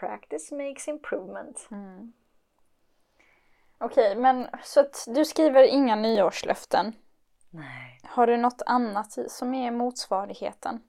practice 0.00 0.52
makes 0.52 0.88
improvement. 0.88 1.68
Mm. 1.70 2.12
Okej, 3.78 4.10
okay, 4.10 4.22
men 4.22 4.48
så 4.62 4.80
att 4.80 5.04
du 5.08 5.24
skriver 5.24 5.64
inga 5.64 5.96
nyårslöften? 5.96 6.92
Nej. 7.50 8.00
Har 8.02 8.26
du 8.26 8.36
något 8.36 8.62
annat 8.66 9.18
som 9.28 9.54
är 9.54 9.70
motsvarigheten? 9.70 10.80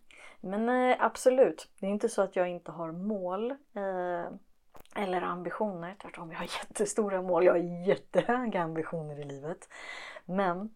Men 0.41 0.70
eh, 0.70 0.97
absolut. 0.99 1.70
Det 1.80 1.86
är 1.86 1.89
inte 1.89 2.09
så 2.09 2.22
att 2.22 2.36
jag 2.36 2.49
inte 2.49 2.72
har 2.72 2.91
mål 2.91 3.51
eh, 3.51 4.32
eller 4.95 5.22
ambitioner. 5.22 5.95
Tvärtom, 6.01 6.32
jag 6.32 6.39
har 6.39 6.45
jättestora 6.59 7.22
mål. 7.22 7.45
Jag 7.45 7.53
har 7.53 7.88
jättehöga 7.88 8.62
ambitioner 8.62 9.20
i 9.20 9.24
livet. 9.24 9.70
Men 10.26 10.70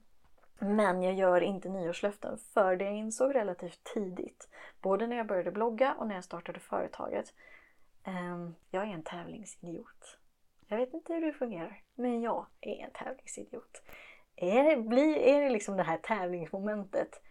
men 0.59 1.03
jag 1.03 1.13
gör 1.13 1.41
inte 1.41 1.69
nyårslöften 1.69 2.37
för 2.37 2.75
det 2.75 2.85
jag 2.85 2.93
insåg 2.93 3.35
relativt 3.35 3.83
tidigt, 3.83 4.49
både 4.81 5.07
när 5.07 5.17
jag 5.17 5.27
började 5.27 5.51
blogga 5.51 5.95
och 5.99 6.07
när 6.07 6.15
jag 6.15 6.23
startade 6.23 6.59
företaget. 6.59 7.33
Ehm, 8.03 8.55
jag 8.71 8.83
är 8.83 8.93
en 8.93 9.03
tävlingsidiot. 9.03 10.17
Jag 10.67 10.77
vet 10.77 10.93
inte 10.93 11.13
hur 11.13 11.25
det 11.25 11.33
fungerar, 11.33 11.81
men 11.95 12.21
jag 12.21 12.45
är 12.61 12.85
en 12.85 12.91
tävlingsidiot. 12.91 13.81
Är 14.35 14.63
det, 14.63 14.81
blir, 14.81 15.17
är 15.17 15.41
det 15.41 15.49
liksom 15.49 15.77
det 15.77 15.83
här 15.83 15.97
tävlingsmomentet, 15.97 17.21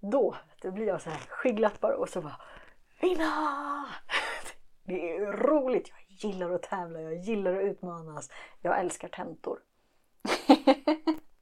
då 0.00 0.36
då 0.60 0.70
blir 0.70 0.86
jag 0.86 1.02
så 1.02 1.10
här 1.10 1.18
skygglappar 1.28 1.92
och 1.92 2.08
så 2.08 2.20
bara 2.20 2.40
Vinna! 3.00 3.86
Det 4.86 5.16
är 5.16 5.32
roligt, 5.32 5.88
jag 5.88 6.30
gillar 6.30 6.50
att 6.50 6.62
tävla, 6.62 7.00
jag 7.00 7.14
gillar 7.14 7.56
att 7.56 7.62
utmanas. 7.62 8.30
Jag 8.60 8.80
älskar 8.80 9.08
tentor. 9.08 9.58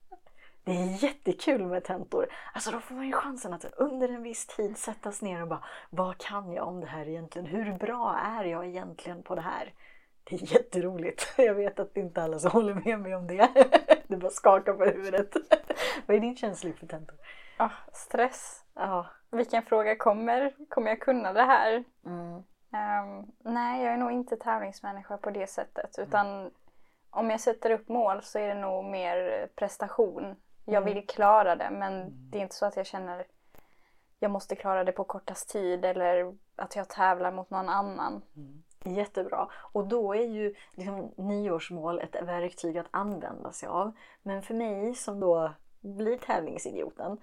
Det 0.65 0.73
är 0.73 1.05
jättekul 1.05 1.67
med 1.67 1.85
tentor. 1.85 2.27
Alltså 2.55 2.71
då 2.71 2.81
får 2.81 2.95
man 2.95 3.07
ju 3.07 3.13
chansen 3.13 3.53
att 3.53 3.65
under 3.65 4.09
en 4.09 4.23
viss 4.23 4.47
tid 4.47 4.79
sättas 4.79 5.23
ner 5.23 5.43
och 5.43 5.49
bara 5.49 5.65
Vad 5.91 6.19
kan 6.19 6.53
jag 6.53 6.69
om 6.69 6.81
det 6.81 6.87
här 6.87 7.09
egentligen? 7.09 7.47
Hur 7.47 7.73
bra 7.73 8.17
är 8.17 8.45
jag 8.45 8.67
egentligen 8.67 9.23
på 9.23 9.35
det 9.35 9.41
här? 9.41 9.73
Det 10.25 10.37
är 10.37 10.55
jätteroligt. 10.55 11.35
Jag 11.37 11.55
vet 11.55 11.81
att 11.81 11.95
det 11.95 12.01
inte 12.01 12.23
alla 12.23 12.39
som 12.39 12.51
håller 12.51 12.75
med 12.75 13.01
mig 13.01 13.15
om 13.15 13.27
det. 13.27 13.49
Det 14.07 14.17
bara 14.17 14.31
skakar 14.31 14.73
på 14.73 14.85
huvudet. 14.85 15.37
Vad 16.07 16.17
är 16.17 16.21
din 16.21 16.37
känsla 16.37 16.73
för 16.73 16.87
tentor? 16.87 17.17
Ah, 17.57 17.71
stress. 17.93 18.65
Ja. 18.75 19.07
Vilken 19.31 19.63
fråga 19.63 19.97
kommer? 19.97 20.55
Kommer 20.69 20.89
jag 20.89 21.01
kunna 21.01 21.33
det 21.33 21.43
här? 21.43 21.85
Mm. 22.07 22.43
Um, 22.73 23.33
nej, 23.39 23.85
jag 23.85 23.93
är 23.93 23.97
nog 23.97 24.13
inte 24.13 24.37
tävlingsmänniska 24.37 25.17
på 25.17 25.31
det 25.31 25.47
sättet. 25.47 25.99
Utan 25.99 26.41
mm. 26.41 26.51
om 27.11 27.31
jag 27.31 27.41
sätter 27.41 27.71
upp 27.71 27.89
mål 27.89 28.23
så 28.23 28.39
är 28.39 28.49
det 28.49 28.61
nog 28.61 28.85
mer 28.85 29.49
prestation 29.57 30.37
jag 30.65 30.83
vill 30.83 30.97
mm. 30.97 31.07
klara 31.07 31.57
det 31.57 31.71
men 31.71 31.95
mm. 31.95 32.31
det 32.31 32.39
är 32.39 32.43
inte 32.43 32.55
så 32.55 32.67
att 32.67 32.77
jag 32.77 32.87
känner 32.87 33.27
jag 34.23 34.31
måste 34.31 34.57
klara 34.57 34.85
det 34.85 34.93
på 34.93 35.05
kortast 35.05 35.49
tid 35.49 35.85
eller 35.85 36.35
att 36.57 36.77
jag 36.77 36.89
tävlar 36.89 37.33
mot 37.33 37.51
någon 37.51 37.69
annan. 37.69 38.23
Mm. 38.37 38.63
Jättebra. 38.97 39.49
Och 39.73 39.87
då 39.89 40.15
är 40.15 40.27
ju 40.27 40.55
liksom 40.75 41.13
nyårsmål 41.17 42.01
ett 42.01 42.23
verktyg 42.23 42.79
att 42.79 42.87
använda 42.91 43.53
sig 43.53 43.69
av. 43.69 43.93
Men 44.23 44.43
för 44.43 44.55
mig 44.55 44.95
som 44.95 45.21
då 45.21 45.53
blir 45.81 46.19
tävlingsidioten, 46.19 47.19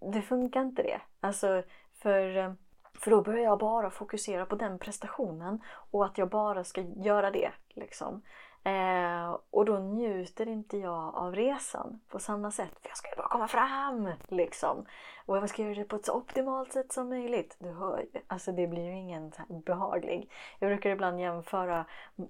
det 0.00 0.22
funkar 0.22 0.60
inte 0.60 0.82
det. 0.82 1.00
Alltså 1.20 1.62
för, 2.02 2.56
för 2.94 3.10
då 3.10 3.22
börjar 3.22 3.44
jag 3.44 3.58
bara 3.58 3.90
fokusera 3.90 4.46
på 4.46 4.56
den 4.56 4.78
prestationen 4.78 5.62
och 5.90 6.04
att 6.04 6.18
jag 6.18 6.28
bara 6.28 6.64
ska 6.64 6.80
göra 6.80 7.30
det. 7.30 7.50
Liksom. 7.68 8.22
Eh, 8.64 9.36
och 9.50 9.64
då 9.64 9.78
njuter 9.78 10.48
inte 10.48 10.78
jag 10.78 11.14
av 11.14 11.34
resan 11.34 12.00
på 12.08 12.18
samma 12.18 12.50
sätt. 12.50 12.78
För 12.82 12.88
jag 12.88 12.96
ska 12.96 13.10
ju 13.10 13.16
bara 13.16 13.28
komma 13.28 13.48
fram 13.48 14.08
liksom. 14.28 14.86
Och 15.26 15.36
jag 15.36 15.48
ska 15.48 15.62
göra 15.62 15.74
det 15.74 15.84
på 15.84 15.96
ett 15.96 16.06
så 16.06 16.12
optimalt 16.12 16.72
sätt 16.72 16.92
som 16.92 17.08
möjligt. 17.08 17.56
Du 17.58 17.70
hör 17.70 17.98
ju. 17.98 18.20
Alltså 18.26 18.52
det 18.52 18.66
blir 18.66 18.84
ju 18.84 18.92
ingen 18.92 19.32
behaglig. 19.48 20.30
Jag 20.58 20.70
brukar 20.70 20.90
ibland 20.90 21.20
jämföra 21.20 21.84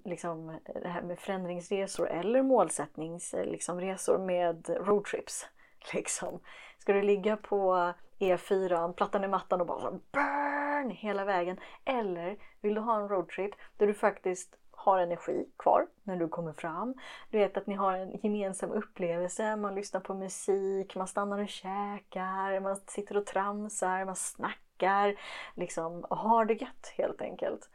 liksom, 0.04 0.58
det 0.82 0.88
här 0.88 1.02
med 1.02 1.18
förändringsresor 1.18 2.08
eller 2.08 2.42
målsättningsresor 2.42 3.80
liksom, 3.80 4.26
med 4.26 4.68
roadtrips. 4.68 5.46
Liksom. 5.94 6.40
Ska 6.78 6.92
du 6.92 7.02
ligga 7.02 7.36
på 7.36 7.92
E4, 8.18 8.92
plattan 8.92 9.24
i 9.24 9.28
mattan 9.28 9.60
och 9.60 9.66
bara 9.66 9.90
burn 9.90 10.90
hela 10.90 11.24
vägen. 11.24 11.60
Eller 11.84 12.36
vill 12.60 12.74
du 12.74 12.80
ha 12.80 12.96
en 12.96 13.08
roadtrip 13.08 13.54
där 13.76 13.86
du 13.86 13.94
faktiskt 13.94 14.56
har 14.80 14.98
energi 14.98 15.46
kvar 15.56 15.86
när 16.02 16.16
du 16.16 16.28
kommer 16.28 16.52
fram. 16.52 16.94
Du 17.30 17.38
vet 17.38 17.56
att 17.56 17.66
ni 17.66 17.74
har 17.74 17.92
en 17.92 18.18
gemensam 18.22 18.70
upplevelse, 18.70 19.56
man 19.56 19.74
lyssnar 19.74 20.00
på 20.00 20.14
musik, 20.14 20.96
man 20.96 21.08
stannar 21.08 21.38
och 21.38 21.48
käkar, 21.48 22.60
man 22.60 22.76
sitter 22.76 23.16
och 23.16 23.26
tramsar, 23.26 24.04
man 24.04 24.16
snackar. 24.16 25.20
Liksom, 25.54 26.00
och 26.00 26.16
har 26.16 26.44
det 26.44 26.54
gött 26.54 26.92
helt 26.96 27.20
enkelt. 27.20 27.70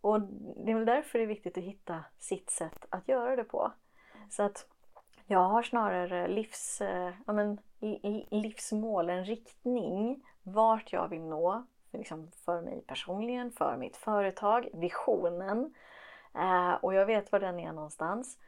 Och 0.00 0.20
det 0.56 0.70
är 0.70 0.74
väl 0.74 0.84
därför 0.84 1.18
det 1.18 1.24
är 1.24 1.28
viktigt 1.28 1.58
att 1.58 1.64
hitta 1.64 2.04
sitt 2.18 2.50
sätt 2.50 2.86
att 2.88 3.08
göra 3.08 3.36
det 3.36 3.44
på. 3.44 3.72
Så 4.30 4.42
att 4.42 4.66
jag 5.26 5.48
har 5.48 5.62
snarare 5.62 6.28
livs, 6.28 6.80
eh, 6.80 7.12
ja 7.26 7.32
men, 7.32 7.58
livsmål, 8.30 9.10
en 9.10 9.24
riktning 9.24 10.22
vart 10.42 10.92
jag 10.92 11.08
vill 11.08 11.22
nå 11.22 11.64
liksom 11.92 12.30
för 12.44 12.62
mig 12.62 12.84
personligen, 12.86 13.50
för 13.50 13.76
mitt 13.76 13.96
företag, 13.96 14.68
visionen. 14.72 15.74
Eh, 16.34 16.74
och 16.74 16.94
jag 16.94 17.06
vet 17.06 17.32
var 17.32 17.40
den 17.40 17.58
är 17.58 17.72
någonstans. 17.72 18.38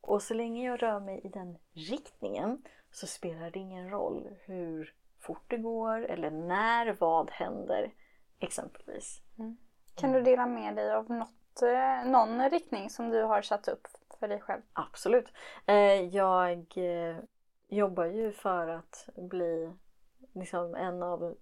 Och 0.00 0.22
så 0.22 0.34
länge 0.34 0.66
jag 0.66 0.82
rör 0.82 1.00
mig 1.00 1.20
i 1.24 1.28
den 1.28 1.58
riktningen 1.72 2.62
så 2.90 3.06
spelar 3.06 3.50
det 3.50 3.58
ingen 3.58 3.90
roll 3.90 4.28
hur 4.44 4.94
fort 5.20 5.44
det 5.48 5.56
går 5.56 6.04
eller 6.04 6.30
när 6.30 6.92
vad 6.92 7.30
händer 7.30 7.92
exempelvis. 8.38 9.20
Mm. 9.38 9.56
Kan 9.94 10.12
du 10.12 10.22
dela 10.22 10.46
med 10.46 10.76
dig 10.76 10.92
av 10.92 11.10
något, 11.10 11.62
eh, 11.62 12.04
någon 12.10 12.50
riktning 12.50 12.90
som 12.90 13.10
du 13.10 13.22
har 13.22 13.42
satt 13.42 13.68
upp 13.68 13.86
för 14.20 14.28
dig 14.28 14.40
själv? 14.40 14.62
Absolut. 14.72 15.28
Eh, 15.66 16.02
jag 16.02 16.74
jobbar 17.68 18.04
ju 18.04 18.32
för 18.32 18.68
att 18.68 19.08
bli 19.16 19.72
liksom 20.32 20.74
en 20.74 21.02
av 21.02 21.36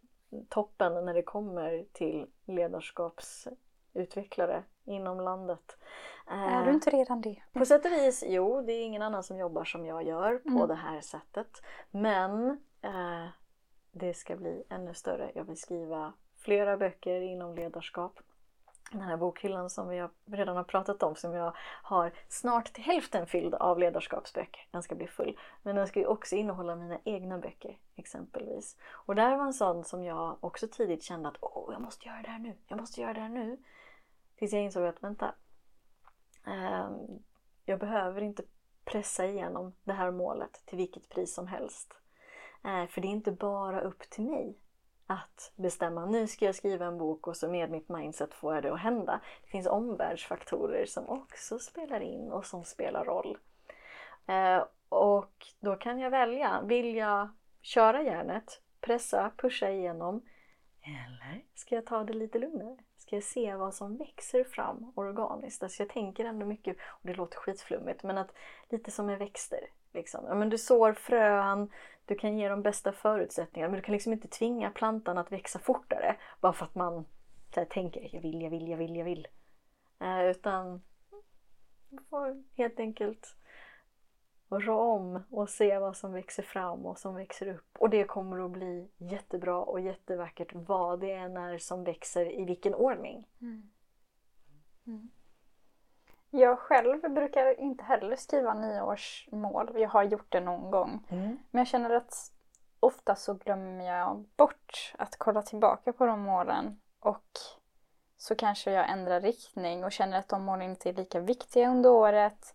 toppen 0.49 1.05
när 1.05 1.15
det 1.15 1.23
kommer 1.23 1.85
till 1.93 2.27
ledarskapsutvecklare 2.45 4.63
inom 4.85 5.21
landet. 5.21 5.77
Är 6.27 6.65
du 6.65 6.71
inte 6.71 6.91
redan 6.91 7.21
det? 7.21 7.43
På 7.53 7.67
sätt 7.67 7.85
och 7.85 7.93
vis, 7.93 8.25
jo. 8.27 8.63
Det 8.63 8.73
är 8.73 8.85
ingen 8.85 9.03
annan 9.03 9.23
som 9.23 9.39
jobbar 9.39 9.65
som 9.65 9.87
jag 9.87 10.03
gör 10.03 10.39
på 10.39 10.49
mm. 10.49 10.69
det 10.69 10.75
här 10.75 11.01
sättet. 11.01 11.63
Men 11.91 12.51
eh, 12.83 13.27
det 13.93 14.15
ska 14.15 14.37
bli 14.37 14.65
ännu 14.69 14.95
större. 14.95 15.31
Jag 15.35 15.45
vill 15.45 15.57
skriva 15.57 16.13
flera 16.39 16.77
böcker 16.77 17.21
inom 17.21 17.55
ledarskap. 17.55 18.21
Den 18.93 19.01
här 19.01 19.17
bokhyllan 19.17 19.71
som 19.71 19.89
vi 19.89 20.09
redan 20.27 20.57
har 20.57 20.65
pratat 20.65 21.03
om 21.03 21.17
som 21.17 21.33
jag 21.33 21.57
har 21.83 22.13
snart 22.29 22.73
till 22.73 22.85
hälften 22.85 23.27
fylld 23.27 23.55
av 23.55 23.79
ledarskapsböcker. 23.79 24.67
Den 24.71 24.83
ska 24.83 24.95
bli 24.95 25.07
full. 25.07 25.39
Men 25.63 25.77
den 25.77 25.87
ska 25.87 26.01
ju 26.01 26.07
också 26.07 26.37
innehålla 26.37 26.77
mina 26.77 26.99
egna 27.05 27.39
böcker 27.39 27.79
exempelvis. 27.97 28.77
Och 28.91 29.15
där 29.15 29.37
var 29.37 29.45
en 29.45 29.55
sån 29.55 29.85
som 29.85 30.05
jag 30.05 30.37
också 30.41 30.69
tidigt 30.69 31.03
kände 31.03 31.29
att 31.29 31.37
åh, 31.41 31.69
jag 31.73 31.81
måste 31.83 32.09
göra 32.09 32.23
det 32.23 32.29
här 32.29 32.39
nu. 32.39 32.57
Jag 32.69 32.81
måste 32.81 33.01
göra 33.01 33.13
det 33.13 33.21
här 33.21 33.29
nu. 33.29 33.59
Tills 34.43 34.53
jag 34.53 34.63
insåg 34.63 34.87
att 34.87 35.03
vänta. 35.03 35.35
Ehm, 36.47 37.23
jag 37.65 37.79
behöver 37.79 38.21
inte 38.21 38.43
pressa 38.85 39.27
igenom 39.27 39.75
det 39.85 39.93
här 39.93 40.11
målet 40.11 40.63
till 40.67 40.79
vilket 40.79 41.09
pris 41.09 41.35
som 41.35 41.47
helst. 41.47 41.95
Eh, 42.65 42.87
för 42.87 43.01
det 43.01 43.09
är 43.09 43.11
inte 43.11 43.33
bara 43.33 43.81
upp 43.81 44.11
till 44.11 44.25
mig 44.25 44.59
att 45.07 45.53
bestämma 45.57 46.07
nu 46.07 46.27
ska 46.27 46.45
jag 46.45 46.55
skriva 46.55 46.87
en 46.87 46.99
bok 46.99 47.27
och 47.27 47.37
så 47.37 47.49
med 47.49 47.71
mitt 47.71 47.89
mindset 47.89 48.35
får 48.35 48.55
jag 48.55 48.63
det 48.63 48.73
att 48.73 48.81
hända. 48.81 49.21
Det 49.43 49.51
finns 49.51 49.67
omvärldsfaktorer 49.67 50.87
som 50.87 51.09
också 51.09 51.59
spelar 51.59 52.01
in 52.01 52.33
och 52.33 52.47
som 52.47 52.65
spelar 52.65 53.05
roll. 53.05 53.39
Eh, 54.27 54.65
och 54.89 55.47
då 55.61 55.77
kan 55.77 55.99
jag 55.99 56.11
välja, 56.11 56.63
vill 56.63 56.95
jag 56.95 57.29
köra 57.61 58.03
järnet, 58.03 58.63
pressa, 58.81 59.33
pusha 59.37 59.71
igenom 59.71 60.23
eller 60.83 61.43
ska 61.55 61.75
jag 61.75 61.87
ta 61.87 62.05
det 62.05 62.13
lite 62.13 62.39
lugnare? 62.39 62.77
Ska 62.97 63.17
jag 63.17 63.23
se 63.23 63.55
vad 63.55 63.75
som 63.75 63.97
växer 63.97 64.45
fram 64.45 64.93
organiskt? 64.95 65.63
Alltså 65.63 65.83
jag 65.83 65.91
tänker 65.91 66.25
ändå 66.25 66.47
mycket, 66.47 66.77
och 66.81 67.01
det 67.03 67.15
låter 67.15 67.37
skitflummigt, 67.37 68.03
men 68.03 68.19
att 68.19 68.35
lite 68.69 68.91
som 68.91 69.07
med 69.07 69.19
växter. 69.19 69.61
Liksom. 69.93 70.25
Ja, 70.29 70.35
men 70.35 70.49
du 70.49 70.59
sår 70.59 70.93
frön, 70.93 71.71
du 72.07 72.15
kan 72.15 72.39
ge 72.39 72.49
de 72.49 72.63
bästa 72.63 72.93
förutsättningarna. 72.93 73.71
men 73.71 73.81
du 73.81 73.85
kan 73.85 73.93
liksom 73.93 74.13
inte 74.13 74.29
tvinga 74.29 74.71
plantan 74.71 75.19
att 75.19 75.33
växa 75.33 75.59
fortare 75.59 76.17
bara 76.41 76.53
för 76.53 76.65
att 76.65 76.75
man 76.75 77.05
här, 77.57 77.65
tänker 77.65 78.09
jag 78.13 78.21
vill, 78.21 78.43
jag 78.43 78.51
vill, 78.51 78.69
jag 78.69 78.79
vill, 78.79 78.97
jag 78.97 79.05
vill. 79.05 79.29
Eh, 80.01 80.25
utan 80.25 80.83
du 81.89 81.99
får 82.11 82.43
helt 82.57 82.81
enkelt 82.81 83.37
rå 84.61 84.81
om 84.81 85.23
och 85.31 85.51
se 85.51 85.79
vad 85.79 85.97
som 85.97 86.13
växer 86.13 86.43
fram 86.43 86.87
och 86.87 86.99
som 86.99 87.15
växer 87.15 87.49
upp. 87.49 87.77
Och 87.79 87.91
det 87.91 88.05
kommer 88.05 88.45
att 88.45 88.51
bli 88.51 88.89
jättebra 88.97 89.59
och 89.59 89.81
jättevackert 89.81 90.53
vad 90.53 91.01
det 91.01 91.13
än 91.13 91.37
är 91.37 91.59
som 91.59 91.85
växer 91.85 92.41
i 92.41 92.45
vilken 92.45 92.75
ordning. 92.75 93.27
Mm. 93.41 93.71
Mm. 94.87 95.11
Jag 96.31 96.59
själv 96.59 97.01
brukar 97.01 97.61
inte 97.61 97.85
heller 97.85 98.17
skriva 98.17 98.55
nyårsmål. 98.55 99.71
Jag 99.75 99.89
har 99.89 100.03
gjort 100.03 100.33
det 100.33 100.41
någon 100.41 100.71
gång. 100.71 101.07
Mm. 101.09 101.39
Men 101.51 101.59
jag 101.59 101.67
känner 101.67 101.91
att 101.91 102.33
ofta 102.81 103.15
så 103.15 103.35
glömmer 103.35 103.85
jag 103.85 104.25
bort 104.37 104.95
att 104.99 105.17
kolla 105.19 105.43
tillbaka 105.43 105.93
på 105.93 106.07
de 106.07 106.21
målen. 106.21 106.81
Och 107.01 107.27
så 108.17 108.35
kanske 108.35 108.73
jag 108.73 108.91
ändrar 108.91 109.21
riktning 109.21 109.85
och 109.85 109.93
känner 109.93 110.19
att 110.19 110.29
de 110.29 110.45
målen 110.45 110.71
inte 110.71 110.89
är 110.89 110.93
lika 110.93 111.21
viktiga 111.21 111.71
under 111.71 111.91
året. 111.91 112.55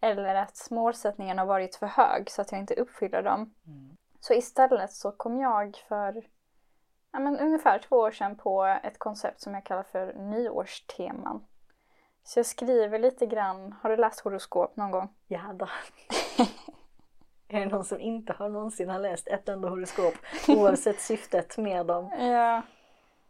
Eller 0.00 0.34
att 0.34 0.68
målsättningen 0.70 1.38
har 1.38 1.46
varit 1.46 1.76
för 1.76 1.86
hög 1.86 2.30
så 2.30 2.42
att 2.42 2.52
jag 2.52 2.60
inte 2.60 2.74
uppfyller 2.74 3.22
dem. 3.22 3.54
Mm. 3.66 3.96
Så 4.20 4.34
istället 4.34 4.92
så 4.92 5.12
kom 5.12 5.40
jag 5.40 5.76
för 5.88 6.24
ja, 7.12 7.18
men 7.18 7.38
ungefär 7.38 7.78
två 7.78 7.96
år 7.96 8.10
sedan 8.10 8.36
på 8.36 8.64
ett 8.82 8.98
koncept 8.98 9.40
som 9.40 9.54
jag 9.54 9.64
kallar 9.64 9.82
för 9.82 10.12
nyårsteman. 10.12 11.46
Så 12.24 12.38
jag 12.38 12.46
skriver 12.46 12.98
lite 12.98 13.26
grann. 13.26 13.74
Har 13.82 13.90
du 13.90 13.96
läst 13.96 14.20
horoskop 14.20 14.76
någon 14.76 14.90
gång? 14.90 15.08
Ja 15.26 15.52
då. 15.54 15.68
är 17.48 17.60
det 17.60 17.66
någon 17.66 17.84
som 17.84 18.00
inte 18.00 18.32
har 18.32 18.48
någonsin 18.48 18.88
har 18.88 18.98
läst 18.98 19.28
ett 19.28 19.48
enda 19.48 19.68
horoskop 19.68 20.14
oavsett 20.48 21.00
syftet 21.00 21.58
med 21.58 21.86
dem? 21.86 22.10
Ja. 22.18 22.62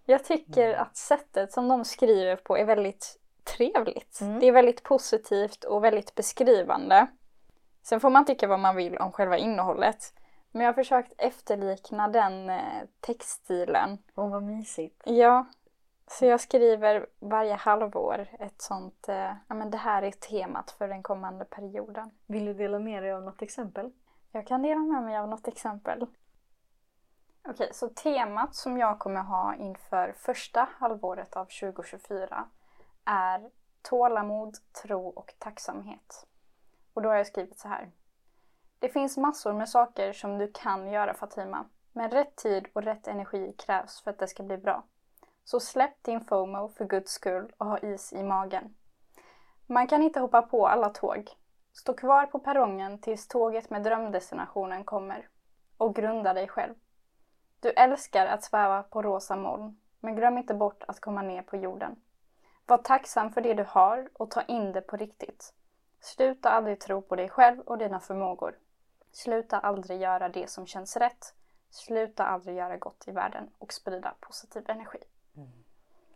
Jag 0.05 0.25
tycker 0.25 0.75
att 0.75 0.97
sättet 0.97 1.53
som 1.53 1.69
de 1.69 1.85
skriver 1.85 2.37
på 2.37 2.59
är 2.59 2.65
väldigt 2.65 3.21
trevligt. 3.57 4.21
Mm. 4.21 4.41
Det 4.41 4.47
är 4.47 4.53
väldigt 4.53 4.83
positivt 4.83 5.65
och 5.65 5.85
väldigt 5.85 6.15
beskrivande. 6.15 7.07
Sen 7.83 8.01
får 8.01 8.11
man 8.11 8.25
tycka 8.25 8.47
vad 8.47 8.61
man 8.61 8.77
vill 8.77 8.99
om 8.99 9.13
själva 9.13 9.37
innehållet. 9.37 10.15
Men 10.51 10.63
jag 10.63 10.69
har 10.69 10.75
försökt 10.75 11.13
efterlikna 11.19 12.09
den 12.09 12.51
eh, 12.51 12.83
textstilen. 13.01 13.99
Åh, 14.15 14.31
vad 14.31 14.43
mysigt. 14.43 15.03
Ja, 15.05 15.47
så 16.07 16.27
jag 16.27 16.41
skriver 16.41 17.07
varje 17.19 17.55
halvår 17.55 18.27
ett 18.39 18.63
sånt, 18.63 19.09
eh, 19.09 19.33
ja 19.49 19.55
men 19.55 19.71
det 19.71 19.77
här 19.77 20.03
är 20.03 20.11
temat 20.11 20.71
för 20.71 20.89
den 20.89 21.03
kommande 21.03 21.45
perioden. 21.45 22.11
Vill 22.27 22.45
du 22.45 22.55
dela 22.55 22.79
med 22.79 23.03
dig 23.03 23.13
av 23.13 23.23
något 23.23 23.43
exempel? 23.43 23.91
Jag 24.33 24.47
kan 24.47 24.63
dela 24.63 24.81
med 24.81 25.03
mig 25.03 25.17
av 25.17 25.29
något 25.29 25.49
exempel. 25.49 26.07
Okej, 27.49 27.71
så 27.73 27.89
temat 27.89 28.55
som 28.55 28.79
jag 28.79 28.99
kommer 28.99 29.23
ha 29.23 29.55
inför 29.55 30.15
första 30.17 30.69
halvåret 30.79 31.37
av 31.37 31.45
2024 31.45 32.49
är 33.09 33.51
tålamod, 33.83 34.57
tro 34.83 35.09
och 35.09 35.35
tacksamhet. 35.39 36.27
Och 36.95 37.03
då 37.03 37.09
har 37.09 37.17
jag 37.17 37.27
skrivit 37.27 37.59
så 37.59 37.69
här. 37.69 37.91
Det 38.79 38.89
finns 38.89 39.17
massor 39.17 39.53
med 39.53 39.69
saker 39.69 40.13
som 40.13 40.39
du 40.39 40.53
kan 40.55 40.89
göra 40.89 41.15
Fatima, 41.15 41.69
men 41.93 42.11
rätt 42.11 42.37
tid 42.37 42.69
och 42.73 42.83
rätt 42.83 43.09
energi 43.09 43.55
krävs 43.59 44.03
för 44.03 44.11
att 44.11 44.19
det 44.19 44.29
ska 44.29 44.43
bli 44.43 44.59
bra. 44.59 44.85
Så 45.45 45.61
släpp 45.61 46.03
din 46.03 46.21
FOMO 46.21 46.69
för 46.69 46.85
guds 46.85 47.13
skull 47.13 47.53
och 47.59 47.67
ha 47.67 47.79
is 47.79 48.13
i 48.13 48.23
magen. 48.23 48.75
Man 49.67 49.87
kan 49.87 50.03
inte 50.03 50.21
hoppa 50.21 50.43
på 50.43 50.67
alla 50.67 50.89
tåg. 50.89 51.31
Stå 51.73 51.95
kvar 51.95 52.27
på 52.27 52.39
perrongen 52.39 53.01
tills 53.01 53.29
tåget 53.29 53.71
med 53.71 53.83
drömdestinationen 53.83 54.85
kommer. 54.85 55.29
Och 55.77 55.95
grunda 55.95 56.35
dig 56.35 56.49
själv. 56.49 56.75
Du 57.61 57.71
älskar 57.71 58.27
att 58.27 58.45
sväva 58.45 58.83
på 58.83 59.03
rosa 59.03 59.37
moln, 59.37 59.81
men 60.01 60.17
glöm 60.17 60.39
inte 60.39 60.55
bort 60.55 60.83
att 60.89 61.01
komma 61.01 61.23
ner 61.23 61.43
på 61.43 61.57
jorden. 61.57 61.97
Var 62.69 62.79
tacksam 62.79 63.33
för 63.33 63.41
det 63.41 63.55
du 63.55 63.65
har 63.65 64.11
och 64.13 64.31
ta 64.31 64.43
in 64.43 64.73
det 64.73 64.81
på 64.81 64.97
riktigt. 64.97 65.55
Sluta 66.01 66.51
aldrig 66.51 66.81
tro 66.81 67.03
på 67.03 67.17
dig 67.17 67.29
själv 67.29 67.61
och 67.61 67.79
dina 67.79 68.01
förmågor. 68.01 68.59
Sluta 69.13 69.59
aldrig 69.59 70.01
göra 70.01 70.29
det 70.29 70.51
som 70.51 70.67
känns 70.67 70.97
rätt. 70.97 71.35
Sluta 71.71 72.25
aldrig 72.25 72.57
göra 72.57 72.77
gott 72.77 73.09
i 73.09 73.11
världen 73.11 73.51
och 73.59 73.73
sprida 73.73 74.15
positiv 74.21 74.71
energi. 74.71 74.99
Mm. 75.37 75.65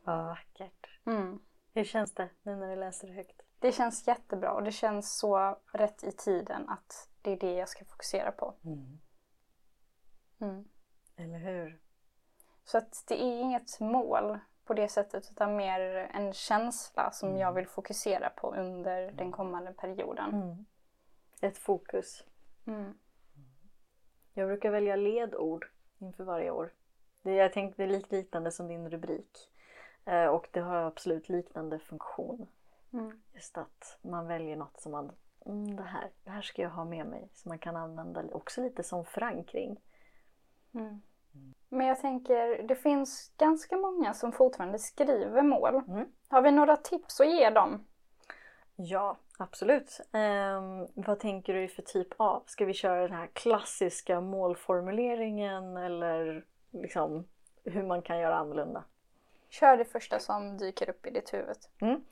Vad 0.04 0.24
vackert. 0.24 0.98
Mm. 1.06 1.40
Hur 1.74 1.84
känns 1.84 2.14
det 2.14 2.28
nu 2.42 2.56
när 2.56 2.68
du 2.68 2.76
läser 2.76 3.08
det 3.08 3.14
högt? 3.14 3.42
Det 3.58 3.72
känns 3.72 4.06
jättebra 4.06 4.52
och 4.52 4.62
det 4.62 4.72
känns 4.72 5.18
så 5.18 5.58
rätt 5.72 6.04
i 6.04 6.12
tiden 6.12 6.68
att 6.68 7.08
det 7.22 7.32
är 7.32 7.36
det 7.36 7.54
jag 7.54 7.68
ska 7.68 7.84
fokusera 7.84 8.32
på. 8.32 8.54
Mm. 8.64 8.98
Mm. 10.40 10.68
Eller 11.16 11.38
hur? 11.38 11.80
Så 12.64 12.78
att 12.78 13.04
det 13.08 13.22
är 13.22 13.40
inget 13.40 13.80
mål 13.80 14.38
på 14.64 14.74
det 14.74 14.88
sättet 14.88 15.28
utan 15.30 15.56
mer 15.56 15.80
en 16.14 16.32
känsla 16.32 17.10
som 17.10 17.28
mm. 17.28 17.40
jag 17.40 17.52
vill 17.52 17.66
fokusera 17.66 18.30
på 18.30 18.54
under 18.54 19.12
den 19.12 19.32
kommande 19.32 19.72
perioden. 19.72 20.34
Mm. 20.34 20.64
Ett 21.40 21.58
fokus. 21.58 22.24
Mm. 22.66 22.94
Jag 24.34 24.48
brukar 24.48 24.70
välja 24.70 24.96
ledord 24.96 25.66
inför 25.98 26.24
varje 26.24 26.50
år. 26.50 26.72
Det, 27.22 27.34
jag 27.34 27.52
tänkte 27.52 27.86
det 27.86 27.94
är 27.94 28.16
liknande 28.16 28.50
som 28.50 28.68
din 28.68 28.90
rubrik. 28.90 29.50
Eh, 30.04 30.26
och 30.26 30.48
det 30.50 30.60
har 30.60 30.76
absolut 30.76 31.28
liknande 31.28 31.78
funktion. 31.78 32.46
Mm. 32.92 33.20
Just 33.34 33.58
att 33.58 33.98
man 34.02 34.26
väljer 34.26 34.56
något 34.56 34.80
som 34.80 34.92
man, 34.92 35.12
mm, 35.46 35.76
det, 35.76 35.82
här, 35.82 36.10
det 36.24 36.30
här 36.30 36.42
ska 36.42 36.62
jag 36.62 36.70
ha 36.70 36.84
med 36.84 37.06
mig. 37.06 37.28
Som 37.32 37.48
man 37.48 37.58
kan 37.58 37.76
använda 37.76 38.22
också 38.32 38.62
lite 38.62 38.82
som 38.82 39.04
förankring. 39.04 39.80
Men 41.68 41.86
jag 41.86 42.00
tänker, 42.00 42.62
det 42.62 42.76
finns 42.76 43.32
ganska 43.36 43.76
många 43.76 44.14
som 44.14 44.32
fortfarande 44.32 44.78
skriver 44.78 45.42
mål. 45.42 45.74
Mm. 45.88 46.06
Har 46.28 46.42
vi 46.42 46.50
några 46.50 46.76
tips 46.76 47.20
att 47.20 47.30
ge 47.30 47.50
dem? 47.50 47.84
Ja, 48.76 49.16
absolut. 49.38 50.00
Um, 50.12 51.04
vad 51.04 51.20
tänker 51.20 51.54
du 51.54 51.68
för 51.68 51.82
typ 51.82 52.08
av? 52.16 52.42
Ska 52.46 52.64
vi 52.64 52.74
köra 52.74 53.02
den 53.02 53.16
här 53.16 53.26
klassiska 53.26 54.20
målformuleringen 54.20 55.76
eller 55.76 56.44
liksom 56.72 57.24
hur 57.64 57.82
man 57.82 58.02
kan 58.02 58.18
göra 58.18 58.36
annorlunda. 58.36 58.84
Kör 59.50 59.76
det 59.76 59.84
första 59.84 60.18
som 60.18 60.58
dyker 60.58 60.90
upp 60.90 61.06
i 61.06 61.10
ditt 61.10 61.34
huvud. 61.34 61.56
Mm. 61.80 62.04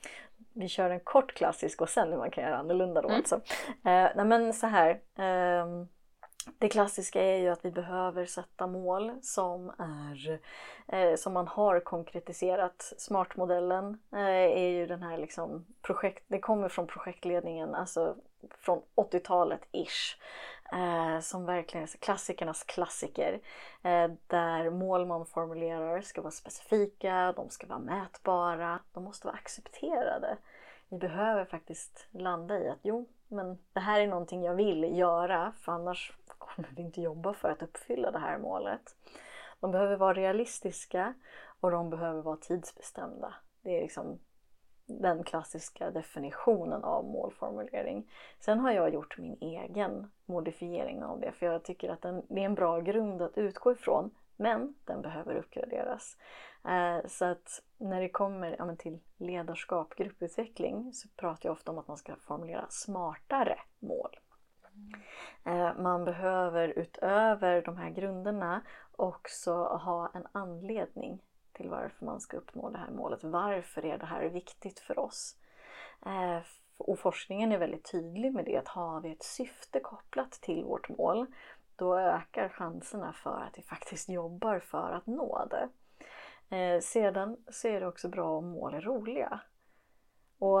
Vi 0.53 0.67
kör 0.67 0.89
en 0.89 0.99
kort 0.99 1.33
klassisk 1.33 1.81
och 1.81 1.89
sen 1.89 2.11
hur 2.11 2.17
man 2.17 2.31
kan 2.31 2.43
göra 2.43 2.57
annorlunda 2.57 3.01
då 3.01 3.07
mm. 3.07 3.17
alltså. 3.17 3.35
Eh, 3.65 4.09
nej 4.15 4.25
men 4.25 4.53
så 4.53 4.67
här. 4.67 4.89
Eh, 5.15 5.85
det 6.59 6.69
klassiska 6.69 7.21
är 7.21 7.37
ju 7.37 7.49
att 7.49 7.65
vi 7.65 7.71
behöver 7.71 8.25
sätta 8.25 8.67
mål 8.67 9.11
som, 9.21 9.69
är, 9.77 10.39
eh, 10.87 11.15
som 11.15 11.33
man 11.33 11.47
har 11.47 11.79
konkretiserat. 11.79 12.93
Smartmodellen 12.97 13.99
eh, 14.11 14.19
är 14.59 14.69
ju 14.69 14.87
den 14.87 15.03
här 15.03 15.17
liksom 15.17 15.65
projekt, 15.81 16.23
det 16.27 16.39
kommer 16.39 16.69
från 16.69 16.87
projektledningen, 16.87 17.75
alltså 17.75 18.15
från 18.59 18.81
80-talet 18.95 19.61
ish. 19.71 20.17
Eh, 20.73 21.19
som 21.19 21.45
verkligen 21.45 21.83
är 21.83 21.97
klassikernas 21.97 22.63
klassiker. 22.63 23.39
Eh, 23.83 24.11
där 24.27 24.69
mål 24.69 25.05
man 25.05 25.25
formulerar 25.25 26.01
ska 26.01 26.21
vara 26.21 26.31
specifika, 26.31 27.33
de 27.35 27.49
ska 27.49 27.67
vara 27.67 27.79
mätbara, 27.79 28.79
de 28.93 29.03
måste 29.03 29.27
vara 29.27 29.37
accepterade. 29.37 30.37
Vi 30.89 30.97
behöver 30.97 31.45
faktiskt 31.45 32.07
landa 32.11 32.59
i 32.59 32.69
att 32.69 32.79
jo, 32.81 33.05
men 33.31 33.57
det 33.73 33.79
här 33.79 33.99
är 33.99 34.07
någonting 34.07 34.43
jag 34.43 34.55
vill 34.55 34.97
göra 34.97 35.53
för 35.61 35.71
annars 35.71 36.13
kommer 36.37 36.69
vi 36.75 36.81
inte 36.81 37.01
jobba 37.01 37.33
för 37.33 37.49
att 37.49 37.63
uppfylla 37.63 38.11
det 38.11 38.19
här 38.19 38.37
målet. 38.37 38.95
De 39.59 39.71
behöver 39.71 39.95
vara 39.95 40.13
realistiska 40.13 41.13
och 41.59 41.71
de 41.71 41.89
behöver 41.89 42.21
vara 42.21 42.37
tidsbestämda. 42.37 43.33
Det 43.61 43.77
är 43.77 43.81
liksom 43.81 44.19
den 44.85 45.23
klassiska 45.23 45.91
definitionen 45.91 46.83
av 46.83 47.05
målformulering. 47.05 48.11
Sen 48.39 48.59
har 48.59 48.71
jag 48.71 48.93
gjort 48.93 49.17
min 49.17 49.37
egen 49.41 50.11
modifiering 50.25 51.03
av 51.03 51.19
det 51.19 51.31
för 51.31 51.45
jag 51.45 51.63
tycker 51.63 51.89
att 51.89 52.01
den, 52.01 52.25
det 52.27 52.41
är 52.41 52.45
en 52.45 52.55
bra 52.55 52.79
grund 52.79 53.21
att 53.21 53.37
utgå 53.37 53.71
ifrån 53.71 54.11
men 54.41 54.75
den 54.85 55.01
behöver 55.01 55.35
uppgraderas. 55.35 56.17
Eh, 56.67 57.07
så 57.07 57.25
att 57.25 57.63
när 57.77 58.01
det 58.01 58.09
kommer 58.09 58.55
ja, 58.59 58.75
till 58.75 58.99
ledarskap, 59.17 59.95
grupputveckling 59.95 60.93
så 60.93 61.07
pratar 61.15 61.49
jag 61.49 61.53
ofta 61.53 61.71
om 61.71 61.77
att 61.77 61.87
man 61.87 61.97
ska 61.97 62.15
formulera 62.15 62.65
smartare 62.69 63.59
mål. 63.79 64.19
Eh, 65.43 65.77
man 65.77 66.05
behöver 66.05 66.67
utöver 66.67 67.61
de 67.61 67.77
här 67.77 67.89
grunderna 67.89 68.61
också 68.91 69.53
ha 69.63 70.11
en 70.13 70.27
anledning 70.31 71.21
till 71.53 71.69
varför 71.69 72.05
man 72.05 72.21
ska 72.21 72.37
uppnå 72.37 72.69
det 72.69 72.77
här 72.77 72.91
målet. 72.91 73.23
Varför 73.23 73.85
är 73.85 73.97
det 73.97 74.05
här 74.05 74.29
viktigt 74.29 74.79
för 74.79 74.99
oss? 74.99 75.35
Eh, 76.05 76.39
och 76.77 76.99
forskningen 76.99 77.51
är 77.51 77.57
väldigt 77.57 77.91
tydlig 77.91 78.33
med 78.33 78.45
det 78.45 78.57
att 78.57 78.67
har 78.67 79.01
vi 79.01 79.11
ett 79.11 79.23
syfte 79.23 79.79
kopplat 79.79 80.31
till 80.31 80.63
vårt 80.63 80.89
mål 80.89 81.27
då 81.81 81.97
ökar 81.97 82.49
chanserna 82.49 83.13
för 83.13 83.41
att 83.41 83.57
vi 83.57 83.61
faktiskt 83.61 84.09
jobbar 84.09 84.59
för 84.59 84.91
att 84.91 85.07
nå 85.07 85.47
det. 85.49 85.69
Eh, 86.55 86.79
sedan 86.79 87.37
så 87.51 87.67
är 87.67 87.79
det 87.79 87.87
också 87.87 88.09
bra 88.09 88.37
om 88.37 88.49
mål 88.49 88.73
är 88.73 88.81
roliga. 88.81 89.39
Och 90.39 90.59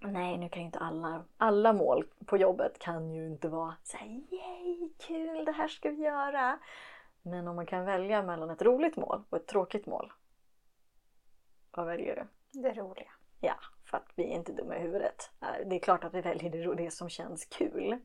nej, 0.00 0.38
nu 0.38 0.48
kan 0.48 0.62
ju 0.62 0.66
inte 0.66 0.78
alla, 0.78 1.24
alla 1.36 1.72
mål 1.72 2.04
på 2.26 2.36
jobbet 2.36 2.78
kan 2.78 3.10
ju 3.10 3.26
inte 3.26 3.48
vara 3.48 3.74
så 3.82 3.96
här, 3.96 4.06
yay, 4.06 4.90
kul, 4.98 5.44
det 5.44 5.52
här 5.52 5.68
ska 5.68 5.90
vi 5.90 6.02
göra. 6.02 6.58
Men 7.22 7.48
om 7.48 7.56
man 7.56 7.66
kan 7.66 7.84
välja 7.84 8.22
mellan 8.22 8.50
ett 8.50 8.62
roligt 8.62 8.96
mål 8.96 9.24
och 9.30 9.36
ett 9.36 9.46
tråkigt 9.46 9.86
mål. 9.86 10.12
Vad 11.70 11.86
väljer 11.86 12.16
du? 12.16 12.60
Det 12.60 12.72
roliga. 12.72 13.10
Ja, 13.40 13.56
för 13.84 13.96
att 13.96 14.12
vi 14.14 14.24
är 14.24 14.36
inte 14.36 14.52
dumma 14.52 14.76
i 14.76 14.80
huvudet. 14.80 15.30
Eh, 15.42 15.68
det 15.68 15.76
är 15.76 15.80
klart 15.80 16.04
att 16.04 16.14
vi 16.14 16.20
väljer 16.20 16.74
det 16.74 16.90
som 16.90 17.08
känns 17.08 17.44
kul. 17.44 17.98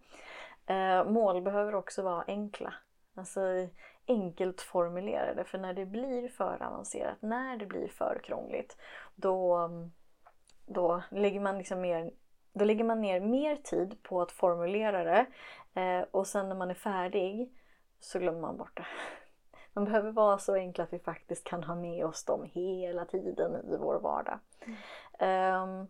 Eh, 0.69 1.05
mål 1.05 1.41
behöver 1.41 1.75
också 1.75 2.01
vara 2.01 2.23
enkla. 2.27 2.73
Alltså 3.15 3.41
enkelt 4.07 4.61
formulerade. 4.61 5.43
För 5.43 5.57
när 5.57 5.73
det 5.73 5.85
blir 5.85 6.29
för 6.29 6.63
avancerat, 6.63 7.21
när 7.21 7.57
det 7.57 7.65
blir 7.65 7.87
för 7.87 8.21
krångligt, 8.23 8.77
då, 9.15 9.69
då 10.65 11.03
lägger 11.11 11.39
man 11.39 11.57
liksom 11.57 11.81
mer 11.81 12.11
då 12.53 12.65
lägger 12.65 12.83
man 12.83 13.01
ner 13.01 13.19
mer 13.19 13.55
tid 13.55 14.03
på 14.03 14.21
att 14.21 14.31
formulera 14.31 15.03
det 15.03 15.25
eh, 15.81 16.05
och 16.11 16.27
sen 16.27 16.49
när 16.49 16.55
man 16.55 16.69
är 16.69 16.73
färdig 16.73 17.53
så 17.99 18.19
glömmer 18.19 18.41
man 18.41 18.57
bort 18.57 18.77
det. 18.77 18.85
De 19.73 19.85
behöver 19.85 20.11
vara 20.11 20.37
så 20.37 20.55
enkla 20.55 20.83
att 20.83 20.93
vi 20.93 20.99
faktiskt 20.99 21.43
kan 21.43 21.63
ha 21.63 21.75
med 21.75 22.05
oss 22.05 22.25
dem 22.25 22.49
hela 22.53 23.05
tiden 23.05 23.55
i 23.73 23.77
vår 23.77 23.99
vardag. 23.99 24.39
Mm. 25.19 25.63
Um, 25.63 25.87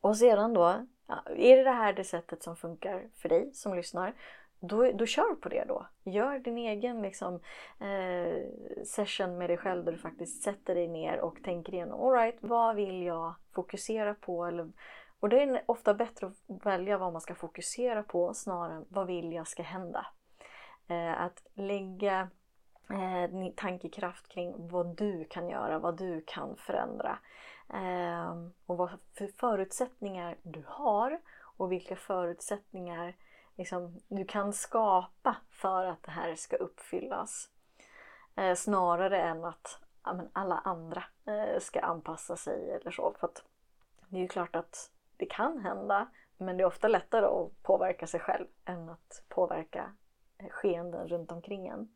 och 0.00 0.16
sedan 0.16 0.54
då, 0.54 0.86
ja, 1.10 1.32
är 1.36 1.56
det 1.56 1.64
det 1.64 1.70
här 1.70 1.92
det 1.92 2.04
sättet 2.04 2.42
som 2.42 2.56
funkar 2.56 3.08
för 3.16 3.28
dig 3.28 3.50
som 3.52 3.74
lyssnar, 3.74 4.14
då, 4.60 4.92
då 4.92 5.06
kör 5.06 5.34
på 5.34 5.48
det 5.48 5.64
då. 5.68 5.86
Gör 6.04 6.38
din 6.38 6.58
egen 6.58 7.02
liksom, 7.02 7.34
eh, 7.80 8.44
session 8.84 9.38
med 9.38 9.50
dig 9.50 9.56
själv 9.56 9.84
där 9.84 9.92
du 9.92 9.98
faktiskt 9.98 10.42
sätter 10.42 10.74
dig 10.74 10.88
ner 10.88 11.20
och 11.20 11.42
tänker 11.44 11.74
igenom, 11.74 12.00
alright, 12.00 12.36
vad 12.40 12.76
vill 12.76 13.02
jag 13.02 13.34
fokusera 13.52 14.14
på? 14.14 14.44
Eller, 14.44 14.72
och 15.20 15.28
det 15.28 15.42
är 15.42 15.62
ofta 15.66 15.94
bättre 15.94 16.26
att 16.26 16.66
välja 16.66 16.98
vad 16.98 17.12
man 17.12 17.20
ska 17.20 17.34
fokusera 17.34 18.02
på 18.02 18.34
snarare 18.34 18.76
än 18.76 18.84
vad 18.88 19.06
vill 19.06 19.32
jag 19.32 19.48
ska 19.48 19.62
hända. 19.62 20.06
Eh, 20.88 21.20
att 21.20 21.46
lägga 21.54 22.28
eh, 22.92 23.52
tankekraft 23.56 24.28
kring 24.28 24.68
vad 24.68 24.96
du 24.96 25.24
kan 25.24 25.48
göra, 25.48 25.78
vad 25.78 25.96
du 25.96 26.24
kan 26.26 26.56
förändra. 26.56 27.18
Eh, 27.68 28.34
och 28.66 28.76
vad 28.76 28.90
för 29.14 29.26
förutsättningar 29.26 30.36
du 30.42 30.64
har 30.66 31.20
och 31.40 31.72
vilka 31.72 31.96
förutsättningar 31.96 33.16
liksom, 33.56 34.00
du 34.08 34.24
kan 34.24 34.52
skapa 34.52 35.36
för 35.50 35.86
att 35.86 36.02
det 36.02 36.10
här 36.10 36.34
ska 36.34 36.56
uppfyllas. 36.56 37.48
Eh, 38.36 38.54
snarare 38.54 39.22
än 39.22 39.44
att 39.44 39.78
ja, 40.04 40.12
men 40.12 40.28
alla 40.32 40.58
andra 40.58 41.04
eh, 41.26 41.60
ska 41.60 41.80
anpassa 41.80 42.36
sig 42.36 42.70
eller 42.70 42.90
så. 42.90 43.14
För 43.20 43.26
att 43.26 43.44
det 44.08 44.16
är 44.16 44.20
ju 44.20 44.28
klart 44.28 44.56
att 44.56 44.90
det 45.16 45.26
kan 45.26 45.58
hända 45.58 46.08
men 46.36 46.56
det 46.56 46.62
är 46.62 46.66
ofta 46.66 46.88
lättare 46.88 47.26
att 47.26 47.62
påverka 47.62 48.06
sig 48.06 48.20
själv 48.20 48.46
än 48.64 48.88
att 48.88 49.22
påverka 49.28 49.92
eh, 50.38 50.48
skeenden 50.48 51.08
runt 51.08 51.32
omkring 51.32 51.66
en. 51.66 51.88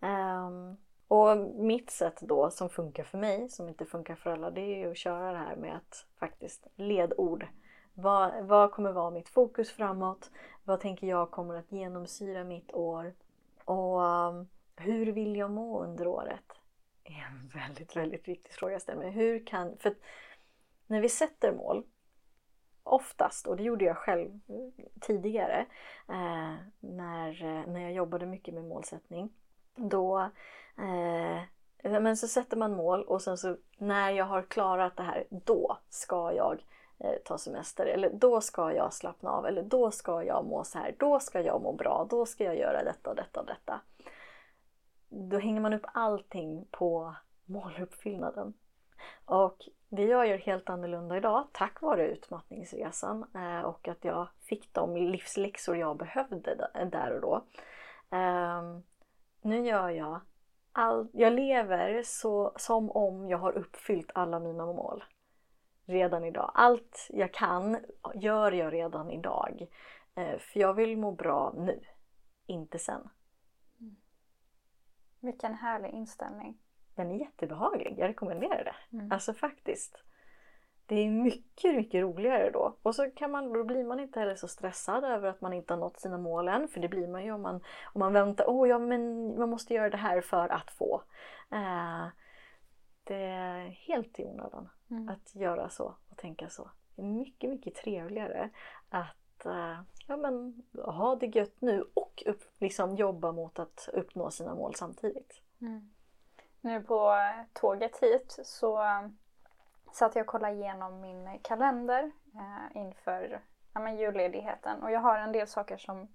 Um, 0.00 0.76
och 1.08 1.36
mitt 1.54 1.90
sätt 1.90 2.20
då 2.20 2.50
som 2.50 2.68
funkar 2.68 3.04
för 3.04 3.18
mig, 3.18 3.48
som 3.48 3.68
inte 3.68 3.86
funkar 3.86 4.14
för 4.14 4.30
alla, 4.30 4.50
det 4.50 4.60
är 4.60 4.78
ju 4.78 4.90
att 4.90 4.96
köra 4.96 5.32
det 5.32 5.38
här 5.38 5.56
med 5.56 5.76
att 5.76 6.06
faktiskt 6.18 6.66
ledord. 6.76 7.46
Vad, 7.94 8.44
vad 8.44 8.72
kommer 8.72 8.92
vara 8.92 9.10
mitt 9.10 9.28
fokus 9.28 9.70
framåt? 9.70 10.30
Vad 10.64 10.80
tänker 10.80 11.06
jag 11.06 11.30
kommer 11.30 11.54
att 11.54 11.72
genomsyra 11.72 12.44
mitt 12.44 12.72
år? 12.72 13.14
Och 13.64 14.00
um, 14.00 14.48
hur 14.76 15.12
vill 15.12 15.36
jag 15.36 15.50
må 15.50 15.82
under 15.82 16.06
året? 16.06 16.52
Det 17.02 17.12
är 17.12 17.26
en 17.26 17.48
väldigt, 17.48 17.96
väldigt 17.96 18.28
viktig 18.28 18.52
fråga 18.52 18.72
jag 18.72 18.82
ställer 18.82 19.00
mig. 19.00 19.10
Hur 19.10 19.46
kan, 19.46 19.76
för 19.78 19.94
när 20.86 21.00
vi 21.00 21.08
sätter 21.08 21.52
mål, 21.52 21.84
oftast, 22.82 23.46
och 23.46 23.56
det 23.56 23.62
gjorde 23.62 23.84
jag 23.84 23.96
själv 23.96 24.40
eh, 24.48 24.84
tidigare 25.00 25.66
eh, 26.08 26.54
när, 26.80 27.44
eh, 27.44 27.66
när 27.72 27.80
jag 27.80 27.92
jobbade 27.92 28.26
mycket 28.26 28.54
med 28.54 28.64
målsättning, 28.64 29.32
då 29.76 30.30
eh, 30.78 31.42
men 31.90 32.16
så 32.16 32.28
sätter 32.28 32.56
man 32.56 32.76
mål 32.76 33.02
och 33.02 33.22
sen 33.22 33.38
så 33.38 33.56
när 33.78 34.10
jag 34.10 34.24
har 34.24 34.42
klarat 34.42 34.96
det 34.96 35.02
här, 35.02 35.26
då 35.30 35.78
ska 35.88 36.32
jag 36.32 36.64
eh, 36.98 37.14
ta 37.24 37.38
semester. 37.38 37.86
Eller 37.86 38.10
då 38.10 38.40
ska 38.40 38.72
jag 38.72 38.92
slappna 38.92 39.30
av. 39.30 39.46
Eller 39.46 39.62
då 39.62 39.90
ska 39.90 40.24
jag 40.24 40.44
må 40.44 40.64
så 40.64 40.78
här. 40.78 40.94
Då 40.98 41.20
ska 41.20 41.40
jag 41.40 41.62
må 41.62 41.72
bra. 41.72 42.06
Då 42.10 42.26
ska 42.26 42.44
jag 42.44 42.58
göra 42.58 42.84
detta 42.84 43.10
och 43.10 43.16
detta 43.16 43.40
och 43.40 43.46
detta. 43.46 43.80
Då 45.08 45.38
hänger 45.38 45.60
man 45.60 45.72
upp 45.72 45.86
allting 45.92 46.66
på 46.70 47.14
måluppfyllnaden. 47.44 48.54
Och 49.24 49.56
det 49.88 50.04
jag 50.04 50.28
gör 50.28 50.38
helt 50.38 50.70
annorlunda 50.70 51.16
idag 51.16 51.46
tack 51.52 51.80
vare 51.80 52.08
utmattningsresan 52.08 53.26
eh, 53.34 53.60
och 53.60 53.88
att 53.88 54.04
jag 54.04 54.28
fick 54.40 54.72
de 54.72 54.96
livsläxor 54.96 55.76
jag 55.76 55.96
behövde 55.96 56.70
där 56.90 57.12
och 57.12 57.20
då. 57.20 57.44
Eh, 58.16 58.62
nu 59.46 59.66
gör 59.66 59.88
jag 59.88 60.20
all, 60.72 61.08
jag 61.12 61.32
lever 61.32 62.02
så, 62.02 62.52
som 62.56 62.90
om 62.90 63.28
jag 63.28 63.38
har 63.38 63.52
uppfyllt 63.52 64.10
alla 64.14 64.40
mina 64.40 64.66
mål 64.66 65.04
redan 65.86 66.24
idag. 66.24 66.50
Allt 66.54 67.08
jag 67.10 67.34
kan 67.34 67.78
gör 68.14 68.52
jag 68.52 68.72
redan 68.72 69.10
idag. 69.10 69.66
Eh, 70.14 70.38
för 70.38 70.60
jag 70.60 70.74
vill 70.74 70.96
må 70.96 71.12
bra 71.12 71.54
nu, 71.56 71.80
inte 72.46 72.78
sen. 72.78 73.08
Mm. 73.80 73.96
Vilken 75.20 75.54
härlig 75.54 75.90
inställning. 75.90 76.58
Den 76.94 77.10
är 77.10 77.16
jättebehaglig, 77.16 77.94
jag 77.98 78.08
rekommenderar 78.08 78.64
det. 78.64 78.96
Mm. 78.96 79.12
Alltså 79.12 79.34
faktiskt. 79.34 80.02
Det 80.86 80.94
är 80.94 81.10
mycket, 81.10 81.74
mycket 81.74 82.02
roligare 82.02 82.50
då. 82.50 82.76
Och 82.82 82.94
så 82.94 83.10
kan 83.10 83.30
man, 83.30 83.52
då 83.52 83.64
blir 83.64 83.84
man 83.84 84.00
inte 84.00 84.20
heller 84.20 84.34
så 84.34 84.48
stressad 84.48 85.04
över 85.04 85.28
att 85.28 85.40
man 85.40 85.52
inte 85.52 85.72
har 85.72 85.80
nått 85.80 86.00
sina 86.00 86.18
mål 86.18 86.48
än. 86.48 86.68
För 86.68 86.80
det 86.80 86.88
blir 86.88 87.08
man 87.08 87.24
ju 87.24 87.32
om 87.32 87.42
man, 87.42 87.54
om 87.92 87.98
man 87.98 88.12
väntar. 88.12 88.48
Åh, 88.48 88.64
oh, 88.64 88.68
ja 88.68 88.78
men 88.78 89.34
man 89.38 89.50
måste 89.50 89.74
göra 89.74 89.90
det 89.90 89.96
här 89.96 90.20
för 90.20 90.48
att 90.48 90.70
få. 90.70 91.02
Eh, 91.50 92.06
det 93.04 93.24
är 93.24 93.68
helt 93.68 94.20
i 94.20 94.24
onödan 94.24 94.68
mm. 94.90 95.08
att 95.08 95.34
göra 95.34 95.68
så 95.68 95.94
och 96.10 96.16
tänka 96.16 96.48
så. 96.48 96.70
Det 96.94 97.02
är 97.02 97.06
mycket, 97.06 97.50
mycket 97.50 97.74
trevligare 97.74 98.50
att 98.88 99.46
uh, 99.46 99.80
ja, 100.06 100.16
men, 100.16 100.62
ha 100.84 101.16
det 101.16 101.26
gött 101.26 101.60
nu 101.60 101.84
och 101.94 102.22
upp, 102.26 102.42
liksom, 102.58 102.96
jobba 102.96 103.32
mot 103.32 103.58
att 103.58 103.88
uppnå 103.92 104.30
sina 104.30 104.54
mål 104.54 104.74
samtidigt. 104.74 105.40
Mm. 105.60 105.92
Nu 106.60 106.82
på 106.82 107.16
tåget 107.52 107.96
hit 107.96 108.38
så 108.44 108.82
satt 109.96 110.16
jag 110.16 110.22
och 110.22 110.26
kollade 110.26 110.54
igenom 110.54 111.00
min 111.00 111.38
kalender 111.42 112.10
eh, 112.34 112.76
inför 112.76 113.40
ja, 113.74 113.80
men 113.80 113.96
julledigheten 113.96 114.82
och 114.82 114.90
jag 114.90 115.00
har 115.00 115.18
en 115.18 115.32
del 115.32 115.46
saker 115.46 115.76
som 115.76 116.08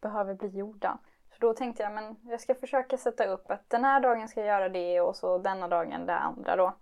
behöver 0.00 0.34
bli 0.34 0.48
gjorda. 0.48 0.98
Så 1.30 1.36
då 1.40 1.54
tänkte 1.54 1.82
jag 1.82 1.92
men 1.92 2.16
jag 2.22 2.40
ska 2.40 2.54
försöka 2.54 2.96
sätta 2.96 3.26
upp 3.26 3.50
att 3.50 3.70
den 3.70 3.84
här 3.84 4.00
dagen 4.00 4.28
ska 4.28 4.40
jag 4.40 4.48
göra 4.48 4.68
det 4.68 5.00
och 5.00 5.16
så 5.16 5.38
denna 5.38 5.68
dagen 5.68 6.06
det 6.06 6.16
andra 6.16 6.56
då. 6.56 6.76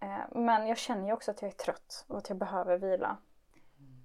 Eh, 0.00 0.24
men 0.30 0.66
jag 0.66 0.78
känner 0.78 1.06
ju 1.06 1.12
också 1.12 1.30
att 1.30 1.42
jag 1.42 1.48
är 1.48 1.56
trött 1.56 2.04
och 2.08 2.18
att 2.18 2.28
jag 2.28 2.38
behöver 2.38 2.78
vila. 2.78 3.16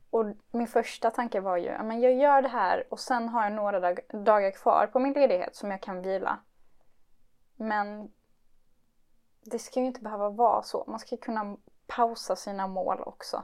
Och 0.10 0.26
min 0.52 0.68
första 0.68 1.12
tanke 1.12 1.40
var 1.40 1.58
ju, 1.58 1.70
att 1.70 2.02
jag 2.02 2.14
gör 2.14 2.42
det 2.42 2.48
här 2.48 2.88
och 2.90 3.00
sen 3.00 3.30
har 3.30 3.44
jag 3.44 3.54
några 3.54 3.80
dag 3.80 4.00
dagar 4.10 4.52
kvar 4.52 4.88
på 4.88 5.00
min 5.00 5.14
ledighet 5.14 5.56
som 5.56 5.72
jag 5.72 5.82
kan 5.82 6.02
vila. 6.02 6.40
Men 7.56 8.12
det 9.46 9.60
ska 9.60 9.80
ju 9.80 9.86
inte 9.86 10.02
behöva 10.02 10.30
vara 10.30 10.64
så. 10.64 10.86
Man 10.88 11.00
ska 11.00 11.18
kunna 11.18 11.58
pausa 11.88 12.36
sina 12.36 12.68
mål 12.68 13.02
också. 13.02 13.44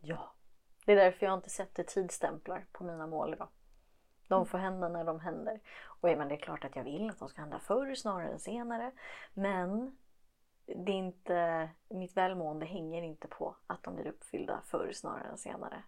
Ja. 0.00 0.34
Det 0.86 0.92
är 0.92 0.96
därför 0.96 1.26
jag 1.26 1.34
inte 1.34 1.50
sätter 1.50 1.84
tidstämplar 1.84 2.66
på 2.72 2.84
mina 2.84 3.06
mål 3.06 3.34
idag. 3.34 3.48
De 4.28 4.46
får 4.46 4.58
hända 4.58 4.88
när 4.88 5.04
de 5.04 5.20
händer. 5.20 5.60
Och 5.84 6.10
ja, 6.10 6.16
men 6.16 6.28
det 6.28 6.34
är 6.34 6.40
klart 6.40 6.64
att 6.64 6.76
jag 6.76 6.84
vill 6.84 7.10
att 7.10 7.18
de 7.18 7.28
ska 7.28 7.40
hända 7.40 7.58
förr 7.58 7.94
snarare 7.94 8.28
än 8.28 8.38
senare. 8.38 8.92
Men 9.34 9.96
det 10.66 10.92
är 10.92 10.96
inte, 10.96 11.70
mitt 11.88 12.16
välmående 12.16 12.66
hänger 12.66 13.02
inte 13.02 13.28
på 13.28 13.56
att 13.66 13.82
de 13.82 13.94
blir 13.94 14.06
uppfyllda 14.06 14.60
förr 14.64 14.92
snarare 14.92 15.28
än 15.28 15.38
senare. 15.38 15.82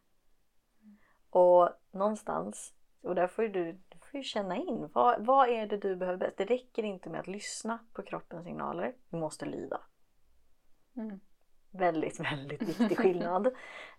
Och 1.31 1.69
någonstans, 1.91 2.75
och 3.05 3.15
där 3.15 3.27
får 3.27 3.43
du, 3.43 3.73
du 3.73 3.99
får 3.99 4.19
ju 4.19 4.23
känna 4.23 4.57
in, 4.57 4.91
vad, 4.93 5.27
vad 5.27 5.49
är 5.49 5.67
det 5.67 5.77
du 5.77 5.97
behöver 5.97 6.19
bäst? 6.19 6.37
Det 6.37 6.45
räcker 6.45 6.83
inte 6.83 7.11
med 7.11 7.21
att 7.21 7.27
lyssna 7.27 7.79
på 7.93 8.03
kroppens 8.03 8.45
signaler, 8.45 8.95
du 9.11 9.17
måste 9.17 9.47
lyda. 9.47 9.81
Mm. 10.97 11.21
Väldigt, 11.71 12.21
väldigt 12.21 12.63
viktig 12.69 12.99
skillnad. 12.99 13.47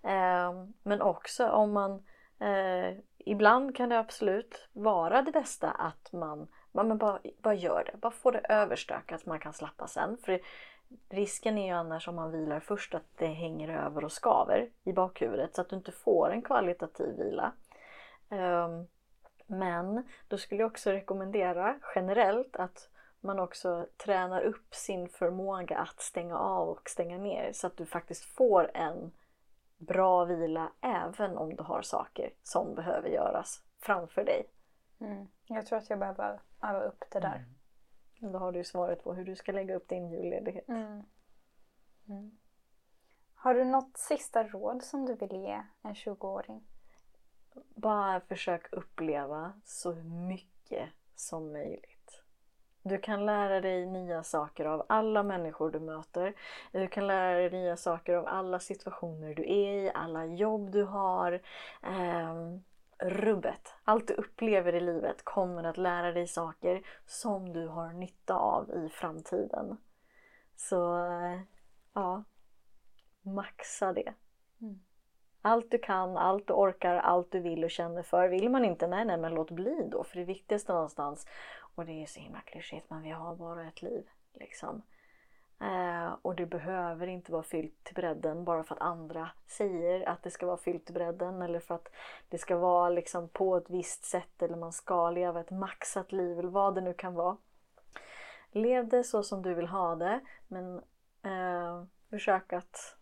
eh, 0.04 0.54
men 0.84 1.02
också 1.02 1.50
om 1.50 1.74
man 1.74 2.04
eh, 2.40 2.98
Ibland 3.28 3.76
kan 3.76 3.90
det 3.90 4.00
absolut 4.00 4.68
vara 4.74 5.22
det 5.22 5.32
bästa 5.32 5.72
att 5.72 6.14
man, 6.14 6.48
man 6.72 6.98
bara, 6.98 7.20
bara 7.38 7.54
gör 7.54 7.84
det. 7.84 7.98
Bara 7.98 8.12
få 8.12 8.32
det 8.32 8.40
överstökat 8.50 9.22
så 9.22 9.30
man 9.30 9.40
kan 9.40 9.54
slappa 9.54 9.88
sen. 9.88 10.18
För 10.18 10.40
risken 11.10 11.58
är 11.58 11.66
ju 11.66 11.72
annars 11.72 12.08
om 12.08 12.16
man 12.16 12.32
vilar 12.32 12.60
först 12.60 12.96
att 12.96 13.18
det 13.18 13.28
hänger 13.28 13.70
över 13.70 14.04
och 14.04 14.12
skaver 14.12 14.70
i 14.84 14.94
bakhuvudet 14.94 15.56
så 15.56 15.62
att 15.62 15.70
du 15.70 15.76
inte 15.76 15.92
får 15.92 16.32
en 16.32 16.42
kvalitativ 16.42 17.16
vila. 17.18 17.52
Um, 18.30 18.88
men 19.46 20.08
då 20.28 20.38
skulle 20.38 20.62
jag 20.62 20.72
också 20.72 20.92
rekommendera 20.92 21.80
generellt 21.96 22.56
att 22.56 22.90
man 23.20 23.40
också 23.40 23.88
tränar 23.98 24.42
upp 24.42 24.76
sin 24.76 25.10
förmåga 25.10 25.78
att 25.78 26.02
stänga 26.02 26.38
av 26.38 26.70
och 26.70 26.90
stänga 26.90 27.18
ner 27.18 27.52
så 27.54 27.68
att 27.68 27.78
du 27.78 27.86
faktiskt 27.86 28.26
får 28.26 28.72
en 28.74 29.12
bra 29.78 30.26
vila 30.26 30.72
även 30.82 31.38
om 31.38 31.56
du 31.56 31.64
har 31.64 31.82
saker 31.82 32.34
som 32.44 32.76
behöver 32.76 33.10
göras 33.10 33.64
framför 33.80 34.24
dig. 34.24 34.50
Mm. 35.00 35.28
Jag 35.48 35.66
tror 35.66 35.80
att 35.80 35.90
jag 35.90 36.00
behöver 36.00 36.42
öva 36.62 36.80
upp 36.80 37.04
det 37.12 37.20
där. 37.20 37.46
Mm. 38.22 38.32
Då 38.32 38.40
har 38.40 38.52
du 38.52 38.64
svaret 38.64 39.04
på 39.04 39.14
hur 39.14 39.26
du 39.26 39.36
ska 39.36 39.52
lägga 39.52 39.76
upp 39.76 39.88
din 39.88 40.10
julledighet. 40.10 40.68
Mm. 40.68 41.04
mm. 42.08 42.38
Har 43.36 43.54
du 43.54 43.66
något 43.66 43.98
sista 43.98 44.44
råd 44.44 44.84
som 44.84 45.06
du 45.06 45.16
vill 45.16 45.32
ge 45.32 45.64
en 45.82 45.94
20-åring? 45.94 46.64
Bara 47.76 48.20
försök 48.20 48.74
uppleva 48.74 49.54
så 49.64 49.94
mycket 49.94 50.90
som 51.16 51.54
möjligt. 51.54 52.22
Du 52.84 52.98
kan 52.98 53.26
lära 53.26 53.62
dig 53.62 53.86
nya 53.86 54.24
saker 54.24 54.66
av 54.66 54.86
alla 54.90 55.24
människor 55.24 55.72
du 55.72 55.80
möter. 55.80 56.34
Du 56.72 56.88
kan 56.88 57.08
lära 57.08 57.38
dig 57.38 57.50
nya 57.50 57.78
saker 57.78 58.14
av 58.14 58.28
alla 58.28 58.60
situationer 58.60 59.34
du 59.36 59.44
är 59.44 59.74
i, 59.74 59.92
alla 59.94 60.26
jobb 60.26 60.72
du 60.72 60.84
har. 60.84 61.42
Eh, 61.84 62.36
rubbet. 63.00 63.74
Allt 63.84 64.08
du 64.08 64.14
upplever 64.14 64.76
i 64.76 64.80
livet 64.80 65.26
kommer 65.26 65.64
att 65.64 65.78
lära 65.78 66.12
dig 66.12 66.28
saker 66.28 66.82
som 67.06 67.54
du 67.54 67.68
har 67.68 67.94
nytta 67.94 68.36
av 68.36 68.72
i 68.72 68.90
framtiden. 68.90 69.78
Så 70.56 71.06
eh, 71.06 71.40
ja, 71.94 72.24
maxa 73.22 73.94
det. 73.94 74.14
Mm. 74.62 74.80
Allt 75.48 75.72
du 75.72 75.78
kan, 75.78 76.18
allt 76.18 76.48
du 76.48 76.54
orkar, 76.54 76.96
allt 76.96 77.32
du 77.32 77.40
vill 77.40 77.64
och 77.64 77.72
känner 77.72 78.04
för. 78.04 78.28
Vill 78.28 78.50
man 78.50 78.66
inte, 78.66 78.88
nej 78.88 79.06
nej 79.06 79.18
men 79.18 79.34
låt 79.34 79.52
bli 79.52 79.88
då. 79.92 80.04
För 80.04 80.18
det 80.18 80.24
viktigaste 80.24 80.74
någonstans 80.74 81.28
och 81.76 81.86
det 81.86 82.04
är 82.04 82.06
så 82.06 82.20
himla 82.20 82.42
klyschigt 82.42 82.90
men 82.90 83.02
vi 83.02 83.10
har 83.10 83.36
bara 83.36 83.68
ett 83.68 83.82
liv. 83.82 84.10
Liksom. 84.34 84.82
Eh, 85.60 86.14
och 86.22 86.36
det 86.36 86.46
behöver 86.46 87.08
inte 87.08 87.32
vara 87.32 87.44
fyllt 87.44 87.84
till 87.84 87.96
bredden 87.96 88.44
bara 88.44 88.64
för 88.64 88.76
att 88.76 88.82
andra 88.82 89.30
säger 89.48 90.10
att 90.10 90.24
det 90.24 90.32
ska 90.32 90.46
vara 90.46 90.58
fyllt 90.58 90.86
till 90.86 90.94
bredden 90.94 91.42
eller 91.42 91.60
för 91.60 91.76
att 91.76 91.88
det 92.30 92.38
ska 92.38 92.58
vara 92.58 92.90
liksom 92.90 93.30
på 93.30 93.58
ett 93.58 93.70
visst 93.70 94.04
sätt 94.04 94.42
eller 94.42 94.58
man 94.58 94.74
ska 94.74 95.10
leva 95.10 95.40
ett 95.40 95.52
maxat 95.52 96.12
liv 96.12 96.40
eller 96.40 96.50
vad 96.50 96.76
det 96.76 96.82
nu 96.82 96.94
kan 96.94 97.14
vara. 97.14 97.38
Lev 98.52 98.88
det 98.88 99.04
så 99.04 99.24
som 99.24 99.42
du 99.42 99.54
vill 99.54 99.68
ha 99.68 99.96
det 99.96 100.20
men 100.48 100.78
eh, 101.24 101.84
försök 102.10 102.54
att 102.54 102.95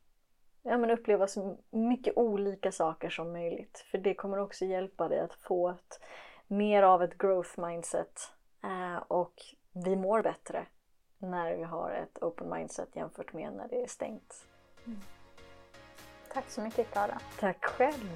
ja, 0.64 0.78
men 0.78 0.90
uppleva 0.90 1.28
så 1.28 1.58
mycket 1.70 2.18
olika 2.18 2.72
saker 2.72 3.10
som 3.10 3.34
möjligt. 3.34 3.86
För 3.92 3.98
det 3.98 4.14
kommer 4.14 4.40
också 4.40 4.66
hjälpa 4.66 5.08
dig 5.08 5.20
att 5.20 5.34
få 5.34 5.70
ett, 5.70 6.00
mer 6.48 6.84
av 6.84 7.04
ett 7.04 7.18
growth 7.18 7.60
mindset 7.60 8.34
Eh, 8.64 8.98
och 9.08 9.34
vi 9.72 9.96
mår 9.96 10.22
bättre 10.22 10.66
när 11.18 11.56
vi 11.56 11.64
har 11.64 11.92
ett 11.92 12.24
open 12.24 12.50
mindset 12.50 12.96
jämfört 12.96 13.34
med 13.34 13.54
när 13.54 13.68
det 13.68 13.84
är 13.84 13.88
stängt. 13.88 14.48
Mm. 14.86 15.00
Tack 16.34 16.50
så 16.50 16.62
mycket 16.62 16.92
Klara. 16.92 17.20
Tack 17.40 17.66
själv. 17.66 18.10